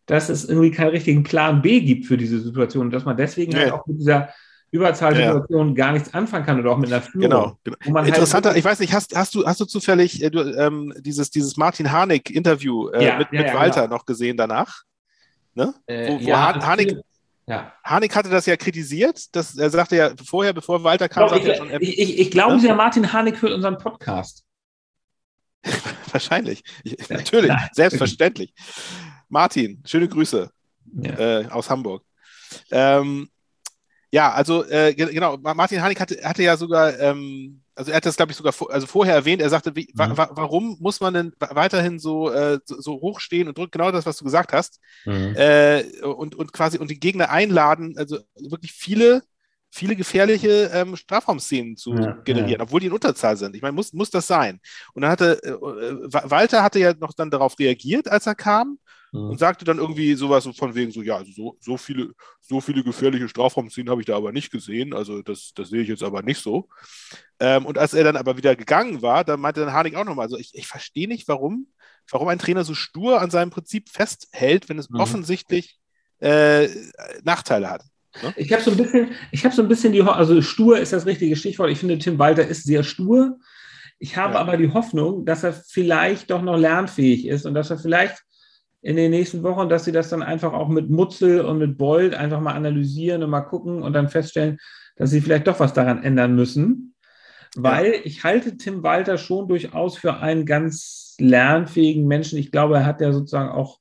dass 0.07 0.29
es 0.29 0.45
irgendwie 0.49 0.71
keinen 0.71 0.91
richtigen 0.91 1.23
Plan 1.25 1.63
B 1.63 1.81
gibt 1.81 2.07
für 2.07 2.17
diese 2.17 2.39
Situation 2.41 2.87
und 2.87 2.93
dass 2.93 3.05
man 3.05 3.17
deswegen 3.17 3.55
halt 3.57 3.73
auch 3.73 3.87
mit 3.87 3.99
dieser 3.99 4.29
Überzahlsituation 4.73 5.75
gar 5.75 5.93
nichts 5.93 6.13
anfangen 6.13 6.45
kann 6.45 6.61
oder 6.61 6.73
auch 6.73 6.77
mit 6.79 6.93
einer 6.93 7.01
Führung. 7.03 7.23
Genau. 7.23 7.59
genau. 7.65 7.77
Halt 7.99 8.09
Interessanter, 8.09 8.51
wirklich- 8.51 8.61
ich 8.61 8.65
weiß 8.65 8.79
nicht, 8.81 8.93
hast, 8.93 9.17
hast, 9.17 9.35
du, 9.35 9.47
hast 9.47 9.61
du 9.61 9.65
zufällig 9.65 10.23
äh, 10.23 10.31
du, 10.31 10.41
ähm, 10.41 10.93
dieses, 10.99 11.31
dieses 11.31 11.57
Martin 11.57 11.91
Harnik-Interview 11.93 12.89
äh, 12.89 13.05
Ja, 13.07 13.19
mit, 13.19 13.29
ja, 13.33 13.41
mit 13.43 13.49
ja, 13.49 13.55
Walter 13.55 13.83
genau. 13.83 13.97
noch 13.97 14.05
gesehen 14.07 14.37
danach? 14.37 14.83
Ne? 15.55 15.73
Äh, 15.87 16.09
wo- 16.11 16.21
wo 16.21 16.29
ja, 16.29 16.55
Harnik- 16.67 16.99
ja. 17.47 17.73
Harnik 17.85 18.15
hatte 18.17 18.29
das 18.29 18.45
ja 18.47 18.57
kritisiert. 18.57 19.35
Das, 19.35 19.57
er 19.57 19.71
sagte 19.71 19.97
ja 19.97 20.11
vorher, 20.25 20.53
bevor 20.53 20.83
Walter 20.85 21.09
kam, 21.09 21.29
sagte 21.29 21.45
ich, 21.45 21.49
er 21.49 21.57
schon, 21.57 21.71
ich, 21.81 21.99
ich, 21.99 22.19
ich 22.19 22.31
glaube, 22.31 22.57
Ne? 22.61 22.75
Martin 22.75 23.13
Harnik 23.13 23.41
hört 23.41 23.53
unseren 23.53 23.79
Podcast. 23.79 24.43
wahrscheinlich. 26.13 26.63
Ich, 26.85 27.09
natürlich, 27.09 27.53
selbstverständlich. 27.73 28.53
Martin, 29.29 29.83
schöne 29.87 30.09
Grüße 30.09 30.51
Ja. 31.03 31.41
äh, 31.41 31.47
aus 31.49 31.71
Hamburg. 31.71 32.05
Ähm, 32.71 33.29
ja, 34.13 34.33
also 34.33 34.65
äh, 34.65 34.95
ge- 34.95 35.13
genau, 35.13 35.37
Ma- 35.39 35.55
Martin 35.55 35.83
Harnik 35.83 36.01
hatte, 36.01 36.17
hatte 36.25 36.43
ja 36.43 36.57
sogar, 36.57 36.99
ähm, 36.99 37.63
also 37.75 37.91
er 37.91 37.97
hat 37.99 38.07
das, 38.07 38.17
glaube 38.17 38.33
ich, 38.33 38.39
sogar 38.39 38.53
vor, 38.53 38.71
also 38.73 38.87
vorher 38.87 39.15
erwähnt, 39.15 39.43
er 39.43 39.51
sagte, 39.51 39.75
wie, 39.77 39.93
Mhm. 39.95 40.17
wa, 40.17 40.29
warum 40.33 40.77
muss 40.81 41.01
man 41.01 41.15
denn 41.15 41.33
weiterhin 41.39 41.99
so, 41.99 42.31
äh, 42.31 42.59
so, 42.65 42.81
so 42.81 42.93
hoch 43.01 43.21
stehen 43.21 43.49
und 43.49 43.59
drückt 43.59 43.73
genau 43.73 43.91
das, 43.93 44.07
was 44.07 44.17
du 44.19 44.25
gesagt 44.25 44.53
hast, 44.53 44.81
Mhm. 45.07 45.35
äh, 45.35 45.85
und, 46.03 46.35
und 46.35 46.53
quasi 46.53 46.79
und 46.79 46.91
die 46.91 47.01
Gegner 47.01 47.31
einladen, 47.31 47.97
also 47.99 48.19
wirklich 48.37 48.73
viele, 48.73 49.23
viele 49.71 49.97
gefährliche 49.97 50.71
ähm, 50.73 50.97
Strafraumszenen 50.97 51.77
zu 51.77 52.19
Ja, 52.25 52.25
generieren, 52.25 52.63
obwohl 52.63 52.81
die 52.81 52.87
in 52.87 52.93
Unterzahl 52.93 53.37
sind. 53.37 53.55
Ich 53.57 53.63
meine, 53.63 53.73
muss, 53.75 53.93
muss 53.93 54.11
das 54.11 54.27
sein? 54.27 54.61
Und 54.95 55.03
dann 55.03 55.11
hatte 55.11 55.43
äh, 55.43 55.51
äh, 55.51 56.13
Wa- 56.13 56.31
Walter 56.31 56.63
hatte 56.63 56.79
ja 56.79 56.95
noch 56.95 57.13
dann 57.13 57.31
darauf 57.31 57.59
reagiert, 57.59 58.09
als 58.09 58.27
er 58.27 58.35
kam 58.35 58.79
Mhm. 59.17 59.31
und 59.31 59.39
sagte 59.39 59.65
dann 59.65 59.79
irgendwie 59.79 60.15
sowas 60.15 60.45
so 60.45 60.53
von 60.53 60.75
wegen 60.75 60.91
so, 60.93 61.03
ja, 61.03 61.17
also 61.17 61.33
so, 61.33 61.57
so 61.61 61.77
viele, 61.77 62.13
so 62.41 62.61
viele 62.61 62.83
gefährliche 62.85 63.29
Strafraumszenen 63.29 63.91
habe 63.91 64.01
ich 64.01 64.07
da 64.07 64.17
aber 64.17 64.33
nicht 64.33 64.51
gesehen, 64.51 64.93
also 64.95 65.23
das, 65.23 65.53
das 65.55 65.69
sehe 65.71 65.83
ich 65.83 65.89
jetzt 65.89 66.03
aber 66.03 66.23
nicht 66.23 66.41
so. 66.43 66.69
Ähm, 67.41 67.67
und 67.67 67.79
als 67.79 67.95
er 67.95 68.05
dann 68.05 68.17
aber 68.17 68.37
wieder 68.37 68.57
gegangen 68.57 69.03
war, 69.03 69.25
dann 69.25 69.41
meinte 69.41 69.61
dann 69.61 69.73
Harnik 69.73 69.95
auch 69.97 70.05
nochmal, 70.05 70.25
also 70.27 70.39
ich, 70.39 70.51
ich 70.55 70.67
verstehe 70.67 71.09
nicht, 71.09 71.29
warum, 71.29 71.69
warum 72.11 72.29
ein 72.29 72.39
Trainer 72.39 72.65
so 72.65 72.75
stur 72.75 73.21
an 73.21 73.31
seinem 73.31 73.51
Prinzip 73.51 73.89
festhält, 73.91 74.69
wenn 74.69 74.79
es 74.79 74.91
Mhm. 74.91 74.99
offensichtlich 75.01 75.79
äh, 76.21 76.69
Nachteile 77.25 77.71
hat. 77.71 77.83
Ich 78.37 78.51
habe 78.53 78.63
so 78.63 78.71
ein 78.71 78.77
bisschen, 78.79 79.11
ich 79.31 79.45
habe 79.45 79.55
so 79.55 79.63
ein 79.63 79.69
bisschen 79.69 79.93
die, 79.93 80.03
Ho 80.03 80.09
also 80.09 80.41
stur 80.41 80.79
ist 80.79 80.93
das 80.95 81.05
richtige 81.05 81.37
Stichwort. 81.37 81.71
Ich 81.71 81.79
finde, 81.79 81.99
Tim 81.99 82.19
Walter 82.19 82.47
ist 82.47 82.65
sehr 82.65 82.83
stur. 82.83 83.39
Ich 83.99 84.17
habe 84.17 84.35
Ja. 84.35 84.41
aber 84.41 84.57
die 84.57 84.73
Hoffnung, 84.73 85.27
dass 85.27 85.43
er 85.45 85.53
vielleicht 85.53 86.31
doch 86.31 86.43
noch 86.43 86.57
lernfähig 86.57 87.27
ist 87.27 87.45
und 87.47 87.55
dass 87.55 87.71
er 87.71 87.79
vielleicht 87.79 88.23
in 88.87 88.95
den 88.95 89.11
nächsten 89.11 89.43
Wochen, 89.43 89.69
dass 89.69 89.85
sie 89.85 89.91
das 89.91 90.11
dann 90.11 90.23
einfach 90.23 90.53
auch 90.53 90.69
mit 90.69 90.91
Mutzel 90.91 91.41
und 91.41 91.59
mit 91.59 91.77
Bold 91.77 92.15
einfach 92.15 92.41
mal 92.41 92.55
analysieren 92.55 93.25
und 93.25 93.31
mal 93.31 93.41
gucken 93.41 93.83
und 93.83 93.93
dann 93.95 94.09
feststellen, 94.09 94.59
dass 94.95 95.11
sie 95.11 95.21
vielleicht 95.21 95.49
doch 95.49 95.59
was 95.59 95.73
daran 95.73 96.05
ändern 96.05 96.37
müssen. 96.37 96.95
Weil 97.57 97.97
ich 98.05 98.23
halte 98.23 98.57
Tim 98.57 98.85
Walter 98.85 99.19
schon 99.19 99.49
durchaus 99.49 99.99
für 99.99 100.19
einen 100.19 100.47
ganz 100.47 101.17
lernfähigen 101.19 102.07
Menschen. 102.07 102.39
Ich 102.39 102.53
glaube, 102.53 102.77
er 102.77 102.87
hat 102.87 103.01
ja 103.01 103.13
sozusagen 103.13 103.51
auch 103.51 103.81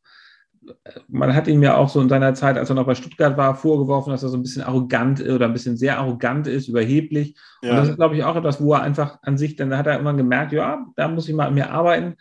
man 1.08 1.36
hat 1.36 1.48
ihm 1.48 1.62
ja 1.62 1.78
auch 1.78 1.90
so 1.90 2.02
in 2.02 2.10
seiner 2.10 2.34
Zeit, 2.34 2.58
als 2.58 2.70
er 2.70 2.76
noch 2.76 2.88
bei 2.88 2.96
Stuttgart 2.96 3.38
war, 3.38 3.54
vorgeworfen, 3.54 4.10
dass 4.10 4.24
er 4.24 4.30
so 4.30 4.38
ein 4.38 4.42
bisschen 4.42 4.64
arrogant 4.64 5.22
oder 5.22 5.46
ein 5.46 5.54
bisschen 5.54 5.78
sehr 5.78 6.00
arrogant 6.00 6.48
ist, 6.48 6.68
überheblich. 6.68 7.36
Und 7.62 7.70
das 7.70 7.90
ist, 7.90 7.98
glaube 7.98 8.16
ich, 8.16 8.24
auch 8.24 8.36
etwas, 8.36 8.60
wo 8.60 8.74
er 8.74 8.82
einfach 8.82 9.20
an 9.22 9.38
sich, 9.38 9.56
dann 9.56 9.78
hat 9.78 9.86
er 9.86 9.94
irgendwann 9.94 10.18
gemerkt, 10.18 10.54
ja, 10.54 10.84
da 10.96 11.08
muss 11.08 11.30
ich 11.30 11.36
mal 11.36 11.46
an 11.46 11.54
mir 11.54 11.70
arbeiten. 11.70 12.16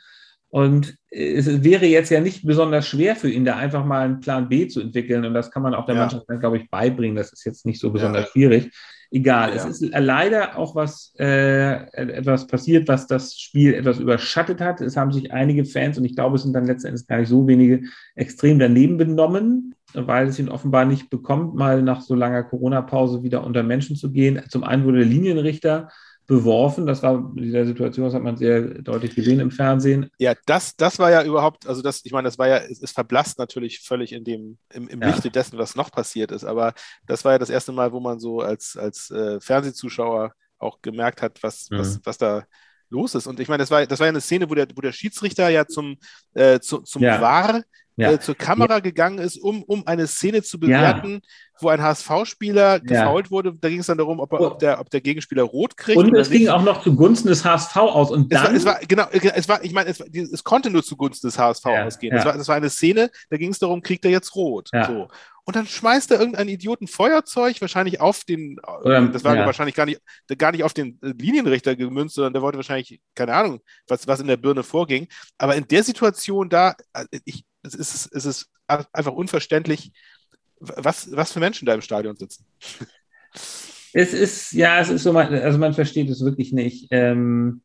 Und 0.55 0.95
es 1.11 1.64
wäre 1.64 1.85
jetzt 1.85 2.11
ja 2.11 2.21
nicht 2.21 2.47
besonders 2.47 2.87
schwer 2.87 3.17
für 3.17 3.29
ihn, 3.29 3.45
da 3.45 3.57
einfach 3.57 3.85
mal 3.85 4.05
einen 4.05 4.21
Plan 4.21 4.49
B 4.49 4.69
zu 4.69 4.81
entwickeln. 4.81 5.25
Und 5.25 5.35
das 5.35 5.51
kann 5.51 5.64
man 5.64 5.75
auch 5.75 5.85
der 5.85 5.97
Ja. 5.97 6.03
Mannschaft, 6.03 6.27
dann, 6.29 6.38
glaube 6.38 6.59
ich, 6.59 6.71
beibringen. 6.71 7.17
Das 7.17 7.33
ist 7.33 7.45
jetzt 7.45 7.67
nicht 7.67 7.81
so 7.81 7.90
besonders 7.90 8.27
Ja. 8.27 8.31
schwierig. 8.31 8.71
Egal, 9.11 9.49
Ja. 9.51 9.57
es 9.57 9.64
ist 9.64 9.93
leider 9.93 10.57
auch 10.57 10.77
was 10.77 11.12
äh, 11.19 11.73
etwas 11.97 12.47
passiert, 12.47 12.87
was 12.87 13.09
das 13.09 13.37
Spiel 13.37 13.75
etwas 13.75 13.99
überschattet 13.99 14.61
hat. 14.61 14.81
Es 14.81 14.97
haben 14.97 15.11
sich 15.11 15.33
einige 15.33 15.64
Fans, 15.64 15.99
und 15.99 16.05
ich 16.05 16.14
glaube, 16.14 16.37
es 16.37 16.45
sind 16.45 16.53
dann 16.53 16.67
letzten 16.67 16.87
Endes 16.87 17.09
gar 17.09 17.19
nicht 17.19 17.29
so 17.31 17.49
wenige, 17.49 17.81
extrem 18.14 18.61
daneben 18.61 18.97
benommen, 18.97 19.75
weil 19.93 20.29
es 20.29 20.38
ihn 20.38 20.49
offenbar 20.49 20.85
nicht 20.85 21.11
bekommt, 21.11 21.57
mal 21.57 21.83
nach 21.83 22.01
so 22.01 22.14
langer 22.14 22.45
Corona-Pause 22.45 23.25
wieder 23.25 23.43
unter 23.45 23.64
Menschen 23.64 23.97
zu 23.97 24.12
gehen. 24.12 24.40
Zum 24.51 24.62
einen 24.62 24.85
wurde 24.85 24.99
der 24.99 25.09
Linienrichter 25.09 25.88
beworfen. 26.26 26.87
Das 26.87 27.02
war 27.02 27.14
in 27.37 27.42
dieser 27.42 27.66
Situation, 27.66 28.06
das 28.06 28.14
hat 28.14 28.22
man 28.22 28.37
sehr 28.37 28.62
deutlich 28.82 29.14
gesehen 29.14 29.40
im 29.40 29.50
Fernsehen. 29.50 30.10
Ja, 30.18 30.34
das, 30.46 30.74
das 30.76 30.98
war 30.98 31.10
ja 31.10 31.22
überhaupt, 31.22 31.66
also 31.66 31.82
das, 31.82 32.00
ich 32.04 32.12
meine, 32.12 32.26
das 32.28 32.38
war 32.38 32.48
ja, 32.48 32.58
es, 32.58 32.82
es 32.82 32.92
verblasst 32.92 33.38
natürlich 33.38 33.80
völlig 33.80 34.12
in 34.12 34.24
dem, 34.24 34.58
im, 34.72 34.88
im 34.88 35.02
Ja. 35.02 35.08
Lichte 35.08 35.30
dessen, 35.30 35.58
was 35.58 35.74
noch 35.76 35.90
passiert 35.90 36.32
ist. 36.32 36.44
Aber 36.44 36.72
das 37.06 37.24
war 37.24 37.32
ja 37.32 37.38
das 37.38 37.50
erste 37.50 37.72
Mal, 37.72 37.92
wo 37.92 38.00
man 38.00 38.18
so 38.20 38.40
als, 38.40 38.76
als 38.76 39.10
äh, 39.10 39.40
Fernsehzuschauer 39.40 40.32
auch 40.58 40.80
gemerkt 40.82 41.20
hat, 41.22 41.42
was, 41.42 41.68
Mhm. 41.70 41.78
was, 41.78 42.00
was 42.04 42.18
da 42.18 42.44
los 42.90 43.14
ist. 43.14 43.26
Und 43.26 43.40
ich 43.40 43.48
meine, 43.48 43.62
das 43.62 43.70
war, 43.70 43.84
das 43.87 43.98
war 43.98 44.06
ja 44.06 44.10
eine 44.12 44.20
Szene, 44.20 44.48
wo 44.48 44.54
der, 44.54 44.66
wo 44.74 44.80
der 44.80 44.92
Schiedsrichter 44.92 45.48
ja 45.48 45.66
zum, 45.66 45.96
äh, 46.34 46.60
zu, 46.60 46.78
zum 46.80 47.02
Ja. 47.02 47.20
VAR 47.20 47.62
Ja. 47.96 48.12
äh, 48.12 48.20
zur 48.20 48.35
Kamera 48.35 48.80
gegangen 48.80 49.18
ist, 49.18 49.37
um, 49.37 49.62
um 49.62 49.87
eine 49.87 50.07
Szene 50.07 50.42
zu 50.42 50.59
bewerten, 50.59 51.20
wo 51.61 51.68
ein 51.68 51.80
HSV-Spieler 51.80 52.80
gefault 52.80 53.30
wurde. 53.30 53.54
Da 53.54 53.68
ging 53.68 53.78
es 53.80 53.87
dann 53.87 53.98
darum, 53.98 54.18
ob, 54.20 54.33
er, 54.33 54.40
ob, 54.40 54.59
der, 54.59 54.80
ob 54.80 54.90
der 54.90 55.00
Gegenspieler 55.00 55.44
rot 55.44 55.76
kriegt. 55.76 55.98
Und 55.98 56.14
es 56.16 56.28
ging 56.30 56.40
nicht. 56.40 56.50
auch 56.50 56.62
noch 56.62 56.83
zugunsten 56.83 57.28
des 57.28 57.44
HSV 57.44 57.76
aus. 57.76 58.11
Und 58.11 58.33
Es 58.33 58.38
war, 58.40 58.46
dann, 58.46 58.57
es 58.57 58.64
war, 58.64 58.80
genau, 58.80 59.07
es 59.12 59.48
war, 59.48 59.62
ich 59.62 59.72
meine, 59.72 59.90
es, 59.90 60.00
es 60.00 60.42
konnte 60.44 60.70
nur 60.70 60.83
zugunsten 60.83 61.28
des 61.28 61.38
HSV 61.38 61.64
Ja, 61.66 61.85
ausgehen. 61.87 62.11
ja. 62.12 62.16
Das, 62.16 62.26
war, 62.26 62.37
das 62.37 62.48
war 62.48 62.57
eine 62.57 62.70
Szene, 62.70 63.11
da 63.30 63.37
ging 63.37 63.50
es 63.50 63.59
darum, 63.61 63.83
kriegt 63.83 64.04
er 64.04 64.11
jetzt 64.11 64.35
rot. 64.35 64.70
Ja. 64.72 64.87
So. 64.87 65.09
Und 65.46 65.57
dann 65.57 65.66
schmeißt 65.66 66.11
er 66.11 66.18
irgendein 66.18 66.48
Idioten 66.48 66.87
Feuerzeug, 66.88 67.61
wahrscheinlich 67.61 68.00
auf 68.00 68.24
den, 68.24 68.57
Oder- 68.83 69.07
das 69.09 69.22
war 69.24 69.37
ja. 69.37 69.44
wahrscheinlich 69.44 69.74
gar 69.74 69.85
nicht, 69.87 70.00
gar 70.38 70.50
nicht 70.52 70.64
auf 70.64 70.72
den 70.72 70.98
äh, 71.02 71.09
Linienrichter 71.16 71.76
gemünzt, 71.76 72.14
sondern 72.14 72.33
der 72.33 72.40
wollte 72.42 72.57
wahrscheinlich, 72.57 72.98
keine 73.14 73.35
Ahnung, 73.35 73.61
was, 73.87 74.09
was 74.09 74.20
in 74.20 74.26
der 74.26 74.38
Birne 74.38 74.62
vorging. 74.62 75.07
Aber 75.38 75.54
in 75.54 75.68
der 75.68 75.85
Situation 75.85 76.48
da, 76.48 76.74
äh, 76.94 77.04
ich, 77.26 77.44
es 77.64 77.74
ist, 77.74 78.14
es 78.14 78.24
ist 78.24 78.50
einfach 78.68 79.12
unverständlich, 79.12 79.92
was, 80.61 81.11
was 81.12 81.33
für 81.33 81.40
Menschen 81.40 81.66
da 81.66 81.74
im 81.74 81.83
Stadion 81.83 82.16
sitzen. 82.16 82.46
es 83.92 84.12
ist, 84.12 84.53
ja, 84.53 84.81
es 84.81 84.88
ist 84.88 85.03
so, 85.03 85.12
man, 85.12 85.33
also 85.35 85.59
man 85.59 85.74
versteht 85.74 86.09
es 86.11 86.24
wirklich 86.24 86.53
nicht. 86.53 86.88
Ähm, 86.90 87.62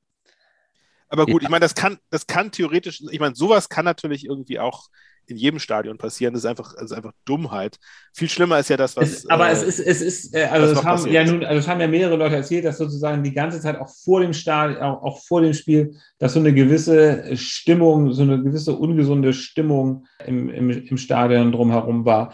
Aber 1.08 1.26
gut, 1.26 1.42
Ja. 1.42 1.48
ich 1.48 1.50
meine, 1.50 1.62
das 1.64 1.76
kann, 1.76 1.98
das 2.10 2.28
kann 2.28 2.52
theoretisch, 2.52 3.02
ich 3.10 3.20
meine, 3.20 3.36
sowas 3.36 3.70
kann 3.70 3.86
natürlich 3.86 4.26
irgendwie 4.26 4.60
auch 4.60 4.90
in 5.30 5.38
jedem 5.38 5.60
Stadion 5.60 5.98
passieren. 5.98 6.34
Das 6.34 6.44
ist 6.44 6.50
einfach, 6.50 6.74
das 6.74 6.86
ist 6.86 6.94
einfach 6.94 7.14
Dummheit. 7.26 7.78
Viel 8.14 8.30
schlimmer 8.30 8.60
ist 8.60 8.70
ja 8.70 8.78
das, 8.78 8.98
was. 8.98 9.10
es, 9.10 9.30
aber 9.30 9.50
äh, 9.50 9.54
es 9.54 9.64
ist, 9.64 9.80
es 9.80 10.02
ist, 10.02 10.36
äh, 10.36 10.46
also 10.46 10.74
es 10.74 10.84
haben 10.84 11.12
ja 11.12 11.24
nun, 11.24 11.44
also 11.44 11.60
es 11.60 11.68
haben 11.68 11.80
ja 11.80 11.88
mehrere 11.88 12.16
Leute 12.16 12.36
erzählt, 12.36 12.66
dass 12.66 12.78
sozusagen 12.78 13.24
die 13.24 13.34
ganze 13.34 13.62
Zeit 13.62 13.80
auch 13.80 13.90
vor 13.90 14.22
dem 14.22 14.34
Stadion, 14.34 14.82
auch, 14.82 15.04
auch 15.04 15.24
vor 15.24 15.42
dem 15.42 15.54
Spiel, 15.54 15.96
dass 16.18 16.34
so 16.34 16.40
eine 16.40 16.54
gewisse 16.54 17.36
Stimmung, 17.38 18.12
so 18.14 18.24
eine 18.24 18.42
gewisse 18.42 18.74
ungesunde 18.76 19.34
Stimmung 19.34 20.06
im, 20.26 20.50
im, 20.50 20.70
im 20.70 20.98
Stadion 20.98 21.52
drumherum 21.52 22.06
war. 22.06 22.34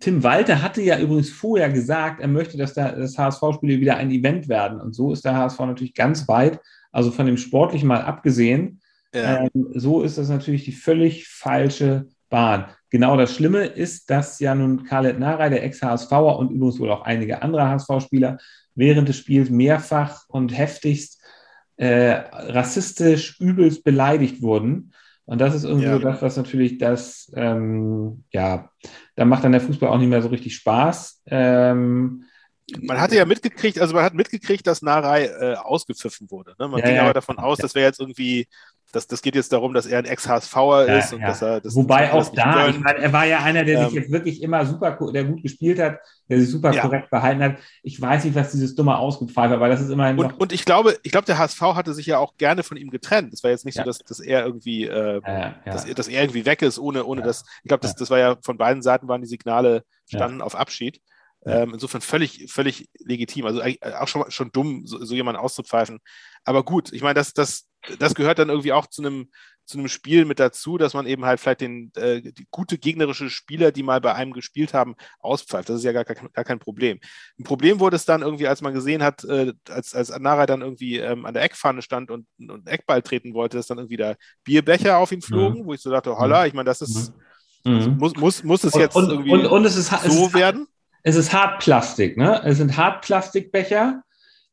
Tim 0.00 0.22
Walter 0.22 0.62
hatte 0.62 0.82
ja 0.82 0.98
übrigens 0.98 1.30
vorher 1.30 1.70
gesagt, 1.70 2.20
er 2.20 2.28
möchte, 2.28 2.56
dass 2.58 2.74
da, 2.74 2.92
das 2.92 3.16
HSV-Spiele 3.16 3.80
wieder 3.80 3.96
ein 3.96 4.10
Event 4.10 4.48
werden. 4.48 4.80
Und 4.80 4.94
so 4.94 5.12
ist 5.12 5.24
der 5.24 5.36
HSV 5.36 5.58
natürlich 5.60 5.94
ganz 5.94 6.28
weit, 6.28 6.60
also 6.92 7.10
von 7.10 7.26
dem 7.26 7.36
Sportlichen 7.36 7.88
mal 7.88 8.02
abgesehen, 8.02 8.80
ja, 9.14 9.44
ähm, 9.54 9.68
so 9.74 10.02
ist 10.02 10.18
das 10.18 10.28
natürlich 10.28 10.64
die 10.64 10.72
völlig 10.72 11.26
falsche 11.28 12.06
Bahn. 12.28 12.66
Genau 12.90 13.16
das 13.16 13.34
Schlimme 13.34 13.64
ist, 13.64 14.10
dass 14.10 14.38
ja 14.40 14.54
nun 14.54 14.84
Khaled 14.84 15.18
Narei, 15.18 15.48
der 15.48 15.64
Ex-HSVer 15.64 16.38
und 16.38 16.50
übrigens 16.50 16.78
wohl 16.78 16.90
auch 16.90 17.02
einige 17.02 17.42
andere 17.42 17.68
HSV-Spieler, 17.68 18.38
während 18.74 19.08
des 19.08 19.16
Spiels 19.16 19.50
mehrfach 19.50 20.22
und 20.28 20.56
heftigst 20.56 21.20
äh, 21.76 22.12
rassistisch 22.32 23.38
übelst 23.40 23.84
beleidigt 23.84 24.42
wurden. 24.42 24.92
Und 25.24 25.40
das 25.40 25.54
ist 25.54 25.64
irgendwie 25.64 25.86
Ja. 25.86 25.94
so 25.94 25.98
das, 25.98 26.22
was 26.22 26.36
natürlich 26.36 26.78
das, 26.78 27.32
ähm, 27.36 28.24
ja, 28.30 28.70
da 29.16 29.24
macht 29.24 29.44
dann 29.44 29.52
der 29.52 29.60
Fußball 29.60 29.88
auch 29.90 29.98
nicht 29.98 30.08
mehr 30.08 30.22
so 30.22 30.28
richtig 30.28 30.54
Spaß. 30.54 31.22
Ähm, 31.26 32.24
Man 32.80 33.00
hatte 33.00 33.14
ja 33.14 33.24
mitgekriegt, 33.24 33.80
also 33.80 33.94
man 33.94 34.04
hat 34.04 34.14
mitgekriegt, 34.14 34.66
dass 34.66 34.82
Narei 34.82 35.26
äh, 35.26 35.54
ausgepfiffen 35.54 36.30
wurde. 36.30 36.54
Ne? 36.58 36.66
Man 36.66 36.80
ja, 36.80 36.86
ging 36.86 36.96
ja, 36.96 37.02
aber 37.02 37.14
davon 37.14 37.38
aus, 37.38 37.58
das 37.58 37.74
wäre 37.76 37.86
jetzt 37.86 38.00
irgendwie 38.00 38.48
das, 38.92 39.06
das 39.06 39.20
geht 39.20 39.34
jetzt 39.34 39.52
darum, 39.52 39.74
dass 39.74 39.86
er 39.86 39.98
ein 39.98 40.04
Ex-HSVer 40.04 40.86
ja, 40.88 40.98
ist 40.98 41.12
und 41.12 41.20
ja. 41.20 41.28
dass 41.28 41.42
er 41.42 41.60
das 41.60 41.74
Wobei 41.74 42.12
auch 42.12 42.28
da, 42.32 42.68
ich 42.68 42.78
meine, 42.78 42.98
er 42.98 43.12
war 43.12 43.26
ja 43.26 43.40
einer, 43.40 43.64
der 43.64 43.80
ähm, 43.80 43.84
sich 43.86 43.94
jetzt 43.94 44.10
wirklich 44.10 44.42
immer 44.42 44.64
super, 44.64 44.96
der 45.12 45.24
gut 45.24 45.42
gespielt 45.42 45.78
hat, 45.78 45.98
der 46.28 46.40
sich 46.40 46.50
super 46.50 46.72
ja. 46.72 46.82
korrekt 46.82 47.08
verhalten 47.08 47.42
hat. 47.42 47.56
Ich 47.82 48.00
weiß 48.00 48.24
nicht, 48.24 48.34
was 48.34 48.52
dieses 48.52 48.74
dumme 48.74 48.96
Ausgepfeife 48.96 49.54
war, 49.54 49.60
weil 49.60 49.70
das 49.70 49.80
ist 49.80 49.90
immerhin. 49.90 50.18
Und, 50.18 50.40
und 50.40 50.52
ich 50.52 50.64
glaube, 50.64 50.96
ich 51.02 51.12
glaube, 51.12 51.26
der 51.26 51.38
HSV 51.38 51.60
hatte 51.60 51.94
sich 51.94 52.06
ja 52.06 52.18
auch 52.18 52.36
gerne 52.36 52.62
von 52.62 52.76
ihm 52.76 52.90
getrennt. 52.90 53.34
Es 53.34 53.42
war 53.42 53.50
jetzt 53.50 53.64
nicht 53.64 53.76
so, 53.76 53.82
dass, 53.82 53.98
dass 53.98 54.20
er 54.20 54.44
irgendwie, 54.44 54.84
äh, 54.84 55.20
dass, 55.64 55.84
dass, 55.84 56.08
er 56.08 56.22
irgendwie 56.22 56.46
weg 56.46 56.62
ist, 56.62 56.78
ohne, 56.78 57.04
ohne 57.04 57.22
das. 57.22 57.44
Ich 57.62 57.68
glaube, 57.68 57.82
das, 57.82 57.96
das 57.96 58.10
war 58.10 58.18
ja 58.18 58.36
von 58.42 58.56
beiden 58.56 58.82
Seiten 58.82 59.08
waren 59.08 59.20
die 59.20 59.28
Signale 59.28 59.84
standen 60.08 60.40
auf 60.40 60.54
Abschied. 60.54 61.00
Ähm, 61.46 61.74
insofern 61.74 62.00
völlig, 62.00 62.50
völlig 62.50 62.88
legitim. 62.98 63.46
Also 63.46 63.62
auch 63.62 64.08
schon, 64.08 64.30
schon 64.30 64.50
dumm, 64.50 64.84
so, 64.84 65.04
so 65.04 65.14
jemanden 65.14 65.40
auszupfeifen. 65.40 66.00
Aber 66.44 66.64
gut, 66.64 66.92
ich 66.92 67.02
meine, 67.02 67.14
das, 67.14 67.32
das, 67.32 67.68
das 67.98 68.14
gehört 68.14 68.38
dann 68.38 68.48
irgendwie 68.48 68.72
auch 68.72 68.86
zu 68.86 69.02
einem, 69.02 69.30
zu 69.66 69.78
einem 69.78 69.88
Spiel 69.88 70.24
mit 70.24 70.38
dazu, 70.38 70.78
dass 70.78 70.94
man 70.94 71.06
eben 71.06 71.24
halt 71.24 71.40
vielleicht 71.40 71.60
den 71.60 71.92
äh, 71.96 72.20
die 72.20 72.46
gute 72.50 72.78
gegnerische 72.78 73.30
Spieler, 73.30 73.72
die 73.72 73.82
mal 73.82 74.00
bei 74.00 74.14
einem 74.14 74.32
gespielt 74.32 74.74
haben, 74.74 74.94
auspfeift. 75.18 75.68
Das 75.68 75.78
ist 75.78 75.84
ja 75.84 75.92
gar, 75.92 76.04
gar, 76.04 76.16
gar 76.28 76.44
kein 76.44 76.60
Problem. 76.60 77.00
Ein 77.38 77.44
Problem 77.44 77.80
wurde 77.80 77.96
es 77.96 78.04
dann 78.04 78.22
irgendwie, 78.22 78.46
als 78.46 78.62
man 78.62 78.74
gesehen 78.74 79.02
hat, 79.02 79.24
äh, 79.24 79.52
als, 79.68 79.94
als 79.94 80.10
Anara 80.12 80.46
dann 80.46 80.62
irgendwie 80.62 80.98
ähm, 80.98 81.26
an 81.26 81.34
der 81.34 81.42
Eckpfanne 81.42 81.82
stand 81.82 82.10
und, 82.10 82.26
und 82.38 82.68
Eckball 82.68 83.02
treten 83.02 83.34
wollte, 83.34 83.56
dass 83.56 83.66
dann 83.66 83.78
irgendwie 83.78 83.96
da 83.96 84.14
Bierbecher 84.44 84.98
auf 84.98 85.10
ihn 85.10 85.22
flogen, 85.22 85.62
mhm. 85.62 85.66
wo 85.66 85.74
ich 85.74 85.80
so 85.80 85.90
dachte, 85.90 86.16
holla, 86.16 86.46
ich 86.46 86.54
meine, 86.54 86.66
das 86.66 86.80
ist, 86.80 87.12
mhm. 87.64 87.96
muss, 87.98 88.14
muss, 88.14 88.44
muss 88.44 88.64
es 88.64 88.74
jetzt 88.74 88.94
und, 88.94 89.10
irgendwie 89.10 89.32
und, 89.32 89.46
und 89.46 89.64
es 89.64 89.76
ist, 89.76 89.90
so 89.90 89.96
es 89.96 90.14
ist, 90.14 90.34
werden? 90.34 90.68
Es 91.06 91.14
ist 91.14 91.32
Hartplastik, 91.32 92.16
ne? 92.16 92.42
Es 92.44 92.56
sind 92.56 92.76
Hartplastikbecher. 92.76 94.02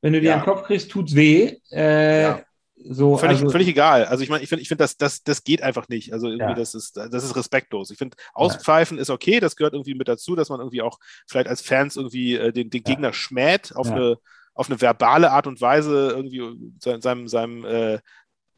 Wenn 0.02 0.14
du 0.14 0.22
die 0.22 0.28
ja. 0.28 0.36
an 0.36 0.42
den 0.42 0.46
Kopf 0.46 0.68
kriegst, 0.68 0.92
tut's 0.92 1.16
weh. 1.16 1.58
Äh, 1.72 2.22
ja. 2.22 2.42
So, 2.76 3.18
völlig, 3.18 3.40
also, 3.40 3.50
völlig 3.50 3.70
egal. 3.70 4.06
Also 4.06 4.24
ich 4.24 4.30
meine, 4.30 4.44
ich 4.44 4.50
finde, 4.50 4.62
ich 4.62 4.68
find, 4.68 4.80
das, 4.80 4.96
das, 4.96 5.24
das 5.24 5.44
geht 5.44 5.64
einfach 5.64 5.90
nicht. 5.90 6.14
Also 6.14 6.28
irgendwie, 6.28 6.52
ja. 6.52 6.54
das, 6.54 6.76
ist, 6.76 6.96
das 6.96 7.24
ist 7.24 7.36
respektlos. 7.36 7.90
Ich 7.90 7.98
finde, 7.98 8.18
Auspfeifen 8.36 9.00
ist 9.00 9.10
okay, 9.10 9.40
das 9.40 9.56
gehört 9.56 9.74
irgendwie 9.74 9.96
mit 9.96 10.08
dazu, 10.08 10.36
dass 10.36 10.50
man 10.50 10.60
irgendwie 10.60 10.84
auch 10.84 11.00
vielleicht 11.26 11.48
als 11.48 11.62
Fans 11.62 11.96
irgendwie 11.96 12.36
äh, 12.36 12.52
den, 12.52 12.70
den 12.70 12.84
Gegner 12.84 13.14
schmäht 13.14 13.76
auf, 13.76 13.90
eine, 13.90 14.18
auf 14.54 14.70
eine 14.70 14.80
verbale 14.80 15.32
Art 15.32 15.48
und 15.48 15.60
Weise 15.60 16.12
irgendwie 16.12 16.56
seinem, 16.78 17.28
seinem, 17.28 17.66
äh, 17.66 18.00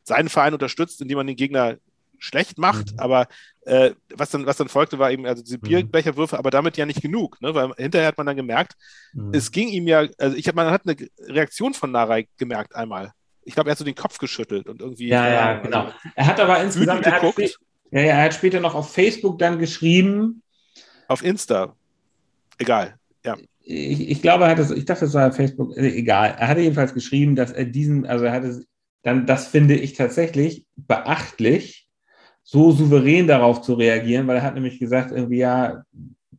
seinen 0.03 0.27
Verein 0.27 0.53
unterstützt, 0.53 0.99
indem 0.99 1.19
man 1.19 1.27
den 1.27 1.37
Gegner 1.37 1.77
schlecht 2.25 2.57
macht, 2.57 2.93
mhm. 2.93 2.99
aber 2.99 3.27
äh, 3.61 3.91
was, 4.13 4.29
dann, 4.29 4.45
was 4.45 4.57
dann 4.57 4.67
folgte, 4.67 4.99
war 4.99 5.11
eben 5.11 5.25
also 5.25 5.43
diese 5.43 5.57
mhm. 5.57 5.61
Bierbecherwürfe, 5.61 6.37
aber 6.37 6.51
damit 6.51 6.77
ja 6.77 6.85
nicht 6.85 7.01
genug, 7.01 7.41
ne? 7.41 7.53
weil 7.53 7.71
hinterher 7.77 8.07
hat 8.07 8.17
man 8.17 8.27
dann 8.27 8.35
gemerkt, 8.35 8.73
mhm. 9.13 9.31
es 9.33 9.51
ging 9.51 9.69
ihm 9.69 9.87
ja, 9.87 10.07
also 10.17 10.35
ich 10.35 10.47
habe, 10.47 10.55
man 10.55 10.71
hat 10.71 10.83
eine 10.85 10.95
Reaktion 11.27 11.73
von 11.73 11.91
Narei 11.91 12.27
gemerkt 12.37 12.75
einmal. 12.75 13.11
Ich 13.43 13.53
glaube, 13.53 13.69
er 13.69 13.71
hat 13.71 13.77
so 13.77 13.85
den 13.85 13.95
Kopf 13.95 14.17
geschüttelt 14.17 14.67
und 14.67 14.81
irgendwie. 14.81 15.07
Ja, 15.07 15.29
ja, 15.29 15.45
also 15.49 15.63
genau. 15.63 15.91
Er 16.15 16.25
hat 16.25 16.39
aber 16.39 16.63
insgesamt, 16.63 17.05
er 17.05 17.21
hat, 17.21 17.37
ja, 17.91 18.01
ja, 18.01 18.01
er 18.01 18.23
hat 18.23 18.33
später 18.33 18.59
noch 18.59 18.73
auf 18.73 18.91
Facebook 18.91 19.37
dann 19.37 19.59
geschrieben. 19.59 20.41
Auf 21.07 21.23
Insta. 21.23 21.75
Egal, 22.57 22.95
ja. 23.23 23.37
Ich, 23.61 24.09
ich 24.09 24.21
glaube, 24.21 24.45
er 24.45 24.51
hat 24.51 24.59
es, 24.59 24.71
ich 24.71 24.85
dachte, 24.85 25.05
es 25.05 25.13
war 25.13 25.31
Facebook, 25.31 25.77
äh, 25.77 25.89
egal. 25.89 26.35
Er 26.39 26.47
hatte 26.47 26.61
jedenfalls 26.61 26.93
geschrieben, 26.93 27.35
dass 27.35 27.51
er 27.51 27.65
diesen, 27.65 28.05
also 28.07 28.25
er 28.25 28.31
hatte 28.31 28.63
dann, 29.05 29.27
das 29.27 29.47
finde 29.47 29.75
ich 29.75 29.93
tatsächlich 29.93 30.65
beachtlich, 30.75 31.84
so 32.45 32.71
souverän 32.71 33.27
darauf 33.27 33.61
zu 33.61 33.73
reagieren, 33.73 34.27
weil 34.27 34.37
er 34.37 34.43
hat 34.43 34.53
nämlich 34.53 34.79
gesagt, 34.79 35.11
irgendwie, 35.11 35.39
ja, 35.39 35.83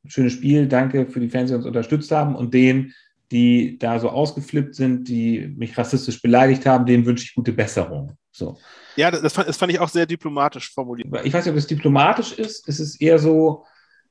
schönes 0.06 0.34
Spiel, 0.34 0.68
danke 0.68 1.06
für 1.06 1.18
die 1.18 1.28
Fans, 1.28 1.50
die 1.50 1.56
uns 1.56 1.66
unterstützt 1.66 2.12
haben 2.12 2.36
und 2.36 2.54
denen, 2.54 2.94
die 3.32 3.76
da 3.76 3.98
so 3.98 4.08
ausgeflippt 4.08 4.76
sind, 4.76 5.08
die 5.08 5.52
mich 5.56 5.76
rassistisch 5.76 6.22
beleidigt 6.22 6.64
haben, 6.64 6.86
denen 6.86 7.04
wünsche 7.04 7.24
ich 7.24 7.34
gute 7.34 7.52
Besserung. 7.52 8.16
So. 8.30 8.56
Ja, 8.94 9.10
das 9.10 9.32
fand, 9.32 9.48
das 9.48 9.56
fand 9.56 9.72
ich 9.72 9.80
auch 9.80 9.88
sehr 9.88 10.06
diplomatisch 10.06 10.72
formuliert. 10.72 11.08
Ich 11.24 11.34
weiß 11.34 11.44
nicht, 11.44 11.52
ob 11.52 11.58
es 11.58 11.66
diplomatisch 11.66 12.32
ist. 12.32 12.68
Es 12.68 12.78
ist 12.78 13.02
eher 13.02 13.18
so, 13.18 13.64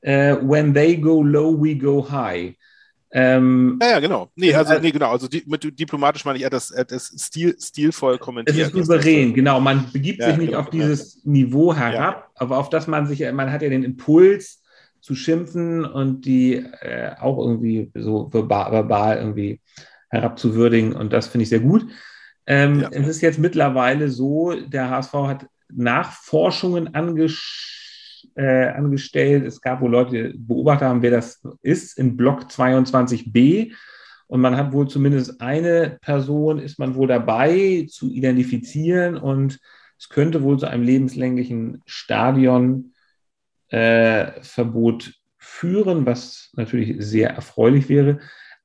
uh, 0.04 0.36
when 0.42 0.74
they 0.74 0.98
go 0.98 1.22
low, 1.22 1.58
we 1.58 1.74
go 1.74 2.06
high. 2.10 2.54
Ähm, 3.12 3.78
ja, 3.80 3.92
ja, 3.92 4.00
genau. 4.00 4.30
Nee, 4.34 4.52
also, 4.52 4.70
also 4.70 4.82
nee, 4.82 4.90
genau. 4.90 5.10
Also 5.10 5.28
die, 5.28 5.42
mit 5.46 5.78
diplomatisch 5.78 6.24
meine 6.24 6.38
ich 6.38 6.42
eher 6.42 6.50
das, 6.50 6.68
das 6.88 7.06
Stil, 7.16 7.56
stilvoll 7.58 8.18
kommentiert. 8.18 8.58
Es 8.58 8.74
ist 8.74 8.86
souverän, 8.86 9.32
genau. 9.32 9.60
Man 9.60 9.90
begibt 9.92 10.20
ja, 10.20 10.28
sich 10.28 10.36
nicht 10.38 10.48
genau, 10.48 10.60
auf 10.60 10.70
dieses 10.70 11.16
ja. 11.16 11.20
Niveau 11.24 11.74
herab, 11.74 12.30
aber 12.34 12.58
auf 12.58 12.68
das 12.68 12.86
man 12.86 13.06
sich, 13.06 13.20
man 13.32 13.52
hat 13.52 13.62
ja 13.62 13.68
den 13.68 13.84
Impuls 13.84 14.62
zu 15.00 15.14
schimpfen 15.14 15.84
und 15.84 16.24
die 16.24 16.54
äh, 16.54 17.12
auch 17.20 17.38
irgendwie 17.38 17.90
so 17.94 18.28
verbal, 18.32 18.72
verbal, 18.72 19.18
irgendwie 19.18 19.60
herabzuwürdigen 20.10 20.94
und 20.94 21.12
das 21.12 21.28
finde 21.28 21.44
ich 21.44 21.48
sehr 21.48 21.60
gut. 21.60 21.86
Ähm, 22.46 22.86
es 22.90 23.06
ist 23.06 23.20
jetzt 23.22 23.38
mittlerweile 23.38 24.08
so, 24.08 24.54
der 24.54 24.90
HSV 24.90 25.12
hat 25.14 25.46
Nachforschungen 25.68 26.94
angeschaut 26.94 27.75
äh, 28.34 28.68
angestellt. 28.68 29.46
Es 29.46 29.60
gab 29.60 29.80
wohl 29.80 29.90
Leute, 29.90 30.32
die 30.32 30.38
beobachtet 30.38 30.88
haben, 30.88 31.02
wer 31.02 31.10
das 31.10 31.42
ist, 31.62 31.98
in 31.98 32.16
Block 32.16 32.44
22b. 32.44 33.72
Und 34.26 34.40
man 34.40 34.56
hat 34.56 34.72
wohl 34.72 34.88
zumindest 34.88 35.40
eine 35.40 35.98
Person, 36.00 36.58
ist 36.58 36.78
man 36.78 36.94
wohl 36.96 37.06
dabei 37.06 37.86
zu 37.88 38.10
identifizieren. 38.10 39.16
Und 39.16 39.60
es 39.98 40.08
könnte 40.08 40.42
wohl 40.42 40.58
zu 40.58 40.66
einem 40.66 40.82
lebenslänglichen 40.82 41.82
Stadionverbot 41.86 42.92
äh, 43.70 45.12
führen, 45.38 46.06
was 46.06 46.50
natürlich 46.54 46.96
sehr 46.98 47.30
erfreulich 47.30 47.88
wäre. 47.88 48.18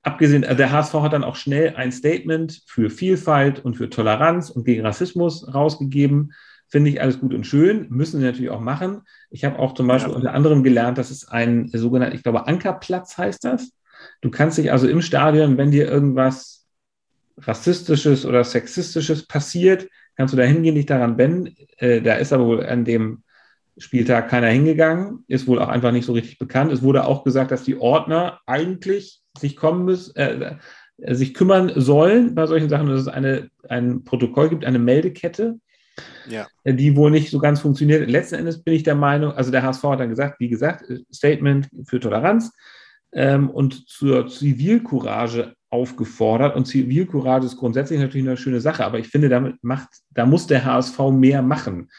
Abgesehen, 0.03 0.43
äh, 0.43 0.55
der 0.55 0.71
HSV 0.71 0.93
hat 0.95 1.13
dann 1.13 1.23
auch 1.23 1.35
schnell 1.35 1.75
ein 1.75 1.91
Statement 1.91 2.63
für 2.65 2.89
Vielfalt 2.89 3.63
und 3.63 3.75
für 3.75 3.89
Toleranz 3.89 4.49
und 4.49 4.65
gegen 4.65 4.85
Rassismus 4.85 5.53
rausgegeben 5.53 6.33
finde 6.71 6.89
ich 6.89 7.01
alles 7.01 7.19
gut 7.19 7.33
und 7.33 7.45
schön, 7.45 7.87
müssen 7.89 8.19
sie 8.19 8.25
natürlich 8.25 8.49
auch 8.49 8.61
machen. 8.61 9.01
Ich 9.29 9.43
habe 9.43 9.59
auch 9.59 9.73
zum 9.73 9.87
Beispiel 9.87 10.11
ja. 10.11 10.15
unter 10.15 10.33
anderem 10.33 10.63
gelernt, 10.63 10.97
dass 10.97 11.11
es 11.11 11.27
ein 11.27 11.67
sogenannter, 11.67 12.15
ich 12.15 12.23
glaube, 12.23 12.47
Ankerplatz 12.47 13.17
heißt 13.17 13.43
das. 13.43 13.73
Du 14.21 14.31
kannst 14.31 14.57
dich 14.57 14.71
also 14.71 14.87
im 14.87 15.01
Stadion, 15.01 15.57
wenn 15.57 15.71
dir 15.71 15.87
irgendwas 15.87 16.65
Rassistisches 17.37 18.25
oder 18.25 18.43
Sexistisches 18.43 19.27
passiert, 19.27 19.87
kannst 20.15 20.33
du 20.33 20.37
da 20.37 20.43
hingehen, 20.43 20.75
dich 20.75 20.85
daran 20.85 21.17
wenden. 21.17 21.55
Äh, 21.77 22.01
da 22.01 22.15
ist 22.15 22.31
aber 22.31 22.45
wohl 22.45 22.65
an 22.65 22.85
dem 22.85 23.23
Spieltag 23.77 24.29
keiner 24.29 24.47
hingegangen, 24.47 25.25
ist 25.27 25.47
wohl 25.47 25.59
auch 25.59 25.69
einfach 25.69 25.91
nicht 25.91 26.05
so 26.05 26.13
richtig 26.13 26.39
bekannt. 26.39 26.71
Es 26.71 26.83
wurde 26.83 27.05
auch 27.05 27.23
gesagt, 27.23 27.51
dass 27.51 27.63
die 27.63 27.77
Ordner 27.77 28.39
eigentlich 28.45 29.21
sich 29.37 29.55
kommen 29.55 29.85
müssen, 29.85 30.15
äh, 30.15 30.55
sich 30.97 31.33
kümmern 31.33 31.71
sollen 31.75 32.35
bei 32.35 32.45
solchen 32.45 32.69
Sachen, 32.69 32.87
dass 32.87 33.01
es 33.01 33.07
eine, 33.07 33.49
ein 33.67 34.03
Protokoll 34.03 34.49
gibt, 34.49 34.65
eine 34.65 34.79
Meldekette, 34.79 35.59
ja. 36.29 36.47
die 36.65 36.95
wohl 36.95 37.11
nicht 37.11 37.31
so 37.31 37.39
ganz 37.39 37.59
funktioniert. 37.59 38.09
Letzten 38.09 38.35
Endes 38.35 38.63
bin 38.63 38.73
ich 38.73 38.83
der 38.83 38.95
Meinung, 38.95 39.33
also 39.33 39.51
der 39.51 39.63
HSV 39.63 39.83
hat 39.83 39.99
dann 39.99 40.09
gesagt, 40.09 40.39
wie 40.39 40.49
gesagt, 40.49 40.85
Statement 41.13 41.69
für 41.85 41.99
Toleranz 41.99 42.51
ähm, 43.13 43.49
und 43.49 43.87
zur 43.87 44.27
Zivilcourage 44.27 45.55
aufgefordert. 45.69 46.55
Und 46.55 46.65
Zivilcourage 46.65 47.45
ist 47.45 47.57
grundsätzlich 47.57 47.99
natürlich 47.99 48.27
eine 48.27 48.37
schöne 48.37 48.61
Sache, 48.61 48.85
aber 48.85 48.99
ich 48.99 49.07
finde, 49.07 49.29
damit 49.29 49.55
macht, 49.63 49.89
da 50.11 50.25
muss 50.25 50.47
der 50.47 50.65
HSV 50.65 50.99
mehr 51.11 51.41
machen. 51.41 51.89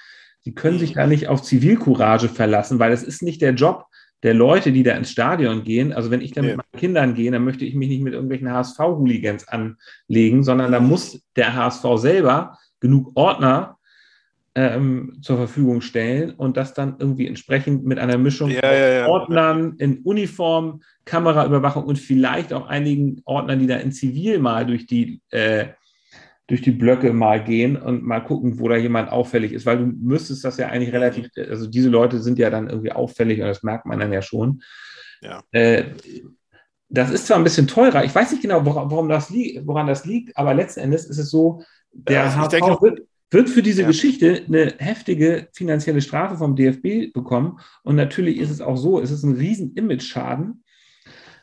Sie 0.40 0.54
können 0.54 0.78
sich 0.78 0.94
da 0.94 1.06
nicht 1.06 1.28
auf 1.28 1.42
Zivilcourage 1.42 2.28
verlassen, 2.28 2.78
weil 2.78 2.92
es 2.92 3.02
ist 3.02 3.22
nicht 3.22 3.42
der 3.42 3.54
Job 3.54 3.86
der 4.22 4.34
Leute, 4.34 4.72
die 4.72 4.82
da 4.82 4.94
ins 4.94 5.10
Stadion 5.10 5.64
gehen. 5.64 5.92
Also 5.92 6.10
wenn 6.10 6.20
ich 6.20 6.32
da 6.32 6.42
mit 6.42 6.56
meinen 6.56 6.78
Kindern 6.80 7.14
gehe, 7.14 7.30
dann 7.30 7.44
möchte 7.44 7.64
ich 7.64 7.74
mich 7.74 7.88
nicht 7.88 8.02
mit 8.02 8.12
irgendwelchen 8.12 8.52
HSV-Hooligans 8.52 9.48
anlegen, 9.48 10.44
sondern 10.44 10.70
da 10.70 10.80
muss 10.80 11.20
der 11.36 11.54
HSV 11.54 11.84
selber 11.96 12.58
genug 12.80 13.12
Ordner 13.14 13.78
ähm, 14.54 15.18
zur 15.22 15.38
Verfügung 15.38 15.80
stellen 15.80 16.30
und 16.30 16.56
das 16.56 16.74
dann 16.74 16.96
irgendwie 16.98 17.26
entsprechend 17.26 17.84
mit 17.84 17.98
einer 17.98 18.18
Mischung 18.18 18.50
ja, 18.50 18.72
ja, 18.72 18.88
ja. 18.88 19.06
Ordnern 19.06 19.76
in 19.78 19.98
Uniform, 20.02 20.82
Kameraüberwachung 21.04 21.84
und 21.84 21.98
vielleicht 21.98 22.52
auch 22.52 22.66
einigen 22.66 23.22
Ordnern, 23.24 23.60
die 23.60 23.66
da 23.66 23.76
in 23.76 23.92
Zivil 23.92 24.38
mal 24.38 24.66
durch 24.66 24.86
die, 24.86 25.22
äh, 25.30 25.68
durch 26.48 26.60
die 26.60 26.70
Blöcke 26.70 27.14
mal 27.14 27.42
gehen 27.42 27.76
und 27.76 28.04
mal 28.04 28.20
gucken, 28.20 28.58
wo 28.58 28.68
da 28.68 28.76
jemand 28.76 29.10
auffällig 29.10 29.52
ist, 29.52 29.64
weil 29.64 29.78
du 29.78 29.86
müsstest 29.86 30.44
das 30.44 30.58
ja 30.58 30.68
eigentlich 30.68 30.92
relativ, 30.92 31.28
also 31.36 31.66
diese 31.66 31.88
Leute 31.88 32.20
sind 32.20 32.38
ja 32.38 32.50
dann 32.50 32.68
irgendwie 32.68 32.92
auffällig 32.92 33.40
und 33.40 33.46
das 33.46 33.62
merkt 33.62 33.86
man 33.86 34.00
dann 34.00 34.12
ja 34.12 34.20
schon. 34.20 34.62
Äh, 35.52 35.84
das 36.90 37.10
ist 37.10 37.26
zwar 37.26 37.38
ein 37.38 37.44
bisschen 37.44 37.68
teurer, 37.68 38.04
ich 38.04 38.14
weiß 38.14 38.32
nicht 38.32 38.42
genau, 38.42 38.66
woran 38.66 39.08
das, 39.08 39.30
liegt, 39.30 39.66
woran 39.66 39.86
das 39.86 40.04
liegt, 40.04 40.36
aber 40.36 40.52
letzten 40.52 40.80
Endes 40.80 41.06
ist 41.06 41.16
es 41.16 41.30
so, 41.30 41.62
der 41.92 42.30
HV 42.30 42.48
denke, 42.48 42.76
wird, 42.82 43.00
wird 43.32 43.48
für 43.48 43.62
diese 43.62 43.82
ja. 43.82 43.88
Geschichte 43.88 44.44
eine 44.46 44.74
heftige 44.78 45.48
finanzielle 45.52 46.02
Strafe 46.02 46.36
vom 46.36 46.56
DFB 46.56 47.12
bekommen. 47.12 47.58
Und 47.82 47.96
natürlich 47.96 48.38
ist 48.38 48.50
es 48.50 48.60
auch 48.60 48.76
so, 48.76 49.00
es 49.00 49.10
ist 49.10 49.22
ein 49.22 49.36
riesen 49.36 49.74
Image-Schaden. 49.74 50.64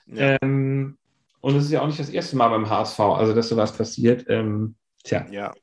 Ja. 0.08 0.38
Ähm, 0.42 0.98
und 1.42 1.56
es 1.56 1.66
ist 1.66 1.72
ja 1.72 1.82
auch 1.82 1.88
nicht 1.88 2.00
das 2.00 2.10
erste 2.10 2.36
Mal 2.36 2.50
beim 2.50 2.70
HSV, 2.70 3.00
also 3.00 3.34
dass 3.34 3.50
sowas 3.50 3.72
passiert. 3.72 4.26
Ähm, 4.28 4.76
tja. 5.04 5.26
Ja, 5.32 5.54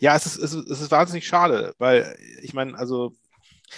ja 0.00 0.16
es, 0.16 0.26
ist, 0.26 0.38
es, 0.38 0.54
ist, 0.54 0.68
es 0.68 0.80
ist 0.80 0.90
wahnsinnig 0.90 1.26
schade, 1.26 1.74
weil 1.78 2.16
ich 2.42 2.54
meine, 2.54 2.76
also 2.76 3.14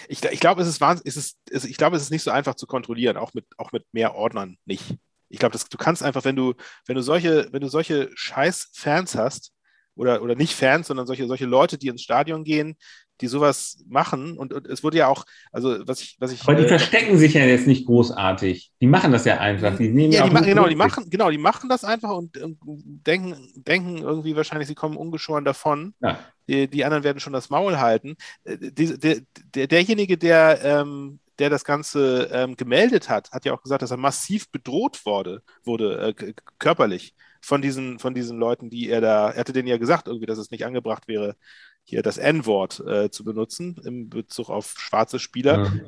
ich, 0.09 0.25
ich 0.25 0.41
glaube, 0.41 0.63
es 0.63 0.69
ist, 0.69 0.81
es 1.05 1.37
ist, 1.51 1.65
ich 1.65 1.77
glaube, 1.77 1.97
es 1.97 2.03
ist 2.03 2.11
nicht 2.11 2.23
so 2.23 2.31
einfach 2.31 2.55
zu 2.55 2.67
kontrollieren, 2.67 3.17
auch 3.17 3.35
mit, 3.35 3.47
auch 3.57 3.73
mit 3.73 3.85
mehr 3.93 4.15
Ordnern 4.15 4.57
nicht. 4.65 4.97
Ich 5.29 5.39
glaube, 5.39 5.59
du 5.59 5.79
kannst 5.79 6.03
einfach, 6.03 6.25
wenn 6.25 6.37
du, 6.37 6.55
wenn 6.87 6.97
du 6.97 7.03
solche, 7.03 7.49
wenn 7.53 7.61
du 7.61 7.69
solche 7.69 8.11
scheiß 8.15 8.71
Fans 8.73 9.15
hast, 9.15 9.53
oder, 9.95 10.23
oder 10.23 10.35
nicht 10.35 10.55
Fans, 10.55 10.87
sondern 10.87 11.07
solche, 11.07 11.27
solche 11.27 11.47
Leute, 11.47 11.79
die 11.79 11.89
ins 11.89 12.03
Stadion 12.03 12.45
gehen, 12.45 12.77
die 13.21 13.27
sowas 13.27 13.85
machen. 13.87 14.37
Und, 14.39 14.53
und 14.53 14.67
es 14.67 14.83
wurde 14.83 14.99
ja 14.99 15.09
auch, 15.09 15.25
also 15.53 15.87
was 15.87 16.01
ich, 16.01 16.17
was 16.19 16.33
ich. 16.33 16.43
Aber 16.43 16.55
die 16.55 16.65
äh, 16.65 16.69
verstecken 16.69 17.19
sich 17.19 17.35
ja 17.35 17.45
jetzt 17.45 17.67
nicht 17.67 17.87
großartig. 17.87 18.73
Die 18.81 18.87
machen 18.87 19.13
das 19.13 19.25
ja 19.25 19.39
einfach. 19.39 19.77
Die 19.77 19.89
nehmen 19.89 20.13
ja, 20.13 20.25
die 20.25 20.31
machen, 20.33 20.47
genau, 20.47 20.69
die 20.69 20.75
machen, 20.75 21.11
genau, 21.11 21.31
die 21.31 21.39
machen 21.39 21.69
das 21.69 21.85
einfach 21.85 22.11
und, 22.11 22.37
und, 22.39 22.59
denken, 23.07 23.37
denken 23.55 23.99
irgendwie 23.99 24.37
wahrscheinlich, 24.37 24.69
sie 24.69 24.75
kommen 24.75 24.97
ungeschoren 24.97 25.45
davon. 25.45 25.95
Ja. 26.01 26.19
Die, 26.49 26.69
die, 26.69 26.85
anderen 26.85 27.05
werden 27.05 27.21
schon 27.21 27.33
das 27.33 27.51
Maul 27.51 27.79
halten. 27.79 28.17
Äh, 28.45 28.57
die, 28.59 28.99
der, 28.99 29.19
der, 29.55 29.67
derjenige, 29.67 30.17
der, 30.19 30.61
ähm, 30.65 31.21
der 31.39 31.51
das 31.51 31.65
Ganze 31.65 32.29
ähm, 32.33 32.57
gemeldet 32.57 33.09
hat, 33.09 33.31
hat 33.33 33.45
ja 33.45 33.53
auch 33.55 33.63
gesagt, 33.63 33.83
dass 33.83 33.91
er 33.91 33.97
massiv 33.97 34.51
bedroht 34.51 35.05
wurde, 35.05 35.43
wurde 35.65 36.15
äh, 36.19 36.33
körperlich 36.59 37.15
von 37.41 37.63
diesen, 37.63 37.99
von 37.99 38.15
diesen 38.15 38.39
Leuten, 38.39 38.71
die 38.71 38.89
er 38.89 39.01
da, 39.01 39.31
er 39.31 39.41
hatte 39.41 39.53
denen 39.53 39.69
ja 39.69 39.79
gesagt, 39.79 40.09
irgendwie, 40.09 40.27
dass 40.27 40.39
es 40.39 40.51
nicht 40.51 40.65
angebracht 40.65 41.09
wäre, 41.09 41.37
hier 41.85 42.03
das 42.03 42.19
N-Wort 42.19 42.81
äh, 42.87 43.11
zu 43.11 43.25
benutzen 43.25 43.81
im 43.85 44.09
Bezug 44.09 44.51
auf 44.51 44.75
schwarze 44.79 45.19
Spieler. 45.19 45.71
Mhm. 45.71 45.81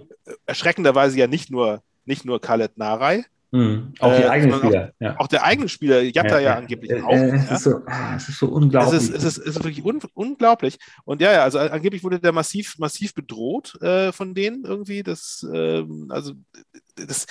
Erschreckenderweise 0.47 1.19
ja 1.19 1.27
nicht 1.27 1.51
nur, 1.51 1.83
nicht 2.05 2.25
nur 2.25 2.41
Khaled 2.41 2.77
Narei, 2.79 3.25
Mhm. 3.55 3.93
Auch 3.99 4.17
die 4.17 4.23
äh, 4.23 4.29
eigenen 4.29 4.59
Spieler. 4.59 4.89
Auch, 4.89 5.01
ja. 5.01 5.21
auch, 5.21 5.27
der 5.27 5.45
eigene 5.45 5.69
Spieler, 5.69 6.01
Jatta 6.01 6.39
ja, 6.39 6.41
ja, 6.41 6.57
angeblich 6.57 6.91
äh, 6.91 7.03
auch. 7.03 7.13
Äh, 7.13 7.37
es, 7.37 7.51
ja. 7.51 7.57
ist 7.57 7.63
so, 7.65 7.71
ah, 7.85 8.17
es, 8.17 8.29
ist 8.31 8.39
so, 8.39 8.47
unglaublich. 8.47 8.95
Es 8.95 9.11
ist, 9.11 9.15
es 9.15 9.25
ist, 9.25 9.39
es 9.39 9.57
ist 9.57 9.65
wirklich 9.65 9.85
un, 9.85 10.01
unglaublich. 10.15 10.79
Und 11.05 11.21
ja, 11.21 11.33
ja, 11.33 11.43
also 11.43 11.59
angeblich 11.59 12.03
wurde 12.03 12.19
der 12.19 12.33
massiv, 12.33 12.79
massiv 12.79 13.13
bedroht 13.15 13.79
äh, 13.83 14.11
von 14.11 14.35
denen 14.35 14.65
irgendwie. 14.65 15.03
Das, 15.03 15.47
ähm, 15.53 16.07
also 16.09 16.33
das, 16.95 17.27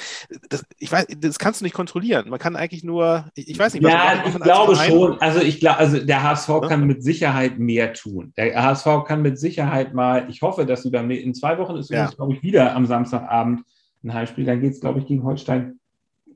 das, 0.50 0.64
ich 0.78 0.92
weiß, 0.92 1.08
das 1.18 1.40
kannst 1.40 1.62
du 1.62 1.66
nicht 1.66 1.74
kontrollieren. 1.74 2.30
Man 2.30 2.40
kann 2.40 2.56
eigentlich 2.56 2.84
nur, 2.84 3.26
ich, 3.36 3.58
weiß 3.58 3.74
nicht, 3.74 3.84
was 3.84 3.94
Ja, 3.94 4.24
ich 4.26 4.40
glaube 4.40 4.76
schon. 4.76 5.22
Also 5.22 5.42
ich 5.42 5.60
glaube, 5.60 5.78
also 5.78 6.00
der 6.00 6.24
HSV 6.24 6.50
ja? 6.50 6.60
kann 6.62 6.88
mit 6.88 7.04
Sicherheit 7.04 7.60
mehr 7.60 7.94
tun. 7.94 8.34
Der 8.38 8.62
HSV 8.62 9.06
kann 9.06 9.22
mit 9.22 9.40
Sicherheit 9.40 9.94
mal, 9.94 10.30
ich 10.30 10.42
hoffe, 10.42 10.66
dass 10.66 10.84
sie 10.84 10.90
beim 10.90 11.10
in 11.12 11.34
zwei 11.34 11.58
Wochen 11.58 11.76
ist, 11.76 11.90
ja. 11.90 12.08
glaube 12.08 12.34
ich, 12.34 12.44
wieder 12.44 12.76
am 12.76 12.86
Samstagabend 12.86 13.62
ein 14.04 14.14
Heimspiel. 14.14 14.46
Dann 14.46 14.62
geht 14.62 14.74
es, 14.74 14.82
glaube 14.82 15.00
ich, 15.00 15.06
gegen 15.06 15.24
Holstein 15.24 15.80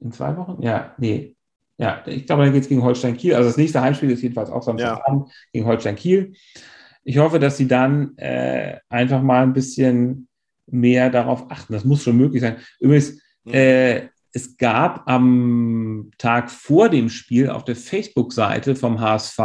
in 0.02 0.12
zwei 0.12 0.36
Wochen? 0.38 0.62
Ja, 0.62 0.94
nee. 0.98 1.36
Ja, 1.78 2.04
ich 2.06 2.26
glaube, 2.26 2.44
dann 2.44 2.54
geht 2.54 2.64
es 2.64 2.70
gegen 2.70 2.84
Holstein 2.84 3.18
Kiel. 3.18 3.36
Also 3.36 3.50
das 3.50 3.58
nächste 3.58 3.82
Heimspiel 3.82 4.12
ist 4.12 4.22
jedenfalls 4.22 4.50
auch 4.50 4.64
Samstagabend 4.64 5.28
ja. 5.28 5.34
gegen 5.52 5.66
Holstein 5.66 5.96
Kiel. 5.96 6.34
Ich 7.04 7.18
hoffe, 7.18 7.40
dass 7.40 7.58
sie 7.58 7.68
dann 7.68 8.18
äh, 8.18 8.78
einfach 8.90 9.22
mal 9.22 9.44
ein 9.44 9.54
bisschen 9.54 10.25
mehr 10.68 11.10
darauf 11.10 11.52
achten. 11.52 11.74
Das 11.74 11.86
muss 11.86 12.04
schon 12.04 12.18
möglich 12.18 12.42
sein. 12.42 12.58
Übrigens, 12.80 13.20
mhm. 13.44 13.54
äh, 13.54 14.10
es 14.34 14.58
gab 14.58 15.10
am 15.10 16.12
Tag 16.18 16.52
vor 16.52 16.90
dem 16.90 17.10
Spiel 17.10 17.50
auf 17.50 17.64
der 17.64 17.78
Facebook-Seite 17.78 18.76
vom 18.76 19.00
HSV 19.00 19.40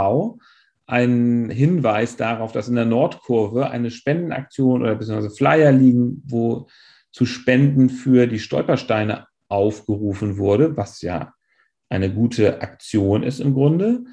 einen 0.87 1.49
Hinweis 1.51 2.17
darauf, 2.17 2.51
dass 2.51 2.69
in 2.69 2.75
der 2.75 2.87
Nordkurve 2.87 3.71
eine 3.71 3.93
Spendenaktion 3.93 4.83
oder 4.83 4.97
beziehungsweise 4.97 5.35
Flyer 5.35 5.71
liegen, 5.71 6.23
wo 6.27 6.67
zu 7.13 7.27
Spenden 7.27 7.89
für 7.89 8.27
die 8.27 8.41
Stolpersteine 8.41 9.27
aufgerufen 9.49 10.39
wurde, 10.39 10.77
was 10.77 11.01
ja 11.03 11.35
eine 11.89 12.13
gute 12.13 12.61
Aktion 12.61 13.23
ist 13.23 13.41
im 13.41 13.55
Grunde. 13.55 14.05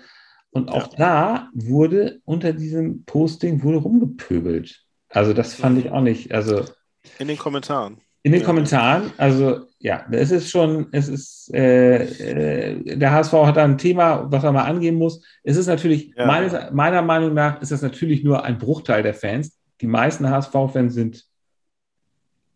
Und 0.52 0.70
auch 0.70 0.92
ja. 0.94 0.98
da 0.98 1.50
wurde 1.54 2.22
unter 2.26 2.54
diesem 2.54 3.04
Posting 3.06 3.64
wurde 3.64 3.78
rumgepöbelt. 3.78 4.84
Also 5.10 5.34
das 5.34 5.56
fand 5.56 5.80
ich 5.80 5.92
auch 5.92 6.02
nicht. 6.02 6.32
Also 6.32 6.66
in 7.20 7.28
den 7.28 7.38
Kommentaren. 7.38 7.98
In 8.24 8.32
den 8.32 8.42
ja. 8.42 8.48
Kommentaren, 8.48 9.12
also 9.18 9.68
ja, 9.80 10.06
es 10.12 10.32
ist 10.32 10.50
schon, 10.50 10.88
es 10.92 11.08
ist, 11.08 11.54
äh, 11.54 12.04
äh, 12.04 12.98
der 12.98 13.12
HSV 13.12 13.34
hat 13.34 13.58
da 13.58 13.64
ein 13.64 13.78
Thema, 13.78 14.30
was 14.30 14.44
er 14.44 14.52
mal 14.52 14.66
angehen 14.66 14.96
muss. 14.96 15.24
Es 15.44 15.56
ist 15.56 15.68
natürlich, 15.68 16.14
ja. 16.18 16.26
meines, 16.26 16.54
meiner 16.72 17.02
Meinung 17.02 17.34
nach, 17.34 17.62
ist 17.62 17.72
das 17.72 17.82
natürlich 17.82 18.24
nur 18.24 18.44
ein 18.44 18.58
Bruchteil 18.58 19.04
der 19.04 19.14
Fans. 19.14 19.58
Die 19.80 19.88
meisten 19.88 20.30
HSV-Fans 20.30 20.94
sind 20.94 21.26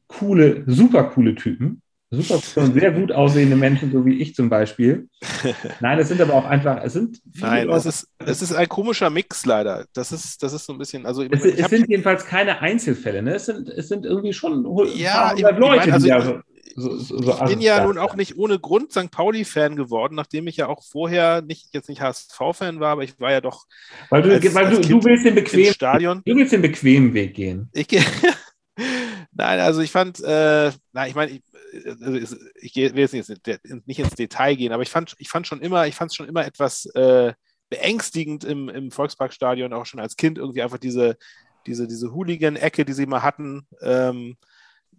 coole, 0.08 0.64
super 0.68 1.04
coole 1.06 1.36
Typen 1.36 1.82
super 2.12 2.41
und 2.62 2.74
sehr 2.74 2.91
gut 2.91 3.12
aussehende 3.12 3.55
Menschen, 3.55 3.91
so 3.91 4.05
wie 4.05 4.22
ich 4.22 4.36
zum 4.36 4.49
Beispiel. 4.49 5.09
Nein, 5.80 5.97
es 5.99 6.09
sind 6.09 6.22
aber 6.22 6.34
auch 6.34 6.45
einfach, 6.45 6.84
es 6.84 6.93
sind 6.93 7.20
Nein, 7.39 7.70
es 7.70 7.86
ist, 7.86 8.07
es 8.20 8.41
ist 8.41 8.53
ein 8.53 8.68
komischer 8.68 9.09
Mix 9.09 9.45
leider. 9.45 9.86
Das 9.93 10.12
ist, 10.12 10.43
das 10.43 10.53
ist 10.53 10.66
so 10.66 10.74
ein 10.74 10.80
bisschen, 10.80 11.05
also 11.05 11.24
es, 11.24 11.43
es 11.45 11.70
sind 11.70 11.89
jedenfalls 11.89 12.26
keine 12.26 12.59
Einzelfälle, 12.59 13.22
ne? 13.22 13.36
Es 13.36 13.45
sind, 13.45 13.70
es 13.70 13.88
sind 13.88 14.05
irgendwie 14.05 14.34
schon 14.34 14.66
ja, 14.95 15.34
ich, 15.36 15.41
Leute, 15.41 15.89
ich 15.89 15.91
mein, 15.91 16.12
also, 16.12 16.41
so, 16.76 16.97
so, 16.97 17.22
so, 17.22 17.34
ich 17.34 17.49
bin 17.49 17.62
ja 17.62 17.84
nun 17.84 17.97
auch 17.97 18.16
nicht 18.16 18.38
ohne 18.38 18.59
Grund 18.59 18.91
St. 18.91 19.12
Pauli-Fan 19.12 19.76
geworden, 19.76 20.16
nachdem 20.16 20.47
ich 20.47 20.57
ja 20.57 20.68
auch 20.68 20.84
vorher 20.84 21.41
nicht 21.41 21.74
jetzt 21.74 21.89
nicht 21.89 22.01
HSV-Fan 22.01 22.80
war, 22.80 22.91
aber 22.91 23.03
ich 23.03 23.20
war 23.20 23.32
ja 23.32 23.41
doch. 23.41 23.66
Weil 24.09 24.22
du, 24.22 24.32
als, 24.32 24.55
weil 24.55 24.66
als 24.66 24.82
du, 24.82 24.99
du 24.99 25.03
willst 25.03 25.26
den 25.26 25.36
bequemen 25.36 25.74
Stadion. 25.74 26.22
Du 26.26 26.36
willst 26.36 26.53
den 26.53 26.62
bequemen 26.62 27.14
Weg 27.14 27.36
gehen. 27.36 27.70
Ich, 27.74 27.88
Nein, 29.34 29.59
also 29.59 29.82
ich 29.82 29.91
fand, 29.91 30.20
äh, 30.22 30.72
na, 30.93 31.07
ich 31.07 31.16
meine, 31.16 31.32
ich, 31.32 31.41
also 31.74 32.38
ich 32.62 32.76
will 32.76 32.98
jetzt 32.98 33.14
nicht, 33.14 34.00
ins 34.00 34.16
Detail 34.16 34.56
gehen, 34.56 34.74
aber 34.74 34.84
ich 34.84 34.90
fand, 34.90 35.16
ich 35.18 35.30
fand 35.30 35.48
schon 35.48 35.62
immer, 35.62 35.88
ich 35.88 35.96
fand 35.96 36.12
es 36.12 36.16
schon 36.16 36.28
immer 36.28 36.46
etwas 36.46 36.86
äh, 36.88 37.34
beängstigend 37.70 38.44
im, 38.44 38.70
im 38.70 38.92
Volksparkstadion, 38.92 39.74
auch 39.74 39.86
schon 39.86 40.00
als 40.00 40.18
Kind 40.18 40.38
irgendwie 40.38 40.62
einfach 40.62 40.78
diese, 40.78 41.18
diese, 41.66 41.88
diese 41.88 42.14
Hooligan-Ecke, 42.14 42.86
die 42.86 42.94
sie 42.94 43.06
mal 43.06 43.24
hatten. 43.24 43.68
Ähm, 43.82 44.38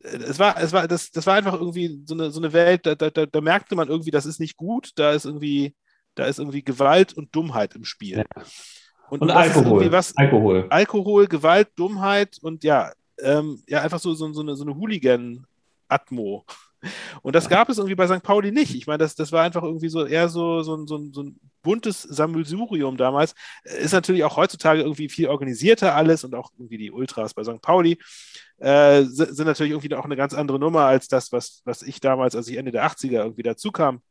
es 0.00 0.38
war, 0.38 0.60
es 0.60 0.72
war, 0.72 0.88
das, 0.88 1.10
das 1.10 1.26
war 1.26 1.34
einfach 1.34 1.54
irgendwie 1.54 2.02
so 2.06 2.14
eine, 2.14 2.30
so 2.30 2.40
eine 2.40 2.52
Welt, 2.52 2.86
da, 2.86 2.94
da, 2.94 3.10
da 3.10 3.40
merkte 3.40 3.74
man 3.74 3.88
irgendwie, 3.88 4.10
das 4.10 4.26
ist 4.26 4.40
nicht 4.40 4.56
gut, 4.56 4.90
da 4.96 5.12
ist 5.12 5.26
irgendwie, 5.26 5.74
da 6.14 6.24
ist 6.24 6.38
irgendwie 6.38 6.64
Gewalt 6.64 7.12
und 7.12 7.34
Dummheit 7.34 7.74
im 7.74 7.84
Spiel. 7.84 8.18
Ja. 8.18 8.42
Und, 9.10 9.20
und 9.20 9.30
Alkohol. 9.30 9.92
Was, 9.92 10.16
Alkohol. 10.16 10.66
Alkohol, 10.70 11.26
Gewalt, 11.26 11.68
Dummheit 11.76 12.38
und 12.40 12.64
ja, 12.64 12.92
ähm, 13.20 13.62
ja, 13.68 13.82
einfach 13.82 14.00
so, 14.00 14.14
so, 14.14 14.32
so 14.32 14.40
eine, 14.40 14.56
so 14.56 14.64
eine 14.64 14.74
Hooligan-Atmo. 15.92 16.44
Und 17.22 17.36
das 17.36 17.48
gab 17.48 17.68
es 17.68 17.78
irgendwie 17.78 17.94
bei 17.94 18.08
St. 18.08 18.24
Pauli 18.24 18.50
nicht. 18.50 18.74
Ich 18.74 18.88
meine, 18.88 18.98
das, 18.98 19.14
das 19.14 19.30
war 19.30 19.44
einfach 19.44 19.62
irgendwie 19.62 19.88
so 19.88 20.04
eher 20.04 20.28
so, 20.28 20.62
so, 20.62 20.84
so, 20.84 21.12
so 21.12 21.22
ein 21.22 21.38
buntes 21.62 22.02
Sammelsurium 22.02 22.96
damals. 22.96 23.36
Ist 23.62 23.92
natürlich 23.92 24.24
auch 24.24 24.36
heutzutage 24.36 24.80
irgendwie 24.80 25.08
viel 25.08 25.28
organisierter 25.28 25.94
alles 25.94 26.24
und 26.24 26.34
auch 26.34 26.50
irgendwie 26.58 26.78
die 26.78 26.90
Ultras 26.90 27.34
bei 27.34 27.44
St. 27.44 27.62
Pauli 27.62 27.98
äh, 28.58 29.04
sind 29.04 29.46
natürlich 29.46 29.70
irgendwie 29.70 29.94
auch 29.94 30.04
eine 30.04 30.16
ganz 30.16 30.34
andere 30.34 30.58
Nummer 30.58 30.86
als 30.86 31.06
das, 31.06 31.30
was, 31.30 31.62
was 31.64 31.82
ich 31.82 32.00
damals, 32.00 32.34
als 32.34 32.48
ich 32.48 32.56
Ende 32.56 32.72
der 32.72 32.84
80er 32.84 33.22
irgendwie 33.22 33.44
dazu 33.44 33.70
kam, 33.70 34.02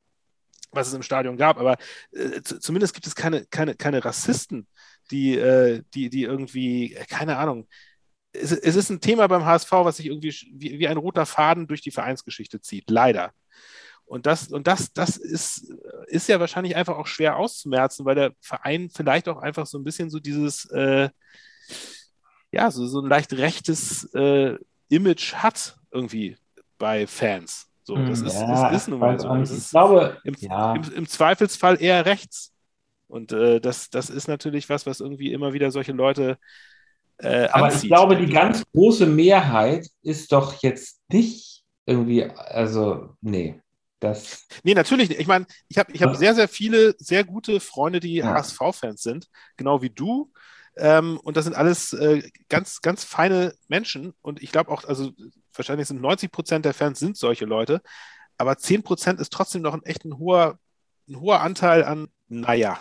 was 0.71 0.87
es 0.87 0.93
im 0.93 1.03
Stadion 1.03 1.35
gab. 1.35 1.57
Aber 1.57 1.75
äh, 2.13 2.41
zumindest 2.41 2.93
gibt 2.93 3.05
es 3.05 3.15
keine, 3.15 3.45
keine, 3.47 3.75
keine 3.75 4.05
Rassisten, 4.05 4.65
die, 5.11 5.37
äh, 5.37 5.83
die, 5.93 6.09
die 6.09 6.23
irgendwie, 6.23 6.95
keine 7.09 7.35
Ahnung, 7.35 7.67
es, 8.33 8.51
es, 8.51 8.75
ist 8.75 8.89
ein 8.89 9.01
Thema 9.01 9.27
beim 9.27 9.45
HSV, 9.45 9.71
was 9.71 9.97
sich 9.97 10.07
irgendwie 10.07 10.33
wie, 10.53 10.79
wie, 10.79 10.87
ein 10.87 10.97
roter 10.97 11.25
Faden 11.25 11.67
durch 11.67 11.81
die 11.81 11.91
Vereinsgeschichte 11.91 12.61
zieht, 12.61 12.89
leider. 12.89 13.31
Und 14.05 14.25
das, 14.25 14.49
und 14.49 14.67
das, 14.67 14.91
das 14.93 15.17
ist, 15.17 15.73
ist 16.07 16.27
ja 16.27 16.39
wahrscheinlich 16.39 16.75
einfach 16.75 16.97
auch 16.97 17.07
schwer 17.07 17.37
auszumerzen, 17.37 18.05
weil 18.05 18.15
der 18.15 18.33
Verein 18.41 18.89
vielleicht 18.89 19.29
auch 19.29 19.37
einfach 19.37 19.65
so 19.65 19.77
ein 19.77 19.85
bisschen 19.85 20.09
so 20.09 20.19
dieses, 20.19 20.65
äh, 20.65 21.09
ja, 22.51 22.71
so, 22.71 22.85
so 22.87 22.99
ein 22.99 23.07
leicht 23.07 23.33
rechtes 23.33 24.03
äh, 24.13 24.57
Image 24.89 25.35
hat 25.35 25.77
irgendwie 25.91 26.37
bei 26.77 27.07
Fans. 27.07 27.69
So, 27.83 27.95
das 27.95 28.19
hm, 28.19 28.27
ist, 28.27 28.33
ja, 28.35 28.69
ist, 28.69 28.75
ist 28.75 28.87
nun 28.89 28.99
mal 28.99 29.19
so. 29.19 29.33
ich 29.35 29.69
glaube, 29.69 30.17
im, 30.23 30.35
ja. 30.39 30.75
im, 30.75 30.83
im, 30.93 31.07
Zweifelsfall 31.07 31.81
eher 31.81 32.05
rechts. 32.05 32.53
Und 33.07 33.31
äh, 33.31 33.59
das, 33.59 33.89
das 33.89 34.09
ist 34.09 34.27
natürlich 34.27 34.69
was, 34.69 34.85
was 34.85 34.99
irgendwie 34.99 35.31
immer 35.31 35.53
wieder 35.53 35.71
solche 35.71 35.93
Leute 35.93 36.37
äh, 37.21 37.47
Aber 37.51 37.65
anzieht. 37.65 37.83
ich 37.83 37.89
glaube, 37.89 38.17
die 38.17 38.31
ganz 38.31 38.63
große 38.73 39.05
Mehrheit 39.05 39.87
ist 40.01 40.31
doch 40.31 40.61
jetzt 40.61 41.01
nicht 41.11 41.63
irgendwie, 41.85 42.23
also, 42.25 43.15
nee. 43.21 43.59
Das 43.99 44.47
nee, 44.63 44.73
natürlich 44.73 45.09
nicht. 45.09 45.21
Ich 45.21 45.27
meine, 45.27 45.45
ich 45.67 45.77
habe 45.77 45.91
ich 45.91 46.01
hab 46.01 46.15
sehr, 46.15 46.33
sehr 46.33 46.47
viele 46.47 46.95
sehr 46.97 47.23
gute 47.23 47.59
Freunde, 47.59 47.99
die 47.99 48.15
ja. 48.15 48.33
HSV-Fans 48.33 49.03
sind, 49.03 49.27
genau 49.57 49.83
wie 49.83 49.91
du. 49.91 50.31
Ähm, 50.75 51.19
und 51.19 51.37
das 51.37 51.45
sind 51.45 51.55
alles 51.55 51.93
äh, 51.93 52.23
ganz, 52.49 52.81
ganz 52.81 53.03
feine 53.03 53.53
Menschen. 53.67 54.13
Und 54.23 54.41
ich 54.41 54.51
glaube 54.51 54.71
auch, 54.71 54.85
also 54.85 55.11
wahrscheinlich 55.53 55.87
sind 55.87 56.01
90 56.01 56.31
Prozent 56.31 56.65
der 56.65 56.73
Fans 56.73 56.97
sind 56.97 57.15
solche 57.15 57.45
Leute. 57.45 57.81
Aber 58.39 58.57
10 58.57 58.81
Prozent 58.81 59.19
ist 59.19 59.31
trotzdem 59.31 59.61
noch 59.61 59.75
ein 59.75 59.83
echt 59.83 60.03
ein 60.03 60.17
hoher, 60.17 60.57
ein 61.07 61.19
hoher 61.19 61.41
Anteil 61.41 61.83
an, 61.83 62.07
naja, 62.27 62.79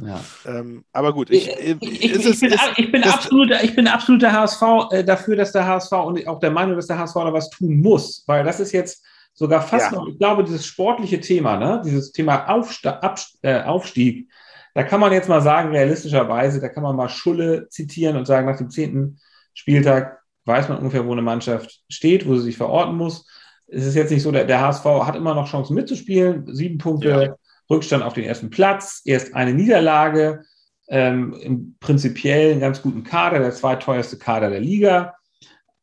ja. 0.00 0.20
Ähm, 0.46 0.84
aber 0.92 1.12
gut, 1.12 1.30
ich, 1.30 1.48
ich, 1.48 1.82
ich, 1.82 2.04
ich 2.04 2.12
bin, 2.12 2.52
ist, 2.52 2.92
bin 2.92 3.04
absoluter, 3.04 3.64
ich 3.64 3.74
bin 3.74 3.88
absoluter 3.88 4.32
HSV 4.32 4.62
äh, 4.90 5.04
dafür, 5.04 5.36
dass 5.36 5.52
der 5.52 5.66
HSV 5.66 5.92
und 5.92 6.26
auch 6.28 6.38
der 6.38 6.50
Meinung, 6.50 6.76
dass 6.76 6.86
der 6.86 6.98
HSV 6.98 7.14
da 7.14 7.32
was 7.32 7.50
tun 7.50 7.80
muss, 7.80 8.22
weil 8.26 8.44
das 8.44 8.60
ist 8.60 8.72
jetzt 8.72 9.04
sogar 9.34 9.60
fast 9.60 9.92
ja. 9.92 9.98
noch, 9.98 10.08
ich 10.08 10.18
glaube, 10.18 10.44
dieses 10.44 10.66
sportliche 10.66 11.20
Thema, 11.20 11.56
ne? 11.56 11.82
dieses 11.84 12.12
Thema 12.12 12.48
Aufsta 12.48 12.90
Ab 12.98 13.18
äh, 13.42 13.62
Aufstieg, 13.62 14.28
da 14.74 14.84
kann 14.84 15.00
man 15.00 15.12
jetzt 15.12 15.28
mal 15.28 15.42
sagen, 15.42 15.70
realistischerweise, 15.70 16.60
da 16.60 16.68
kann 16.68 16.84
man 16.84 16.94
mal 16.94 17.08
Schulle 17.08 17.68
zitieren 17.68 18.16
und 18.16 18.26
sagen, 18.26 18.46
nach 18.46 18.58
dem 18.58 18.70
zehnten 18.70 19.18
Spieltag 19.54 20.20
weiß 20.44 20.68
man 20.68 20.78
ungefähr, 20.78 21.04
wo 21.06 21.12
eine 21.12 21.22
Mannschaft 21.22 21.82
steht, 21.88 22.26
wo 22.26 22.36
sie 22.36 22.42
sich 22.42 22.56
verorten 22.56 22.96
muss. 22.96 23.26
es 23.66 23.84
ist 23.84 23.96
jetzt 23.96 24.10
nicht 24.10 24.22
so, 24.22 24.30
der, 24.30 24.44
der 24.44 24.60
HSV 24.60 24.84
hat 24.84 25.16
immer 25.16 25.34
noch 25.34 25.50
Chancen 25.50 25.74
mitzuspielen. 25.74 26.54
Sieben 26.54 26.78
Punkte 26.78 27.08
ja. 27.08 27.34
Rückstand 27.70 28.02
auf 28.02 28.14
den 28.14 28.24
ersten 28.24 28.50
Platz, 28.50 29.02
erst 29.04 29.34
eine 29.34 29.54
Niederlage, 29.54 30.42
ähm, 30.88 31.34
im 31.40 31.76
prinzipiell 31.80 32.52
einen 32.52 32.60
ganz 32.60 32.82
guten 32.82 33.04
Kader, 33.04 33.40
der 33.40 33.52
zweiteuerste 33.52 34.18
Kader 34.18 34.50
der 34.50 34.60
Liga. 34.60 35.14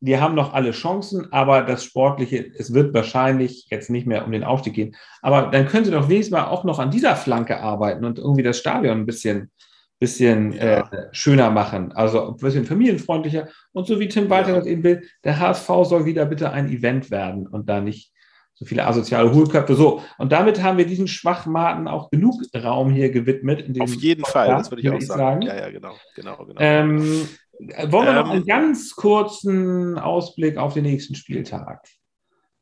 Die 0.00 0.18
haben 0.18 0.34
noch 0.34 0.52
alle 0.52 0.72
Chancen, 0.72 1.32
aber 1.32 1.62
das 1.62 1.84
Sportliche, 1.84 2.52
es 2.58 2.74
wird 2.74 2.92
wahrscheinlich 2.92 3.66
jetzt 3.70 3.88
nicht 3.88 4.06
mehr 4.06 4.26
um 4.26 4.32
den 4.32 4.44
Aufstieg 4.44 4.74
gehen. 4.74 4.96
Aber 5.22 5.50
dann 5.50 5.66
können 5.66 5.84
sie 5.84 5.90
doch 5.90 6.08
wenigstens 6.08 6.32
mal 6.32 6.48
auch 6.48 6.64
noch 6.64 6.78
an 6.78 6.90
dieser 6.90 7.16
Flanke 7.16 7.60
arbeiten 7.60 8.04
und 8.04 8.18
irgendwie 8.18 8.42
das 8.42 8.58
Stadion 8.58 8.98
ein 8.98 9.06
bisschen, 9.06 9.50
bisschen 9.98 10.52
ja. 10.52 10.80
äh, 10.80 11.08
schöner 11.12 11.50
machen. 11.50 11.92
Also 11.92 12.28
ein 12.28 12.36
bisschen 12.36 12.66
familienfreundlicher. 12.66 13.48
Und 13.72 13.86
so 13.86 13.98
wie 13.98 14.08
Tim 14.08 14.28
Walter 14.28 14.50
ja. 14.50 14.56
das 14.56 14.66
eben 14.66 14.82
will, 14.82 15.02
der 15.24 15.38
HSV 15.38 15.66
soll 15.84 16.04
wieder 16.04 16.26
bitte 16.26 16.50
ein 16.50 16.68
Event 16.68 17.10
werden 17.10 17.46
und 17.46 17.68
da 17.68 17.80
nicht 17.80 18.12
so 18.58 18.64
viele 18.64 18.86
asoziale 18.86 19.32
Hohlköpfe. 19.32 19.74
So, 19.74 20.02
und 20.16 20.32
damit 20.32 20.62
haben 20.62 20.78
wir 20.78 20.86
diesen 20.86 21.06
Schwachmaten 21.06 21.86
auch 21.86 22.10
genug 22.10 22.42
Raum 22.54 22.90
hier 22.90 23.10
gewidmet. 23.10 23.64
Auf 23.80 23.94
jeden 23.94 24.22
Podcast, 24.22 24.32
Fall, 24.32 24.48
das 24.48 24.70
würde 24.70 24.82
ich 24.82 24.90
auch 24.90 25.00
sagen. 25.00 25.20
sagen. 25.20 25.42
Ja, 25.42 25.56
ja, 25.56 25.70
genau. 25.70 25.94
genau, 26.14 26.44
genau. 26.46 26.60
Ähm, 26.60 27.28
wollen 27.60 28.06
wir 28.06 28.08
ähm, 28.08 28.14
noch 28.14 28.30
einen 28.30 28.46
ganz 28.46 28.96
kurzen 28.96 29.98
Ausblick 29.98 30.56
auf 30.56 30.72
den 30.72 30.84
nächsten 30.84 31.14
Spieltag? 31.14 31.86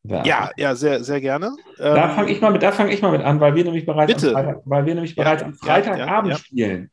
Werfen? 0.02 0.28
Ja, 0.28 0.50
ja, 0.56 0.74
sehr, 0.74 1.02
sehr 1.02 1.20
gerne. 1.20 1.52
Da 1.78 2.10
ähm, 2.10 2.16
fange 2.16 2.32
ich 2.32 2.40
mal 2.40 2.50
mit, 2.50 2.62
ich 2.62 3.02
mal 3.02 3.12
mit 3.12 3.22
an, 3.22 3.40
weil 3.40 3.54
wir 3.54 3.64
nämlich 3.64 3.86
bereits, 3.86 4.24
am 4.24 4.32
Freitag, 4.32 4.60
weil 4.64 4.86
wir 4.86 4.94
nämlich 4.94 5.16
bereits 5.16 5.42
ja, 5.42 5.46
am 5.46 5.54
Freitagabend 5.54 6.32
ja, 6.32 6.36
ja, 6.36 6.38
spielen. 6.38 6.90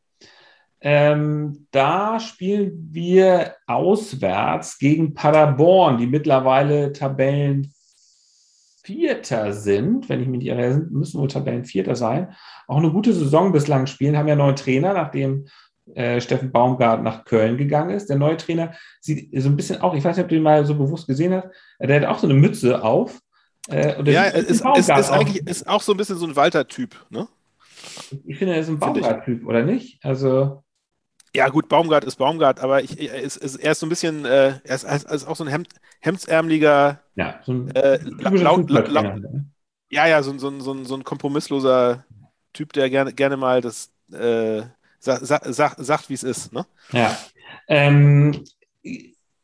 Ähm, 0.80 1.68
da 1.72 2.20
spielen 2.20 2.90
wir 2.92 3.56
auswärts 3.68 4.80
gegen 4.80 5.14
Paderborn, 5.14 5.98
die 5.98 6.08
mittlerweile 6.08 6.94
Tabellen 6.94 7.74
Vierter 8.84 9.54
sind, 9.54 10.10
wenn 10.10 10.22
ich 10.22 10.28
mich 10.28 10.40
nicht 10.40 10.48
irre, 10.48 10.88
müssen 10.90 11.20
wohl 11.20 11.28
Tabellenvierter 11.28 11.96
sein, 11.96 12.34
auch 12.68 12.78
eine 12.78 12.92
gute 12.92 13.14
Saison 13.14 13.52
bislang 13.52 13.88
spielen, 13.88 14.18
haben 14.18 14.28
ja 14.28 14.36
neuen 14.36 14.56
Trainer, 14.56 14.94
nachdem 14.94 15.46
äh, 15.94 16.22
Steffen 16.22 16.52
Baumgart 16.52 17.04
nach 17.04 17.26
Köln 17.26 17.58
gegangen 17.58 17.92
ist. 17.92 18.10
Der 18.10 18.18
neue 18.18 18.38
Trainer 18.38 18.74
sieht 19.00 19.30
so 19.42 19.50
ein 19.50 19.56
bisschen 19.56 19.82
auch, 19.82 19.94
ich 19.94 20.04
weiß 20.04 20.18
nicht, 20.18 20.24
ob 20.24 20.30
du 20.30 20.36
ihn 20.36 20.44
mal 20.44 20.66
so 20.66 20.76
bewusst 20.76 21.08
gesehen 21.08 21.34
hast, 21.34 21.48
der 21.80 22.02
hat 22.02 22.08
auch 22.08 22.20
so 22.20 22.28
eine 22.28 22.36
Mütze 22.36 22.84
auf. 22.84 23.20
Äh, 23.70 24.02
ja, 24.12 24.26
es 24.26 24.46
ist, 24.46 24.66
ist, 24.66 24.90
ist, 24.90 25.12
eigentlich 25.12 25.46
ist 25.48 25.68
auch 25.68 25.82
so 25.82 25.94
ein 25.94 25.98
bisschen 25.98 26.18
so 26.18 26.26
ein 26.26 26.36
Walter-Typ, 26.36 26.96
ne? 27.10 27.28
Ich 28.26 28.38
finde, 28.38 28.54
er 28.54 28.62
ist 28.62 28.70
ein 28.70 28.80
Baumgart-Typ, 28.80 29.46
oder 29.46 29.64
nicht? 29.64 30.04
Also. 30.04 30.64
Ja, 31.34 31.48
gut, 31.48 31.70
Baumgart 31.70 32.04
ist 32.04 32.18
Baumgart, 32.18 32.60
aber 32.60 32.84
ich, 32.84 33.00
er, 33.00 33.22
ist, 33.22 33.38
er 33.38 33.72
ist 33.72 33.80
so 33.80 33.86
ein 33.86 33.90
bisschen, 33.90 34.26
äh, 34.26 34.60
er 34.64 34.76
ist, 34.76 34.84
er 34.84 35.12
ist 35.12 35.26
auch 35.26 35.36
so 35.36 35.46
ein 35.46 35.50
Hemd, 35.50 35.70
hemdsärmeliger. 36.02 37.00
Ja, 37.16 37.40
so 37.46 37.54
ein 37.54 37.76
äh, 37.76 38.00
laut, 38.04 38.70
laut, 38.70 38.90
laut, 38.90 39.22
Ja, 39.90 40.08
ja, 40.08 40.24
so, 40.24 40.38
so, 40.38 40.60
so, 40.60 40.84
so 40.84 40.96
ein 40.96 41.04
kompromissloser 41.06 42.06
Typ, 42.52 42.74
der 42.74 42.90
gerne, 42.90 43.14
gerne 43.14 43.38
mal 43.38 43.62
das 43.62 43.92
äh, 44.12 44.64
sa, 45.00 45.26
sa, 45.26 45.40
sa, 45.46 45.74
sagt, 45.78 46.10
wie 46.10 46.14
es 46.14 46.24
ist. 46.24 46.54
Ne? 46.54 46.66
Ja. 46.92 47.18
Ähm, 47.68 48.44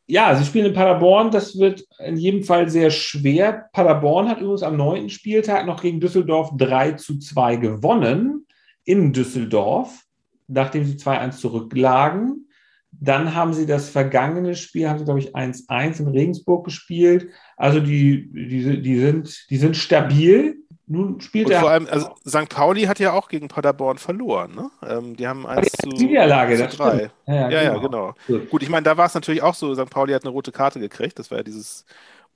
ja, 0.06 0.36
sie 0.36 0.46
spielen 0.46 0.68
in 0.68 0.74
Paderborn. 0.74 1.32
Das 1.32 1.58
wird 1.58 1.86
in 2.00 2.18
jedem 2.18 2.44
Fall 2.44 2.70
sehr 2.70 2.92
schwer. 2.92 3.70
Paderborn 3.74 4.30
hat 4.30 4.40
übrigens 4.40 4.64
am 4.64 4.78
neunten 4.78 5.10
Spieltag 5.10 5.66
noch 5.66 5.82
gegen 5.82 6.00
Düsseldorf 6.00 6.52
3 6.58 6.94
zu 6.94 7.20
2 7.20 7.58
gewonnen 7.58 8.46
in 8.84 9.14
Düsseldorf 9.14 10.07
nachdem 10.48 10.86
sie 10.86 10.96
2-1 10.96 11.38
zurücklagen. 11.38 12.48
Dann 12.92 13.36
haben 13.36 13.54
sie 13.54 13.66
das 13.66 13.90
vergangene 13.90 14.56
Spiel, 14.56 14.90
haben 14.90 14.98
sie, 14.98 15.06
glaube 15.06 15.20
ich, 15.20 15.36
1-1 15.36 16.00
in 16.00 16.08
Regensburg 16.08 16.66
gespielt. 16.66 17.30
Also 17.56 17.80
die, 17.80 18.32
die, 18.32 18.82
die, 18.82 19.00
sind, 19.00 19.50
die 19.50 19.58
sind 19.58 19.78
stabil. 19.78 20.58
Nun 20.90 21.20
spielt 21.20 21.48
Und 21.48 21.52
er. 21.52 21.60
Vor 21.60 21.70
allem, 21.70 21.88
also 21.92 22.16
St. 22.26 22.48
Pauli 22.48 22.84
hat 22.84 23.00
ja 23.00 23.12
auch 23.12 23.28
gegen 23.28 23.50
Paderborn 23.50 23.98
verloren. 23.98 24.56
Ne? 24.56 24.72
Ähm, 24.88 25.16
die 25.18 25.28
haben 25.28 25.46
1 25.46 25.68
zu, 25.74 25.90
Niederlage, 25.90 26.56
zu 26.56 26.78
3. 26.78 27.12
Ja, 27.28 27.34
ja, 27.34 27.50
ja, 27.50 27.78
genau. 27.78 27.82
genau. 27.82 28.14
Gut. 28.26 28.50
Gut, 28.50 28.64
ich 28.64 28.70
meine, 28.70 28.84
da 28.84 28.96
war 28.96 29.06
es 29.06 29.14
natürlich 29.14 29.44
auch 29.44 29.54
so, 29.54 29.76
St. 29.76 29.90
Pauli 29.90 30.14
hat 30.14 30.24
eine 30.24 30.32
rote 30.32 30.54
Karte 30.54 30.80
gekriegt. 30.80 31.20
Das 31.20 31.30
war 31.30 31.40
ja 31.40 31.44
dieses 31.44 31.86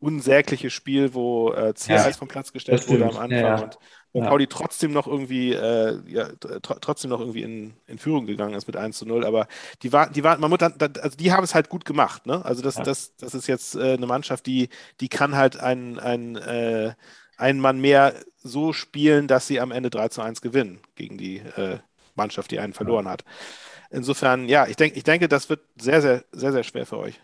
unsägliche 0.02 0.70
Spiel, 0.70 1.14
wo 1.14 1.54
äh, 1.54 1.74
Ziereis 1.76 2.06
ja, 2.06 2.12
vom 2.14 2.28
Platz 2.28 2.52
gestellt 2.52 2.88
wurde 2.90 3.06
am 3.06 3.18
Anfang. 3.18 3.32
Ja, 3.32 3.56
ja. 3.56 3.64
Und 3.64 3.78
und 4.14 4.24
ja. 4.24 4.30
Pauli 4.30 4.48
trotzdem 4.48 4.92
noch 4.92 5.08
irgendwie, 5.08 5.54
äh, 5.54 6.00
ja, 6.08 6.28
tr 6.40 6.60
trotzdem 6.82 7.10
noch 7.10 7.22
irgendwie 7.22 7.44
in, 7.44 7.74
in 7.88 7.98
Führung 7.98 8.26
gegangen 8.26 8.56
ist 8.56 8.68
mit 8.68 8.76
1 8.76 8.98
zu 8.98 9.06
0. 9.06 9.26
Aber 9.26 9.48
die 9.84 9.94
waren, 9.94 10.12
die 10.12 10.24
waren, 10.24 10.42
man 10.42 10.50
muss 10.50 10.60
dann, 10.60 10.74
also 11.02 11.18
die 11.18 11.32
haben 11.32 11.44
es 11.44 11.56
halt 11.56 11.70
gut 11.70 11.86
gemacht, 11.86 12.26
ne? 12.26 12.44
Also 12.44 12.62
das, 12.62 12.76
ja. 12.76 12.84
das, 12.84 13.16
das 13.16 13.34
ist 13.34 13.48
jetzt 13.48 13.76
äh, 13.76 13.94
eine 13.94 14.08
Mannschaft, 14.08 14.46
die, 14.46 14.70
die 15.00 15.08
kann 15.08 15.36
halt 15.36 15.58
ein, 15.58 15.98
ein, 15.98 16.36
äh, 16.36 16.94
einen 17.38 17.62
Mann 17.62 17.80
mehr 17.80 18.14
so 18.44 18.74
spielen, 18.74 19.28
dass 19.28 19.48
sie 19.48 19.62
am 19.62 19.72
Ende 19.72 19.90
3 19.90 20.10
zu 20.10 20.22
1 20.22 20.42
gewinnen 20.42 20.82
gegen 20.96 21.18
die 21.18 21.38
äh, 21.38 21.78
Mannschaft, 22.16 22.52
die 22.52 22.60
einen 22.60 22.74
verloren 22.74 23.08
hat. 23.08 23.24
Insofern, 23.92 24.50
ja, 24.50 24.68
ich, 24.68 24.76
denk, 24.76 24.98
ich 24.98 25.04
denke, 25.04 25.30
das 25.30 25.50
wird 25.50 25.62
sehr, 25.80 26.02
sehr, 26.02 26.24
sehr, 26.32 26.52
sehr 26.52 26.64
schwer 26.64 26.86
für 26.86 26.98
euch. 26.98 27.20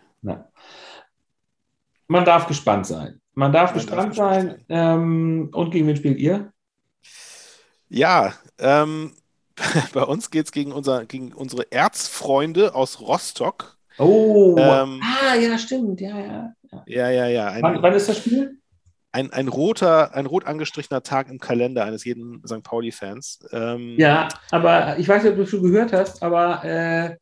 Man 2.08 2.24
darf 2.24 2.46
gespannt 2.46 2.86
sein. 2.86 3.20
Man 3.34 3.52
darf 3.52 3.70
Man 3.70 3.80
gespannt 3.80 4.08
darf 4.08 4.16
sein. 4.16 4.48
sein. 4.48 4.64
Ähm, 4.68 5.50
und 5.52 5.70
gegen 5.70 5.86
wen 5.86 5.96
spielt 5.96 6.18
ihr? 6.18 6.52
Ja, 7.88 8.34
ähm, 8.58 9.12
bei 9.92 10.02
uns 10.02 10.30
geht 10.30 10.46
es 10.46 10.52
gegen, 10.52 10.72
unser, 10.72 11.06
gegen 11.06 11.32
unsere 11.32 11.70
Erzfreunde 11.72 12.74
aus 12.74 13.00
Rostock. 13.00 13.76
Oh, 13.98 14.56
ähm, 14.58 15.02
ah, 15.02 15.34
ja, 15.34 15.58
stimmt, 15.58 16.00
ja, 16.00 16.18
ja. 16.18 16.54
Ja, 16.86 17.10
ja, 17.10 17.26
ja. 17.26 17.46
Ein, 17.48 17.62
wann, 17.62 17.82
wann, 17.82 17.94
ist 17.94 18.08
das 18.08 18.18
Spiel? 18.18 18.58
Ein, 19.10 19.32
ein, 19.32 19.48
roter, 19.48 20.14
ein 20.14 20.26
rot 20.26 20.46
angestrichener 20.46 21.02
Tag 21.02 21.28
im 21.30 21.40
Kalender 21.40 21.84
eines 21.84 22.04
jeden 22.04 22.42
St. 22.46 22.62
Pauli-Fans. 22.62 23.40
Ähm, 23.52 23.94
ja, 23.98 24.28
aber 24.50 24.98
ich 24.98 25.08
weiß 25.08 25.22
nicht, 25.22 25.32
ob 25.32 25.38
du 25.38 25.46
schon 25.46 25.62
gehört 25.62 25.92
hast, 25.92 26.22
aber 26.22 26.64
äh, 26.64 27.16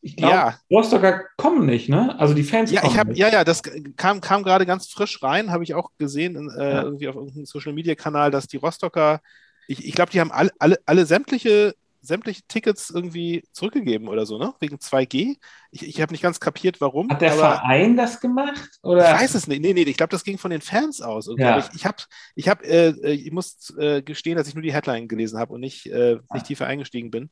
ich 0.00 0.16
glaube, 0.16 0.34
ja. 0.34 0.54
Rostocker 0.70 1.24
kommen 1.36 1.66
nicht, 1.66 1.88
ne? 1.88 2.18
Also 2.18 2.32
die 2.34 2.42
Fans 2.42 2.70
ja, 2.70 2.80
kommen 2.80 2.92
ich 2.92 2.98
hab, 2.98 3.08
nicht. 3.08 3.18
Ja, 3.18 3.28
ja, 3.28 3.44
das 3.44 3.62
kam, 3.96 4.20
kam 4.20 4.42
gerade 4.42 4.66
ganz 4.66 4.88
frisch 4.88 5.22
rein, 5.22 5.50
habe 5.50 5.64
ich 5.64 5.74
auch 5.74 5.90
gesehen, 5.98 6.50
äh, 6.56 6.70
ja. 6.70 6.82
irgendwie 6.82 7.08
auf 7.08 7.16
irgendeinem 7.16 7.44
Social-Media-Kanal, 7.46 8.30
dass 8.30 8.46
die 8.46 8.56
Rostocker 8.56 9.20
ich, 9.66 9.84
ich 9.86 9.94
glaube, 9.94 10.10
die 10.10 10.20
haben 10.20 10.32
alle, 10.32 10.50
alle, 10.58 10.78
alle 10.86 11.06
sämtliche, 11.06 11.74
sämtliche 12.00 12.42
Tickets 12.48 12.90
irgendwie 12.90 13.44
zurückgegeben 13.52 14.08
oder 14.08 14.26
so, 14.26 14.38
ne? 14.38 14.54
Wegen 14.60 14.76
2G. 14.76 15.36
Ich, 15.70 15.86
ich 15.86 16.00
habe 16.00 16.12
nicht 16.12 16.22
ganz 16.22 16.40
kapiert, 16.40 16.80
warum. 16.80 17.08
Hat 17.08 17.22
der 17.22 17.32
Verein 17.32 17.96
das 17.96 18.20
gemacht? 18.20 18.70
Oder? 18.82 19.14
Ich 19.14 19.20
weiß 19.20 19.34
es 19.34 19.46
nicht. 19.46 19.62
Nee, 19.62 19.72
nee, 19.72 19.82
ich 19.82 19.96
glaube, 19.96 20.10
das 20.10 20.24
ging 20.24 20.38
von 20.38 20.50
den 20.50 20.60
Fans 20.60 21.00
aus. 21.00 21.30
Ja. 21.36 21.58
Ich, 21.58 21.66
ich 21.74 21.86
habe, 21.86 21.98
ich, 22.34 22.48
hab, 22.48 22.64
äh, 22.64 22.90
ich 23.12 23.30
muss 23.30 23.72
äh, 23.78 24.02
gestehen, 24.02 24.36
dass 24.36 24.48
ich 24.48 24.54
nur 24.54 24.62
die 24.62 24.72
Headline 24.72 25.08
gelesen 25.08 25.38
habe 25.38 25.54
und 25.54 25.60
nicht, 25.60 25.86
äh, 25.86 26.18
nicht 26.32 26.46
tiefer 26.46 26.66
eingestiegen 26.66 27.10
bin. 27.10 27.30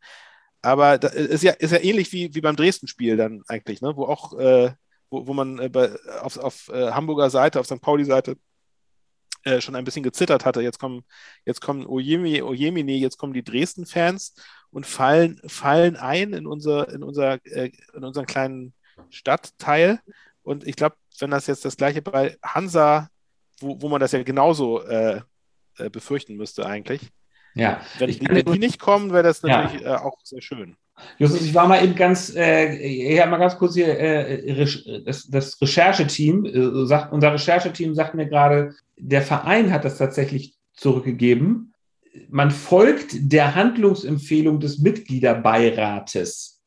Aber 0.63 0.99
das 0.99 1.15
ist 1.15 1.43
ja, 1.43 1.53
ist 1.53 1.73
ja 1.73 1.83
ähnlich 1.83 2.13
wie, 2.13 2.35
wie 2.35 2.41
beim 2.41 2.57
Dresden-Spiel 2.57 3.17
dann 3.17 3.43
eigentlich, 3.49 3.81
ne? 3.81 3.97
wo 3.97 4.05
auch, 4.05 4.39
äh, 4.39 4.73
wo, 5.09 5.27
wo 5.27 5.33
man 5.33 5.59
äh, 5.59 5.69
bei, 5.69 5.91
auf, 6.21 6.37
auf 6.37 6.69
äh, 6.69 6.91
Hamburger 6.93 7.31
Seite, 7.31 7.61
auf 7.61 7.67
St. 7.67 7.81
Pauli-Seite 7.81 8.37
äh, 9.45 9.61
schon 9.61 9.77
ein 9.77 9.85
bisschen 9.85 10.03
gezittert 10.03 10.45
hatte. 10.45 10.61
Jetzt 10.61 10.79
kommen, 10.79 11.05
jetzt 11.45 11.61
kommen 11.61 11.87
Ojemi, 11.87 12.43
Ojemini, 12.43 12.99
jetzt 12.99 13.19
kommen 13.19 13.33
die 13.33 13.45
Dresden-Fans 13.45 14.35
und 14.71 14.87
fallen, 14.87 15.41
fallen 15.47 15.97
ein 15.97 16.33
in, 16.33 16.47
unser, 16.47 16.93
in, 16.93 17.03
unser, 17.03 17.45
äh, 17.47 17.71
in 17.95 18.05
unseren 18.05 18.27
kleinen 18.27 18.75
Stadtteil. 19.09 20.01
Und 20.43 20.67
ich 20.67 20.77
glaube, 20.77 20.97
wenn 21.19 21.31
das 21.31 21.47
jetzt 21.47 21.65
das 21.65 21.77
gleiche 21.77 22.03
bei 22.03 22.37
Hansa, 22.43 23.09
wo, 23.61 23.81
wo 23.81 23.89
man 23.89 24.01
das 24.01 24.13
ja 24.13 24.23
genauso 24.23 24.83
äh, 24.83 25.21
äh 25.77 25.91
befürchten 25.91 26.37
müsste 26.37 26.67
eigentlich. 26.67 27.11
Ja. 27.55 27.81
Wenn, 27.99 28.11
die, 28.11 28.21
wenn 28.29 28.45
die 28.45 28.59
nicht 28.59 28.79
kommen, 28.79 29.13
wäre 29.13 29.25
das 29.25 29.43
natürlich 29.43 29.83
ja. 29.83 29.97
Äh, 29.97 29.99
auch 29.99 30.19
sehr 30.23 30.41
schön. 30.41 30.77
Justus, 31.19 31.43
ich 31.43 31.55
war 31.55 31.69
mal 31.69 31.85
eben 31.85 31.95
ganz, 31.95 32.35
äh, 32.35 32.75
ich 32.77 33.21
habe 33.21 33.31
mal 33.31 33.37
ganz 33.37 33.59
kurz 33.59 33.75
hier, 33.75 33.99
äh, 33.99 34.67
das, 35.05 35.29
das 35.29 35.61
Rechercheteam, 35.61 36.45
äh, 36.47 36.87
sagt, 36.87 37.13
unser 37.13 37.33
Rechercheteam 37.35 37.95
sagt 37.95 38.15
mir 38.15 38.27
gerade, 38.27 38.75
der 38.97 39.23
Verein 39.23 39.73
hat 39.73 39.85
das 39.85 39.99
tatsächlich 39.99 40.57
zurückgegeben. 40.75 41.75
Man 42.29 42.51
folgt 42.51 43.33
der 43.33 43.55
Handlungsempfehlung 43.55 44.61
des 44.61 44.79
Mitgliederbeirates. 44.79 46.61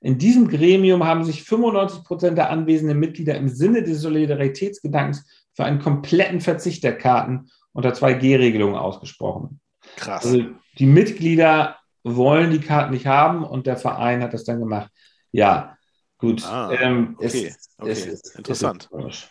In 0.00 0.18
diesem 0.18 0.48
Gremium 0.48 1.04
haben 1.04 1.24
sich 1.24 1.42
95 1.42 2.04
Prozent 2.04 2.38
der 2.38 2.50
anwesenden 2.50 2.98
Mitglieder 2.98 3.36
im 3.36 3.48
Sinne 3.48 3.82
des 3.82 4.00
Solidaritätsgedankens 4.00 5.26
für 5.52 5.64
einen 5.64 5.80
kompletten 5.80 6.40
Verzicht 6.40 6.84
der 6.84 6.96
Karten 6.96 7.50
unter 7.72 7.90
2G-Regelungen 7.90 8.76
ausgesprochen. 8.76 9.60
Krass. 9.96 10.24
Also 10.24 10.44
die 10.78 10.86
Mitglieder 10.86 11.77
wollen 12.16 12.50
die 12.50 12.60
Karten 12.60 12.92
nicht 12.92 13.06
haben 13.06 13.44
und 13.44 13.66
der 13.66 13.76
Verein 13.76 14.22
hat 14.22 14.34
das 14.34 14.44
dann 14.44 14.60
gemacht. 14.60 14.90
Ja, 15.32 15.76
gut. 16.18 16.44
Ah, 16.44 16.72
ähm, 16.72 17.16
okay, 17.18 17.54
es, 17.56 17.70
okay. 17.78 17.90
Es, 17.90 18.34
interessant. 18.34 18.88
Es 19.08 19.28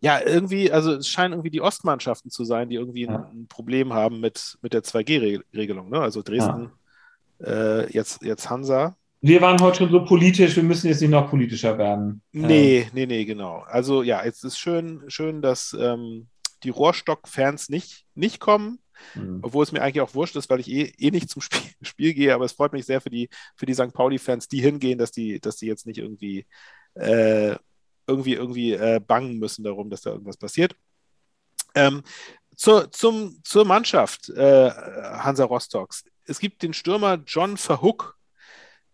ja, 0.00 0.20
irgendwie, 0.20 0.72
also 0.72 0.94
es 0.94 1.08
scheinen 1.08 1.34
irgendwie 1.34 1.50
die 1.50 1.60
Ostmannschaften 1.60 2.30
zu 2.30 2.44
sein, 2.44 2.68
die 2.68 2.74
irgendwie 2.74 3.04
ja. 3.04 3.30
ein, 3.32 3.46
Problem 3.48 3.92
haben 3.92 4.18
mit, 4.18 4.58
mit 4.60 4.72
der 4.72 4.82
2G-Regelung. 4.82 5.90
Ne? 5.90 6.00
Also 6.00 6.22
Dresden, 6.22 6.72
ja. 7.38 7.46
äh, 7.46 7.92
jetzt, 7.92 8.22
jetzt 8.22 8.50
Hansa. 8.50 8.96
Wir 9.20 9.40
waren 9.40 9.60
heute 9.60 9.78
schon 9.78 9.92
so 9.92 10.04
politisch, 10.04 10.56
wir 10.56 10.64
müssen 10.64 10.88
jetzt 10.88 11.00
nicht 11.00 11.10
noch 11.10 11.30
politischer 11.30 11.78
werden. 11.78 12.20
Nee, 12.32 12.80
ähm. 12.80 12.88
nee, 12.92 13.06
nee, 13.06 13.24
genau. 13.24 13.62
Also 13.68 14.02
ja, 14.02 14.22
es 14.24 14.42
ist 14.42 14.58
schön, 14.58 15.04
schön, 15.06 15.40
dass, 15.40 15.76
ähm, 15.78 16.26
die 16.64 16.70
Rohrstock-Fans 16.70 17.68
nicht, 17.68 18.04
nicht 18.14 18.40
kommen. 18.40 18.78
Mhm. 19.14 19.40
Obwohl 19.42 19.64
es 19.64 19.72
mir 19.72 19.82
eigentlich 19.82 20.00
auch 20.00 20.14
wurscht 20.14 20.36
ist, 20.36 20.50
weil 20.50 20.60
ich 20.60 20.70
eh, 20.70 20.92
eh 20.98 21.10
nicht 21.10 21.28
zum 21.28 21.42
Spiel, 21.42 21.60
Spiel, 21.82 22.14
gehe, 22.14 22.34
aber 22.34 22.44
es 22.44 22.52
freut 22.52 22.72
mich 22.72 22.86
sehr 22.86 23.00
für 23.00 23.10
die, 23.10 23.28
für 23.56 23.66
die 23.66 23.74
St. 23.74 23.92
Pauli-Fans, 23.92 24.48
die 24.48 24.60
hingehen, 24.60 24.98
dass 24.98 25.10
die, 25.10 25.40
dass 25.40 25.56
die 25.56 25.66
jetzt 25.66 25.86
nicht 25.86 25.98
irgendwie, 25.98 26.46
äh, 26.94 27.56
irgendwie, 28.06 28.34
irgendwie 28.34 28.72
äh, 28.72 29.00
bangen 29.00 29.38
müssen 29.38 29.64
darum, 29.64 29.90
dass 29.90 30.02
da 30.02 30.10
irgendwas 30.10 30.36
passiert. 30.36 30.74
Ähm, 31.74 32.02
zur, 32.56 32.90
zum, 32.90 33.40
zur 33.44 33.64
Mannschaft 33.64 34.28
äh, 34.30 34.70
Hansa 34.70 35.44
Rostocks. 35.44 36.04
Es 36.24 36.38
gibt 36.38 36.62
den 36.62 36.74
Stürmer 36.74 37.18
John 37.26 37.56
Verhook, 37.56 38.18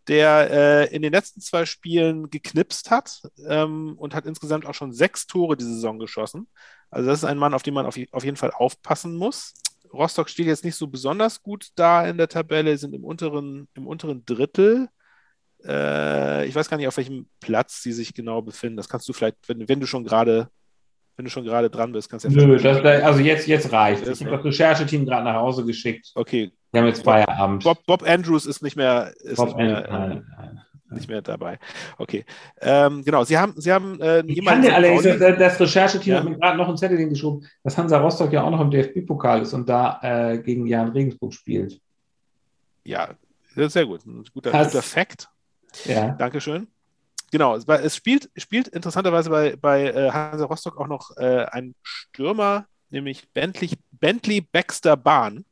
der 0.08 0.50
äh, 0.50 0.94
in 0.94 1.02
den 1.02 1.12
letzten 1.12 1.40
zwei 1.40 1.66
Spielen 1.66 2.30
geknipst 2.30 2.90
hat 2.90 3.22
ähm, 3.46 3.94
und 3.98 4.14
hat 4.14 4.26
insgesamt 4.26 4.64
auch 4.64 4.74
schon 4.74 4.92
sechs 4.92 5.26
Tore 5.26 5.56
diese 5.56 5.74
Saison 5.74 5.98
geschossen. 5.98 6.48
Also 6.90 7.08
das 7.08 7.18
ist 7.18 7.24
ein 7.24 7.38
Mann, 7.38 7.54
auf 7.54 7.62
den 7.62 7.74
man 7.74 7.86
auf, 7.86 7.96
auf 8.12 8.24
jeden 8.24 8.36
Fall 8.36 8.50
aufpassen 8.50 9.16
muss. 9.16 9.52
Rostock 9.92 10.28
steht 10.28 10.46
jetzt 10.46 10.64
nicht 10.64 10.76
so 10.76 10.86
besonders 10.86 11.42
gut 11.42 11.68
da 11.74 12.06
in 12.06 12.18
der 12.18 12.28
Tabelle, 12.28 12.76
sind 12.78 12.94
im 12.94 13.04
unteren, 13.04 13.68
im 13.74 13.86
unteren 13.86 14.24
Drittel. 14.24 14.88
Äh, 15.64 16.46
ich 16.46 16.54
weiß 16.54 16.68
gar 16.68 16.76
nicht, 16.76 16.88
auf 16.88 16.96
welchem 16.96 17.28
Platz 17.40 17.82
sie 17.82 17.92
sich 17.92 18.14
genau 18.14 18.42
befinden. 18.42 18.76
Das 18.76 18.88
kannst 18.88 19.08
du 19.08 19.12
vielleicht, 19.12 19.36
wenn, 19.48 19.68
wenn 19.68 19.80
du 19.80 19.86
schon 19.86 20.04
gerade 20.04 20.48
wenn 21.18 21.24
du 21.24 21.32
schon 21.32 21.44
gerade 21.44 21.68
dran 21.68 21.90
bist, 21.90 22.08
kannst 22.08 22.24
du 22.24 22.28
ja 22.28 22.46
Nö, 22.46 22.56
das, 22.56 22.78
also 23.02 23.18
jetzt, 23.18 23.48
jetzt 23.48 23.72
reicht. 23.72 24.06
Ich 24.06 24.20
habe 24.24 24.36
das 24.36 24.44
Rechercheteam 24.44 25.04
gerade 25.04 25.24
nach 25.24 25.34
Hause 25.34 25.64
geschickt. 25.64 26.12
Okay. 26.14 26.52
Wir 26.70 26.80
haben 26.80 26.86
jetzt 26.86 27.02
Feierabend. 27.02 27.64
Bob, 27.64 27.84
Bob 27.86 28.08
Andrews 28.08 28.46
ist 28.46 28.62
nicht 28.62 28.76
mehr, 28.76 29.12
ist 29.22 29.36
Bob 29.36 29.48
nicht, 29.48 29.56
mehr, 29.56 29.84
äh, 29.84 29.90
nein, 29.90 30.26
nein, 30.36 30.62
nicht 30.90 31.08
mehr 31.08 31.22
dabei. 31.22 31.58
Okay. 31.98 32.24
Ähm, 32.60 33.04
genau, 33.04 33.24
Sie 33.24 33.36
haben, 33.36 33.54
Sie 33.56 33.72
haben 33.72 34.00
äh, 34.00 34.20
ich 34.26 34.44
Kann 34.44 34.62
dir 34.62 34.74
allerdings, 34.74 35.02
das, 35.02 35.38
das 35.38 35.60
Rechercheteam 35.60 36.12
ja. 36.12 36.18
hat 36.18 36.28
mir 36.28 36.38
gerade 36.38 36.56
noch 36.56 36.68
ein 36.68 36.76
Zettel 36.76 36.98
hingeschoben, 36.98 37.46
dass 37.62 37.76
Hansa 37.76 37.98
Rostock 37.98 38.32
ja 38.32 38.42
auch 38.42 38.50
noch 38.50 38.60
im 38.60 38.70
DFB-Pokal 38.70 39.42
ist 39.42 39.52
und 39.52 39.68
da 39.68 40.00
äh, 40.02 40.38
gegen 40.38 40.66
Jan 40.66 40.90
Regensburg 40.90 41.34
spielt. 41.34 41.80
Ja, 42.84 43.10
sehr 43.54 43.86
gut. 43.86 44.06
Ein 44.06 44.24
guter, 44.32 44.50
guter 44.50 44.82
Fact. 44.82 45.28
Ja. 45.84 46.10
Dankeschön. 46.10 46.68
Genau, 47.30 47.56
es 47.56 47.94
spielt, 47.94 48.30
spielt 48.36 48.68
interessanterweise 48.68 49.28
bei, 49.28 49.56
bei 49.56 49.84
äh, 49.84 50.10
Hansa 50.10 50.46
Rostock 50.46 50.78
auch 50.78 50.86
noch 50.86 51.14
äh, 51.18 51.44
ein 51.50 51.74
Stürmer, 51.82 52.66
nämlich 52.88 53.30
Bentley, 53.32 53.70
Bentley 53.90 54.40
Baxter 54.40 54.96
Bahn. 54.96 55.44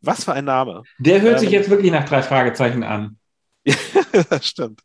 Was 0.00 0.24
für 0.24 0.32
ein 0.32 0.46
Name. 0.46 0.82
Der 0.98 1.20
hört 1.20 1.34
ähm, 1.34 1.38
sich 1.40 1.50
jetzt 1.50 1.68
wirklich 1.68 1.92
nach 1.92 2.06
drei 2.06 2.22
Fragezeichen 2.22 2.82
an. 2.82 3.18
das 4.30 4.46
stimmt. 4.46 4.82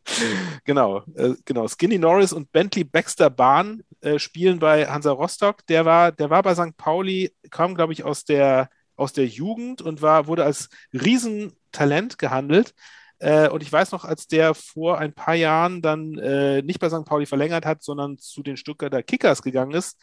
Genau, 0.63 1.03
äh, 1.15 1.33
genau. 1.45 1.67
Skinny 1.67 1.97
Norris 1.97 2.33
und 2.33 2.51
Bentley 2.51 2.83
Baxter 2.83 3.29
Bahn 3.29 3.83
äh, 4.01 4.19
spielen 4.19 4.59
bei 4.59 4.85
Hansa 4.87 5.11
Rostock. 5.11 5.65
Der 5.67 5.85
war, 5.85 6.11
der 6.11 6.29
war 6.29 6.43
bei 6.43 6.55
St. 6.55 6.77
Pauli, 6.77 7.33
kam, 7.49 7.75
glaube 7.75 7.93
ich, 7.93 8.03
aus 8.03 8.25
der, 8.25 8.69
aus 8.95 9.13
der 9.13 9.27
Jugend 9.27 9.81
und 9.81 10.01
war, 10.01 10.27
wurde 10.27 10.43
als 10.43 10.69
Riesentalent 10.93 12.17
gehandelt. 12.17 12.73
Äh, 13.19 13.49
und 13.49 13.63
ich 13.63 13.71
weiß 13.71 13.91
noch, 13.91 14.05
als 14.05 14.27
der 14.27 14.53
vor 14.53 14.97
ein 14.99 15.13
paar 15.13 15.35
Jahren 15.35 15.81
dann 15.81 16.17
äh, 16.17 16.61
nicht 16.61 16.79
bei 16.79 16.89
St. 16.89 17.05
Pauli 17.05 17.25
verlängert 17.25 17.65
hat, 17.65 17.83
sondern 17.83 18.17
zu 18.17 18.43
den 18.43 18.57
Stuttgarter 18.57 19.03
Kickers 19.03 19.41
gegangen 19.41 19.73
ist, 19.73 19.97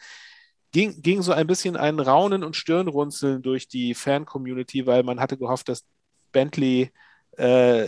ging, 0.71 1.01
ging 1.01 1.21
so 1.21 1.31
ein 1.31 1.47
bisschen 1.47 1.77
ein 1.77 1.99
Raunen 1.99 2.43
und 2.43 2.55
Stirnrunzeln 2.55 3.41
durch 3.41 3.67
die 3.67 3.93
Fan-Community, 3.93 4.87
weil 4.87 5.03
man 5.03 5.19
hatte 5.19 5.37
gehofft, 5.37 5.69
dass 5.69 5.85
Bentley 6.31 6.91
äh, 7.37 7.85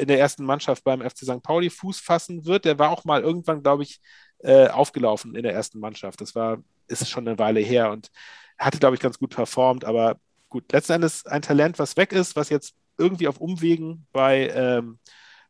in 0.00 0.08
der 0.08 0.18
ersten 0.18 0.44
Mannschaft 0.44 0.84
beim 0.84 1.00
FC 1.00 1.18
St. 1.18 1.42
Pauli 1.42 1.70
Fuß 1.70 2.00
fassen 2.00 2.44
wird. 2.44 2.64
Der 2.64 2.78
war 2.78 2.90
auch 2.90 3.04
mal 3.04 3.22
irgendwann, 3.22 3.62
glaube 3.62 3.82
ich, 3.84 4.00
äh, 4.38 4.68
aufgelaufen 4.68 5.34
in 5.34 5.42
der 5.42 5.54
ersten 5.54 5.78
Mannschaft. 5.78 6.20
Das 6.20 6.34
war, 6.34 6.58
ist 6.88 7.08
schon 7.08 7.26
eine 7.26 7.38
Weile 7.38 7.60
her 7.60 7.90
und 7.90 8.10
hatte, 8.58 8.78
glaube 8.78 8.96
ich, 8.96 9.00
ganz 9.00 9.18
gut 9.18 9.34
performt, 9.34 9.84
aber 9.84 10.18
gut, 10.48 10.70
letzten 10.72 10.94
Endes 10.94 11.26
ein 11.26 11.42
Talent, 11.42 11.78
was 11.78 11.96
weg 11.96 12.12
ist, 12.12 12.36
was 12.36 12.48
jetzt 12.50 12.74
irgendwie 12.98 13.28
auf 13.28 13.38
Umwegen 13.40 14.06
bei 14.12 14.48
ähm, 14.50 14.98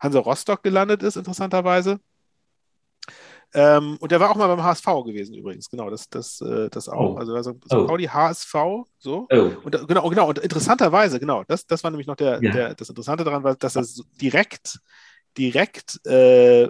Hansa 0.01 0.21
Rostock 0.21 0.63
gelandet 0.63 1.03
ist, 1.03 1.17
interessanterweise. 1.17 2.01
Ähm, 3.55 3.97
und 4.01 4.11
der 4.11 4.21
war 4.21 4.31
auch 4.31 4.37
mal 4.37 4.49
beim 4.49 4.63
HSV 4.63 4.87
gewesen 5.05 5.35
übrigens, 5.35 5.69
genau, 5.69 5.91
das, 5.91 6.09
das, 6.09 6.41
äh, 6.41 6.71
das 6.71 6.89
auch. 6.89 7.17
Oh. 7.17 7.19
Also, 7.19 7.35
also 7.35 7.55
oh. 7.71 7.87
Pauli 7.87 8.05
HSV, 8.05 8.55
so. 8.99 9.27
Oh. 9.31 9.51
Und 9.63 9.75
äh, 9.75 9.85
genau, 9.87 10.09
genau, 10.09 10.29
und 10.29 10.39
interessanterweise, 10.39 11.21
genau, 11.21 11.45
das, 11.45 11.67
das 11.67 11.85
war 11.85 11.91
nämlich 11.91 12.07
noch 12.07 12.17
der, 12.17 12.43
ja. 12.43 12.51
der, 12.51 12.75
das 12.75 12.89
Interessante 12.89 13.25
daran, 13.25 13.43
war, 13.43 13.55
dass 13.55 13.77
er 13.77 13.85
direkt, 14.21 14.81
direkt 15.37 16.05
äh, 16.07 16.69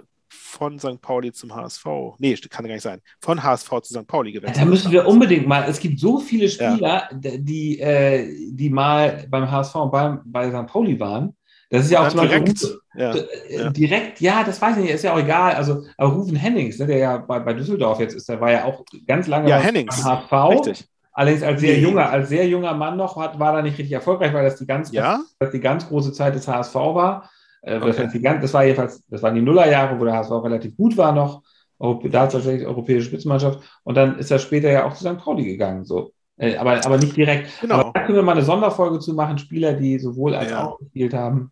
von 0.53 0.77
St. 0.79 1.01
Pauli 1.01 1.31
zum 1.31 1.55
HSV. 1.55 1.85
Nee, 2.19 2.35
kann 2.35 2.65
gar 2.65 2.73
nicht 2.73 2.83
sein. 2.83 3.01
Von 3.21 3.41
HSV 3.41 3.69
zu 3.81 3.93
St. 3.93 4.07
Pauli 4.07 4.31
gewechselt. 4.31 4.65
Da 4.65 4.69
müssen 4.69 4.91
wir 4.91 5.07
unbedingt 5.07 5.47
mal. 5.47 5.65
Es 5.67 5.79
gibt 5.79 5.99
so 5.99 6.19
viele 6.19 6.49
Spieler, 6.49 7.09
ja. 7.11 7.37
die, 7.37 7.79
äh, 7.79 8.51
die 8.51 8.69
mal 8.69 9.25
beim 9.29 9.49
HSV 9.49 9.75
und 9.75 9.91
bei, 9.91 10.17
bei 10.25 10.49
St. 10.49 10.67
Pauli 10.67 10.99
waren. 10.99 11.35
Das 11.73 11.85
ist 11.85 11.91
ja 11.91 12.05
auch 12.05 12.07
zum 12.09 12.21
direkt, 12.21 12.49
Beispiel, 12.49 12.79
ja, 12.93 13.15
äh, 13.15 13.57
ja. 13.57 13.69
direkt, 13.71 14.21
ja, 14.21 14.43
das 14.43 14.61
weiß 14.61 14.77
ich 14.77 14.83
nicht, 14.83 14.93
ist 14.93 15.03
ja 15.03 15.11
auch 15.11 15.17
egal. 15.17 15.55
Also, 15.55 15.81
aber 15.97 16.13
Rufen 16.13 16.35
Hennings, 16.35 16.77
ne, 16.77 16.85
der 16.85 16.97
ja 16.97 17.17
bei, 17.17 17.39
bei 17.39 17.53
Düsseldorf 17.53 17.99
jetzt 17.99 18.13
ist, 18.13 18.29
der 18.29 18.39
war 18.39 18.51
ja 18.51 18.65
auch 18.65 18.83
ganz 19.07 19.25
lange 19.25 19.49
ja, 19.49 19.57
Hennings. 19.57 20.03
beim 20.03 20.29
HSV. 20.29 20.51
Richtig. 20.51 20.87
Allerdings 21.13 21.41
als 21.41 21.61
sehr 21.61 21.79
junger, 21.79 22.11
als 22.11 22.29
sehr 22.29 22.47
junger 22.47 22.75
Mann 22.75 22.95
noch 22.95 23.17
hat, 23.17 23.39
war 23.39 23.53
da 23.53 23.63
nicht 23.63 23.79
richtig 23.79 23.91
erfolgreich, 23.91 24.31
weil 24.35 24.45
das 24.45 24.57
die 24.57 24.67
ganz, 24.67 24.91
ja? 24.91 25.21
das 25.39 25.49
die 25.49 25.59
ganz 25.59 25.87
große 25.87 26.13
Zeit 26.13 26.35
des 26.35 26.47
HSV 26.47 26.75
war. 26.75 27.31
Äh, 27.63 27.77
okay. 27.77 28.37
Das, 28.39 28.53
war 28.53 28.65
jedenfalls, 28.65 29.03
das 29.07 29.23
waren 29.23 29.33
die 29.33 29.41
Nullerjahre, 29.41 29.99
wo 29.99 30.05
der 30.05 30.13
HSV 30.13 30.31
relativ 30.43 30.77
gut 30.77 30.95
war 30.95 31.11
noch. 31.11 31.41
Da 31.79 32.27
tatsächlich 32.27 32.67
europäische 32.67 33.07
Spitzenmannschaft. 33.07 33.61
Und 33.83 33.95
dann 33.95 34.19
ist 34.19 34.29
er 34.29 34.37
später 34.37 34.69
ja 34.69 34.85
auch 34.85 34.93
zu 34.93 35.03
St. 35.03 35.17
Pauli 35.17 35.45
gegangen. 35.45 35.85
So. 35.85 36.11
Äh, 36.37 36.55
aber, 36.55 36.85
aber 36.85 36.97
nicht 36.99 37.17
direkt. 37.17 37.49
Genau. 37.61 37.75
Aber 37.79 37.91
da 37.95 38.05
können 38.05 38.17
wir 38.17 38.21
mal 38.21 38.33
eine 38.33 38.43
Sonderfolge 38.43 38.99
zu 38.99 39.15
machen, 39.15 39.39
Spieler, 39.39 39.73
die 39.73 39.97
sowohl 39.97 40.35
als 40.35 40.51
ja. 40.51 40.67
auch 40.67 40.77
gespielt 40.77 41.15
haben. 41.15 41.51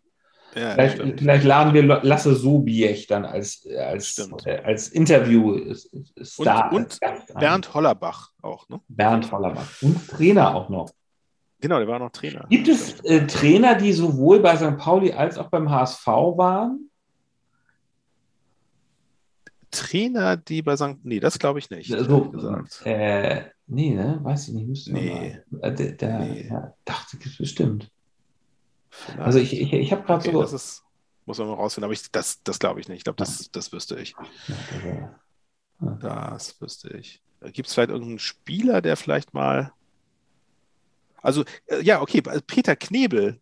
Ja, 0.54 0.72
vielleicht, 0.72 1.18
vielleicht, 1.18 1.44
laden 1.44 1.72
wir 1.72 2.00
Lasse 2.02 2.34
Sobiech 2.34 3.06
dann 3.06 3.24
als, 3.24 3.66
als, 3.66 4.18
äh, 4.44 4.58
als 4.58 4.88
Interview-Star. 4.88 6.72
Und, 6.72 6.98
und 7.02 7.34
Bernd 7.38 7.72
Hollerbach 7.72 8.32
auch, 8.42 8.68
ne? 8.68 8.80
Bernd 8.88 9.32
Hollerbach. 9.32 9.66
Und 9.80 10.08
Trainer 10.08 10.54
auch 10.54 10.68
noch. 10.68 10.90
Genau, 11.60 11.78
der 11.78 11.86
war 11.86 12.00
noch 12.00 12.10
Trainer. 12.10 12.44
Gibt 12.50 12.68
es 12.68 13.00
äh, 13.04 13.26
Trainer, 13.26 13.76
die 13.76 13.92
sowohl 13.92 14.40
bei 14.40 14.56
St. 14.56 14.76
Pauli 14.78 15.12
als 15.12 15.38
auch 15.38 15.48
beim 15.48 15.70
HSV 15.70 16.06
waren? 16.06 16.90
Trainer, 19.70 20.36
die 20.36 20.60
bei 20.60 20.76
St. 20.76 21.04
Nee, 21.04 21.20
das 21.20 21.38
glaube 21.38 21.60
ich 21.60 21.70
nicht. 21.70 21.88
So, 21.88 22.30
gesagt. 22.30 22.82
Äh, 22.84 23.44
nee, 23.68 23.94
ne? 23.94 24.18
Weiß 24.22 24.48
ich 24.48 24.54
nicht. 24.54 24.68
Müsste 24.68 24.92
nee. 24.92 25.38
Mal. 25.50 25.62
Äh, 25.62 25.74
der, 25.74 25.92
der 25.92 26.18
nee. 26.18 26.48
ja, 26.48 26.74
dachte 26.84 27.16
ich 27.24 27.38
bestimmt. 27.38 27.90
Vielleicht. 28.94 29.20
Also 29.20 29.38
ich, 29.38 29.60
ich, 29.60 29.72
ich 29.72 29.92
habe 29.92 30.02
gerade 30.02 30.20
okay, 30.20 30.32
so. 30.32 30.42
Das 30.42 30.52
ist, 30.52 30.84
muss 31.26 31.38
man 31.38 31.48
mal 31.48 31.54
rausfinden, 31.54 31.84
aber 31.84 31.94
ich, 31.94 32.10
das, 32.10 32.42
das 32.42 32.58
glaube 32.58 32.80
ich 32.80 32.88
nicht. 32.88 32.98
Ich 32.98 33.04
glaube, 33.04 33.16
das, 33.16 33.50
das 33.50 33.72
wüsste 33.72 33.98
ich. 33.98 34.14
Das 36.00 36.60
wüsste 36.60 36.96
ich. 36.96 37.22
Gibt 37.52 37.68
es 37.68 37.74
vielleicht 37.74 37.90
irgendeinen 37.90 38.20
Spieler, 38.20 38.82
der 38.82 38.96
vielleicht 38.96 39.34
mal 39.34 39.72
also, 41.22 41.44
äh, 41.66 41.80
ja, 41.82 42.02
okay, 42.02 42.22
also 42.26 42.40
Peter 42.46 42.76
Knebel, 42.76 43.40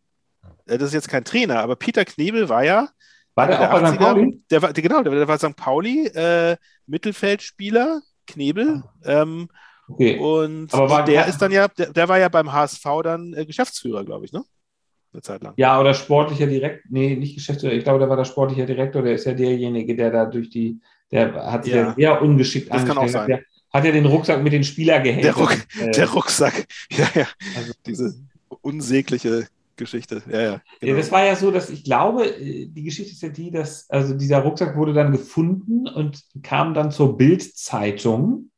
äh, 0.66 0.78
das 0.78 0.88
ist 0.88 0.94
jetzt 0.94 1.09
kein 1.09 1.24
Trainer, 1.24 1.61
aber 1.61 1.76
Peter 1.76 2.05
Knebel 2.05 2.48
war 2.48 2.62
ja. 2.62 2.88
War 3.34 3.46
der, 3.46 3.59
der 3.59 3.74
auch 3.74 3.80
bei 3.80 3.90
St. 3.90 3.98
Pauli? 3.98 4.42
Der 4.51 4.62
war, 4.62 4.72
genau, 4.72 5.03
der, 5.03 5.12
der 5.12 5.28
war 5.28 5.38
St. 5.38 5.57
Pauli, 5.57 6.07
äh, 6.09 6.57
Mittelfeldspieler, 6.86 8.03
Knebel. 8.26 8.84
Ähm, 9.05 9.48
okay. 9.88 10.18
Und 10.18 10.74
aber 10.74 11.03
der 11.03 11.26
ist 11.26 11.38
dann 11.38 11.53
ja, 11.53 11.68
der, 11.68 11.92
der, 11.92 12.09
war 12.09 12.18
ja 12.18 12.28
beim 12.28 12.53
HSV 12.53 12.84
dann 13.03 13.32
äh, 13.32 13.46
Geschäftsführer, 13.46 14.05
glaube 14.05 14.26
ich, 14.26 14.32
ne? 14.32 14.44
Eine 15.12 15.22
Zeit 15.22 15.42
lang. 15.42 15.54
Ja, 15.56 15.80
oder 15.80 15.94
sportlicher 15.94 16.46
Direktor, 16.46 16.88
nee, 16.90 17.16
nicht 17.16 17.34
Geschäftsführer, 17.34 17.72
ich 17.72 17.84
glaube, 17.84 17.98
der 17.98 18.08
war 18.08 18.16
der 18.16 18.24
sportlicher 18.24 18.66
Direktor, 18.66 19.02
der 19.02 19.14
ist 19.14 19.24
ja 19.24 19.34
derjenige, 19.34 19.96
der 19.96 20.11
da 20.11 20.24
durch 20.24 20.50
die, 20.50 20.80
der 21.11 21.34
hat 21.50 21.64
sich 21.64 21.74
ja. 21.74 21.94
sehr 21.94 22.22
ungeschickt 22.22 22.72
Das 22.72 22.84
kann 22.84 22.98
auch 22.98 23.08
sein. 23.08 23.26
Der, 23.26 23.40
hat 23.72 23.84
er 23.84 23.92
den 23.92 24.06
Rucksack 24.06 24.42
mit 24.42 24.52
den 24.52 24.64
Spielergehältern. 24.64 25.34
Der, 25.34 25.42
Ruck, 25.42 25.56
äh, 25.80 25.90
der 25.90 26.11
Rucksack, 26.11 26.66
ja, 26.90 27.08
ja. 27.14 27.26
Also, 27.56 27.72
Diese 27.86 28.14
unsägliche 28.62 29.46
Geschichte. 29.76 30.22
Ja, 30.30 30.40
ja, 30.40 30.62
genau. 30.80 30.92
ja, 30.92 30.98
das 30.98 31.11
war 31.11 31.24
ja 31.24 31.36
so, 31.36 31.50
dass 31.50 31.70
ich 31.70 31.84
glaube, 31.84 32.26
äh, 32.26 32.66
die 32.66 32.82
Geschichte 32.82 33.12
ist 33.12 33.22
ja 33.22 33.28
die, 33.28 33.50
dass 33.50 33.88
also 33.88 34.14
dieser 34.14 34.38
Rucksack 34.40 34.76
wurde 34.76 34.92
dann 34.92 35.12
gefunden 35.12 35.88
und 35.88 36.22
kam 36.42 36.74
dann 36.74 36.90
zur 36.90 37.16
Bildzeitung. 37.16 38.50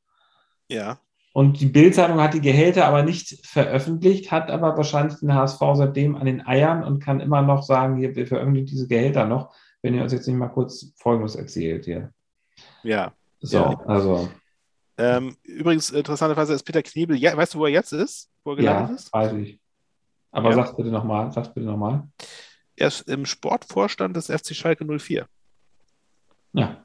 Ja. 0.68 0.98
Und 1.32 1.60
die 1.60 1.66
Bildzeitung 1.66 2.20
hat 2.20 2.34
die 2.34 2.42
Gehälter 2.42 2.86
aber 2.86 3.02
nicht 3.02 3.46
veröffentlicht, 3.46 4.30
hat 4.30 4.50
aber 4.50 4.76
wahrscheinlich 4.76 5.18
den 5.18 5.34
HSV 5.34 5.60
seitdem 5.74 6.14
an 6.14 6.26
den 6.26 6.46
Eiern 6.46 6.84
und 6.84 7.00
kann 7.00 7.20
immer 7.20 7.40
noch 7.40 7.62
sagen, 7.62 7.96
hier, 7.96 8.14
wir 8.14 8.26
veröffentlichen 8.26 8.66
diese 8.66 8.86
Gehälter 8.86 9.26
noch, 9.26 9.54
wenn 9.80 9.94
ihr 9.94 10.02
uns 10.02 10.12
jetzt 10.12 10.26
nicht 10.26 10.36
mal 10.36 10.48
kurz 10.48 10.92
Folgendes 10.96 11.34
erzählt 11.34 11.86
hier. 11.86 12.12
Ja. 12.82 13.12
So, 13.40 13.56
ja. 13.56 13.80
also. 13.86 14.28
Ähm, 14.98 15.36
übrigens, 15.42 15.90
interessanterweise 15.90 16.52
ist 16.52 16.64
Peter 16.64 16.82
Knebel, 16.82 17.16
ja, 17.16 17.34
weißt 17.34 17.54
du, 17.54 17.60
wo 17.60 17.64
er 17.64 17.72
jetzt 17.72 17.92
ist? 17.92 18.30
Wo 18.44 18.50
er 18.50 18.56
gelandet 18.56 18.90
ja, 18.90 18.94
ist? 18.96 19.12
weiß 19.12 19.32
ich. 19.34 19.58
Aber 20.32 20.50
ja. 20.50 20.56
sag's 20.56 20.76
bitte 20.76 20.90
nochmal, 20.90 21.32
sag's 21.32 21.52
bitte 21.52 21.66
nochmal. 21.66 22.08
Er 22.76 22.88
ist 22.88 23.08
im 23.08 23.24
Sportvorstand 23.24 24.16
des 24.16 24.26
FC 24.26 24.54
Schalke 24.54 24.84
04. 24.84 25.26
Ja. 26.52 26.84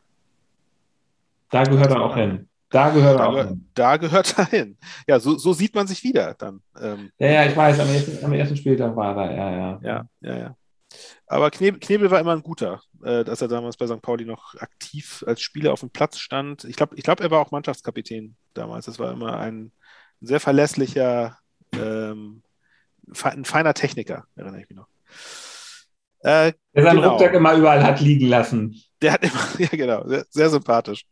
Da 1.50 1.64
gehört 1.64 1.92
er 1.92 2.02
auch 2.02 2.16
hin. 2.16 2.47
Da 2.70 2.90
gehört 2.90 3.20
da, 3.20 3.24
er 3.24 3.30
auch 3.30 3.48
hin. 3.48 3.70
Da 3.74 3.98
gehört 3.98 4.38
er 4.38 4.46
hin. 4.46 4.78
Ja, 5.08 5.20
so, 5.20 5.38
so 5.38 5.54
sieht 5.54 5.74
man 5.74 5.88
sich 5.88 6.04
wieder 6.04 6.34
dann. 6.34 6.62
Ähm, 6.80 7.12
ja, 7.18 7.28
ja, 7.28 7.46
ich 7.46 7.56
weiß, 7.56 7.80
am 7.80 7.88
ersten, 7.88 8.26
am 8.26 8.34
ersten 8.34 8.58
Spieltag 8.58 8.96
war 8.96 9.16
er, 9.18 9.36
ja, 9.36 9.52
ja. 9.52 9.80
Ja, 9.82 10.06
ja, 10.22 10.38
ja. 10.38 10.56
Aber 11.28 11.52
Knebel, 11.52 11.80
Knebel 11.80 12.12
war 12.12 12.20
immer 12.20 12.34
ein 12.34 12.42
guter, 12.42 12.82
äh, 13.04 13.24
dass 13.24 13.42
er 13.42 13.48
damals 13.48 13.78
bei 13.78 13.88
St. 13.88 14.02
Pauli 14.02 14.26
noch 14.26 14.56
aktiv 14.56 15.24
als 15.28 15.42
Spieler 15.42 15.74
auf 15.74 15.82
dem 15.82 15.90
Platz 15.90 16.18
stand. 16.18 16.64
Ich 16.64 16.76
glaube, 16.76 16.96
ich 16.96 17.04
glaub, 17.04 17.20
er 17.20 17.32
war 17.32 17.40
auch 17.40 17.52
Mannschaftskapitän 17.52 18.36
damals. 18.54 18.86
Das 18.86 19.00
war 19.00 19.12
immer 19.12 19.38
ein 19.38 19.72
sehr 20.22 20.40
verlässlicher, 20.40 21.38
ähm, 21.74 22.42
ein 23.24 23.46
feiner 23.46 23.74
Techniker, 23.74 24.26
erinnere 24.36 24.62
ich 24.62 24.70
mich 24.70 24.78
noch. 24.78 24.88
Äh, 26.22 26.54
der 26.76 26.84
seinen 26.84 26.98
genau. 26.98 27.12
Rucksack 27.12 27.34
immer 27.34 27.54
überall 27.54 27.84
hat 27.84 28.02
liegen 28.02 28.28
lassen. 28.28 28.82
Der 29.02 29.14
hat 29.14 29.24
immer, 29.24 29.48
ja 29.60 29.68
genau, 29.68 30.08
sehr, 30.08 30.26
sehr 30.30 30.50
sympathisch. 30.50 31.06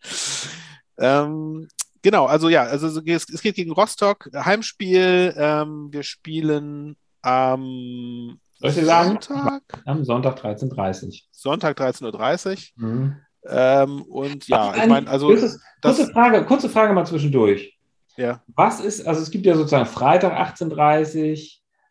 Ähm, 0.97 1.67
genau, 2.01 2.25
also 2.25 2.49
ja, 2.49 2.63
also 2.63 2.87
es, 2.87 3.29
es, 3.29 3.41
geht 3.41 3.55
gegen 3.55 3.71
Rostock, 3.71 4.29
Heimspiel. 4.33 5.33
Ähm, 5.37 5.89
wir 5.91 6.03
spielen 6.03 6.95
am? 7.21 8.39
Sonntag. 8.61 9.63
Am 9.85 10.03
Sonntag 10.05 10.39
13.30 10.39 11.05
Uhr. 11.05 11.11
Sonntag 11.31 11.77
13.30 11.77 12.71
Uhr. 12.77 12.87
Mhm. 12.87 13.15
Ähm, 13.47 14.01
und 14.03 14.47
ja, 14.47 14.73
ich 14.75 14.87
meine, 14.87 15.07
also. 15.07 15.27
Kurze, 15.27 15.59
kurze, 15.81 16.07
Frage, 16.07 16.45
kurze 16.45 16.69
Frage 16.69 16.93
mal 16.93 17.05
zwischendurch. 17.05 17.77
Ja. 18.17 18.41
Was 18.55 18.79
ist, 18.79 19.05
also 19.07 19.21
es 19.21 19.29
gibt 19.29 19.45
ja 19.45 19.55
sozusagen 19.55 19.85
Freitag 19.85 20.33
18.30 20.33 21.31
Uhr, 21.31 21.37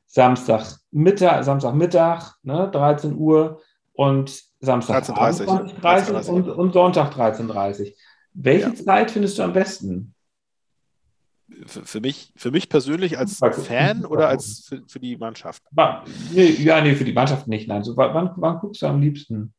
Samstag 0.06 0.78
Mittag, 0.90 1.44
Samstagmittag, 1.44 2.34
ne, 2.42 2.70
13 2.72 3.16
Uhr 3.16 3.60
und 3.92 4.42
Samstag 4.60 5.04
13.30 5.04 5.80
13.30 5.80 6.28
und, 6.28 6.48
und 6.48 6.72
Sonntag 6.72 7.12
13.30 7.12 7.80
Uhr. 7.80 7.92
Welche 8.34 8.68
ja. 8.68 8.74
Zeit 8.74 9.10
findest 9.12 9.38
du 9.38 9.42
am 9.42 9.52
besten? 9.52 10.14
Für, 11.66 11.84
für, 11.84 12.00
mich, 12.00 12.32
für 12.36 12.50
mich 12.50 12.68
persönlich 12.68 13.16
als 13.16 13.38
Fan 13.38 14.04
oder 14.04 14.28
als 14.28 14.66
für, 14.68 14.82
für 14.88 14.98
die 14.98 15.16
Mannschaft? 15.16 15.62
Nee, 16.32 16.50
ja, 16.50 16.80
nee, 16.80 16.94
für 16.94 17.04
die 17.04 17.12
Mannschaft 17.12 17.46
nicht. 17.46 17.68
Nein. 17.68 17.84
So, 17.84 17.96
wann, 17.96 18.32
wann 18.36 18.58
guckst 18.58 18.82
du 18.82 18.86
am 18.86 19.00
liebsten? 19.00 19.54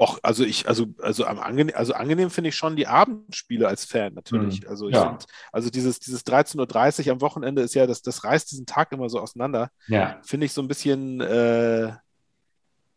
Och, 0.00 0.18
also 0.22 0.44
ich, 0.44 0.66
also, 0.66 0.86
also 1.02 1.26
am 1.26 1.38
angenehm, 1.38 1.74
also 1.76 1.92
angenehm 1.92 2.30
finde 2.30 2.48
ich 2.48 2.56
schon 2.56 2.74
die 2.74 2.86
Abendspiele 2.86 3.68
als 3.68 3.84
Fan 3.84 4.14
natürlich. 4.14 4.62
Mhm. 4.62 4.68
Also 4.68 4.88
ich 4.88 4.94
ja. 4.94 5.08
finde, 5.08 5.26
also 5.52 5.68
dieses, 5.68 6.00
dieses 6.00 6.24
13.30 6.24 7.06
Uhr 7.06 7.12
am 7.12 7.20
Wochenende 7.20 7.60
ist 7.60 7.74
ja, 7.74 7.86
das, 7.86 8.00
das 8.00 8.24
reißt 8.24 8.50
diesen 8.50 8.64
Tag 8.64 8.92
immer 8.92 9.10
so 9.10 9.20
auseinander. 9.20 9.70
Ja. 9.88 10.18
Finde 10.22 10.46
ich 10.46 10.54
so 10.54 10.62
ein 10.62 10.68
bisschen, 10.68 11.20
äh, 11.20 11.92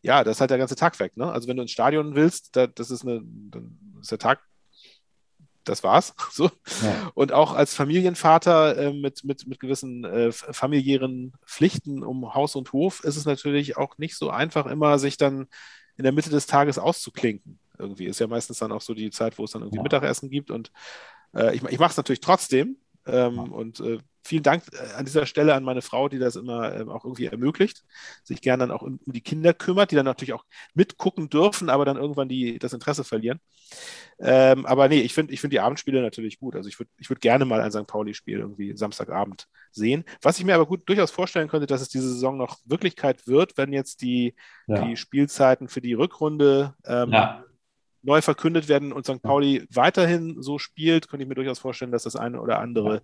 ja, 0.03 0.23
das 0.23 0.37
ist 0.37 0.41
halt 0.41 0.51
der 0.51 0.57
ganze 0.57 0.75
Tag 0.75 0.99
weg, 0.99 1.17
ne? 1.17 1.31
Also 1.31 1.47
wenn 1.47 1.55
du 1.55 1.63
ins 1.63 1.71
Stadion 1.71 2.13
willst, 2.13 2.55
da, 2.55 2.67
das 2.67 2.91
ist 2.91 3.03
eine, 3.03 3.23
ist 4.01 4.11
der 4.11 4.19
Tag, 4.19 4.41
das 5.63 5.81
war's. 5.81 6.13
So. 6.31 6.51
Ja. 6.83 7.11
Und 7.13 7.31
auch 7.31 7.53
als 7.53 7.73
Familienvater 7.73 8.77
äh, 8.77 8.93
mit, 8.93 9.23
mit, 9.23 9.47
mit 9.47 9.59
gewissen 9.59 10.03
äh, 10.03 10.31
familiären 10.31 11.33
Pflichten 11.45 12.03
um 12.03 12.33
Haus 12.33 12.55
und 12.55 12.73
Hof 12.73 13.03
ist 13.03 13.15
es 13.15 13.25
natürlich 13.25 13.77
auch 13.77 13.97
nicht 13.97 14.17
so 14.17 14.29
einfach, 14.29 14.65
immer 14.65 14.99
sich 14.99 15.15
dann 15.15 15.47
in 15.95 16.03
der 16.03 16.11
Mitte 16.11 16.29
des 16.29 16.47
Tages 16.47 16.77
auszuklinken. 16.77 17.59
Irgendwie 17.77 18.05
ist 18.05 18.19
ja 18.19 18.27
meistens 18.27 18.59
dann 18.59 18.71
auch 18.71 18.81
so 18.81 18.93
die 18.93 19.09
Zeit, 19.09 19.37
wo 19.37 19.45
es 19.45 19.51
dann 19.51 19.61
irgendwie 19.61 19.77
ja. 19.77 19.83
Mittagessen 19.83 20.29
gibt. 20.29 20.51
Und 20.51 20.71
äh, 21.33 21.55
ich, 21.55 21.63
ich 21.63 21.79
mache 21.79 21.91
es 21.91 21.97
natürlich 21.97 22.19
trotzdem. 22.19 22.77
Ähm, 23.05 23.35
ja. 23.35 23.41
Und 23.41 23.79
äh, 23.79 23.99
vielen 24.23 24.43
Dank 24.43 24.63
äh, 24.71 24.93
an 24.93 25.05
dieser 25.05 25.25
Stelle 25.25 25.53
an 25.53 25.63
meine 25.63 25.81
Frau, 25.81 26.09
die 26.09 26.19
das 26.19 26.35
immer 26.35 26.73
ähm, 26.75 26.89
auch 26.89 27.03
irgendwie 27.03 27.25
ermöglicht, 27.25 27.83
sich 28.23 28.41
gerne 28.41 28.63
dann 28.63 28.71
auch 28.71 28.81
um, 28.81 28.99
um, 29.05 29.13
die 29.13 29.21
Kinder 29.21 29.53
kümmert, 29.53 29.91
die 29.91 29.95
dann 29.95 30.05
natürlich 30.05 30.33
auch 30.33 30.45
mitgucken 30.73 31.29
dürfen, 31.29 31.69
aber 31.69 31.85
dann 31.85 31.97
irgendwann 31.97 32.29
die, 32.29 32.59
das 32.59 32.73
Interesse 32.73 33.03
verlieren. 33.03 33.39
Ähm, 34.19 34.65
aber 34.65 34.87
nee, 34.87 35.01
ich 35.01 35.13
finde 35.13 35.33
ich 35.33 35.41
find 35.41 35.53
die 35.53 35.59
Abendspiele 35.59 36.01
natürlich 36.01 36.39
gut. 36.39 36.55
Also 36.55 36.69
ich 36.69 36.79
würde 36.79 36.91
ich 36.97 37.09
würd 37.09 37.21
gerne 37.21 37.45
mal 37.45 37.61
ein 37.61 37.71
St. 37.71 37.87
Pauli-Spiel 37.87 38.39
irgendwie 38.39 38.75
Samstagabend 38.77 39.47
sehen. 39.71 40.05
Was 40.21 40.39
ich 40.39 40.45
mir 40.45 40.55
aber 40.55 40.65
gut 40.65 40.87
durchaus 40.87 41.11
vorstellen 41.11 41.49
könnte, 41.49 41.67
dass 41.67 41.81
es 41.81 41.89
diese 41.89 42.09
Saison 42.09 42.37
noch 42.37 42.59
Wirklichkeit 42.65 43.27
wird, 43.27 43.57
wenn 43.57 43.73
jetzt 43.73 44.01
die, 44.01 44.35
ja. 44.67 44.85
die 44.85 44.95
Spielzeiten 44.95 45.67
für 45.67 45.81
die 45.81 45.93
Rückrunde 45.93 46.75
ähm, 46.85 47.11
ja 47.11 47.43
neu 48.03 48.21
verkündet 48.21 48.67
werden 48.67 48.93
und 48.93 49.05
St. 49.05 49.21
Pauli 49.21 49.65
weiterhin 49.73 50.41
so 50.41 50.59
spielt, 50.59 51.07
könnte 51.07 51.23
ich 51.23 51.29
mir 51.29 51.35
durchaus 51.35 51.59
vorstellen, 51.59 51.91
dass 51.91 52.03
das 52.03 52.15
eine 52.15 52.41
oder 52.41 52.59
andere 52.59 53.01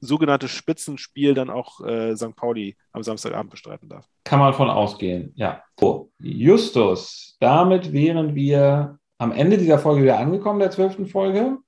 sogenannte 0.00 0.48
Spitzenspiel 0.48 1.34
dann 1.34 1.50
auch 1.50 1.80
äh, 1.80 2.14
St. 2.16 2.36
Pauli 2.36 2.76
am 2.92 3.02
Samstagabend 3.02 3.50
bestreiten 3.50 3.88
darf. 3.88 4.06
Kann 4.24 4.38
man 4.38 4.54
von 4.54 4.70
ausgehen, 4.70 5.32
ja. 5.34 5.62
So, 5.80 6.10
Justus, 6.20 7.36
damit 7.40 7.92
wären 7.92 8.34
wir 8.34 8.98
am 9.18 9.32
Ende 9.32 9.56
dieser 9.56 9.78
Folge 9.78 10.02
wieder 10.02 10.18
angekommen, 10.18 10.60
der 10.60 10.70
zwölften 10.70 11.06
Folge. 11.06 11.58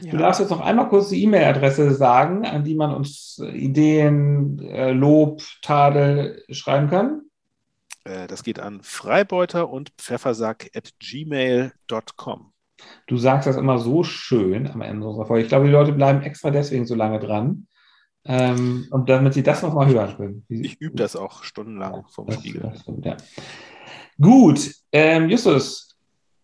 Ja. 0.00 0.10
Du 0.10 0.16
darfst 0.18 0.40
jetzt 0.40 0.50
noch 0.50 0.60
einmal 0.60 0.88
kurz 0.88 1.08
die 1.08 1.22
E-Mail-Adresse 1.22 1.94
sagen, 1.94 2.44
an 2.44 2.64
die 2.64 2.74
man 2.74 2.94
uns 2.94 3.42
Ideen, 3.52 4.58
äh, 4.58 4.92
Lob, 4.92 5.42
Tadel 5.62 6.42
schreiben 6.50 6.88
kann. 6.88 7.22
Äh, 8.06 8.26
das 8.26 8.42
geht 8.42 8.60
an 8.60 8.80
Freibeuter 8.82 9.68
und 9.68 9.90
Pfeffersack 9.98 10.70
at 10.74 10.92
gmail.com. 10.98 12.52
Du 13.06 13.16
sagst 13.16 13.46
das 13.46 13.56
immer 13.56 13.78
so 13.78 14.04
schön 14.04 14.66
am 14.68 14.82
Ende 14.82 15.06
unserer 15.06 15.26
Folge. 15.26 15.42
Ich 15.44 15.48
glaube, 15.48 15.66
die 15.66 15.72
Leute 15.72 15.92
bleiben 15.92 16.22
extra 16.22 16.50
deswegen 16.50 16.86
so 16.86 16.94
lange 16.94 17.18
dran. 17.18 17.66
Ähm, 18.28 18.88
und 18.90 19.08
damit 19.08 19.34
sie 19.34 19.42
das 19.42 19.62
nochmal 19.62 19.88
hören 19.88 20.16
können. 20.16 20.44
Ich 20.48 20.80
übe 20.80 20.96
das 20.96 21.14
auch 21.14 21.44
stundenlang 21.44 21.94
ja, 21.94 22.04
vom 22.08 22.30
Spiegel. 22.30 22.72
Stimmt, 22.80 23.06
ja. 23.06 23.16
Gut, 24.20 24.72
ähm, 24.90 25.28
Justus, 25.28 25.96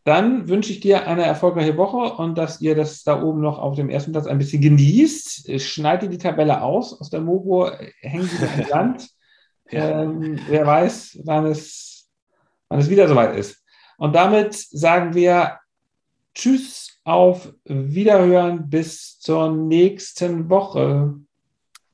dann 0.05 0.49
wünsche 0.49 0.73
ich 0.73 0.81
dir 0.81 1.09
eine 1.09 1.25
erfolgreiche 1.25 1.77
Woche 1.77 2.15
und 2.15 2.39
dass 2.39 2.61
ihr 2.61 2.77
das 2.77 3.03
da 3.03 3.21
oben 3.21 3.41
noch 3.41 3.59
auf 3.59 3.75
dem 3.75 3.91
ersten 3.91 4.13
Platz 4.13 4.27
ein 4.27 4.39
bisschen 4.39 4.63
genießt. 4.63 5.61
Schneid 5.61 6.03
dir 6.03 6.09
die 6.09 6.19
Tabelle 6.19 6.63
aus 6.63 7.01
aus 7.01 7.11
der 7.11 7.21
Mogo, 7.21 7.69
hängen 8.01 8.29
sie 8.29 8.47
an 8.47 8.65
die 8.65 8.73
Land. 9.73 10.25
Ähm, 10.25 10.41
wer 10.49 10.67
weiß, 10.67 11.21
wann 11.25 11.47
es, 11.47 12.09
wann 12.69 12.81
es 12.81 12.89
wieder 12.89 13.09
soweit 13.09 13.37
ist. 13.37 13.63
Und 13.97 14.15
damit 14.15 14.55
sagen 14.55 15.15
wir 15.15 15.59
Tschüss, 16.35 16.99
auf 17.05 17.53
Wiederhören 17.65 18.71
bis 18.71 19.19
zur 19.19 19.51
nächsten 19.51 20.49
Woche. 20.49 21.15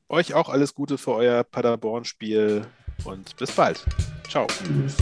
Euch 0.09 0.35
auch 0.35 0.49
alles 0.49 0.75
Gute 0.75 0.97
für 0.97 1.13
euer 1.13 1.45
Paderborn-Spiel 1.45 2.67
und 3.05 3.37
bis 3.37 3.53
bald. 3.53 3.85
Ciao. 4.29 4.47
Tschüss. 4.47 4.97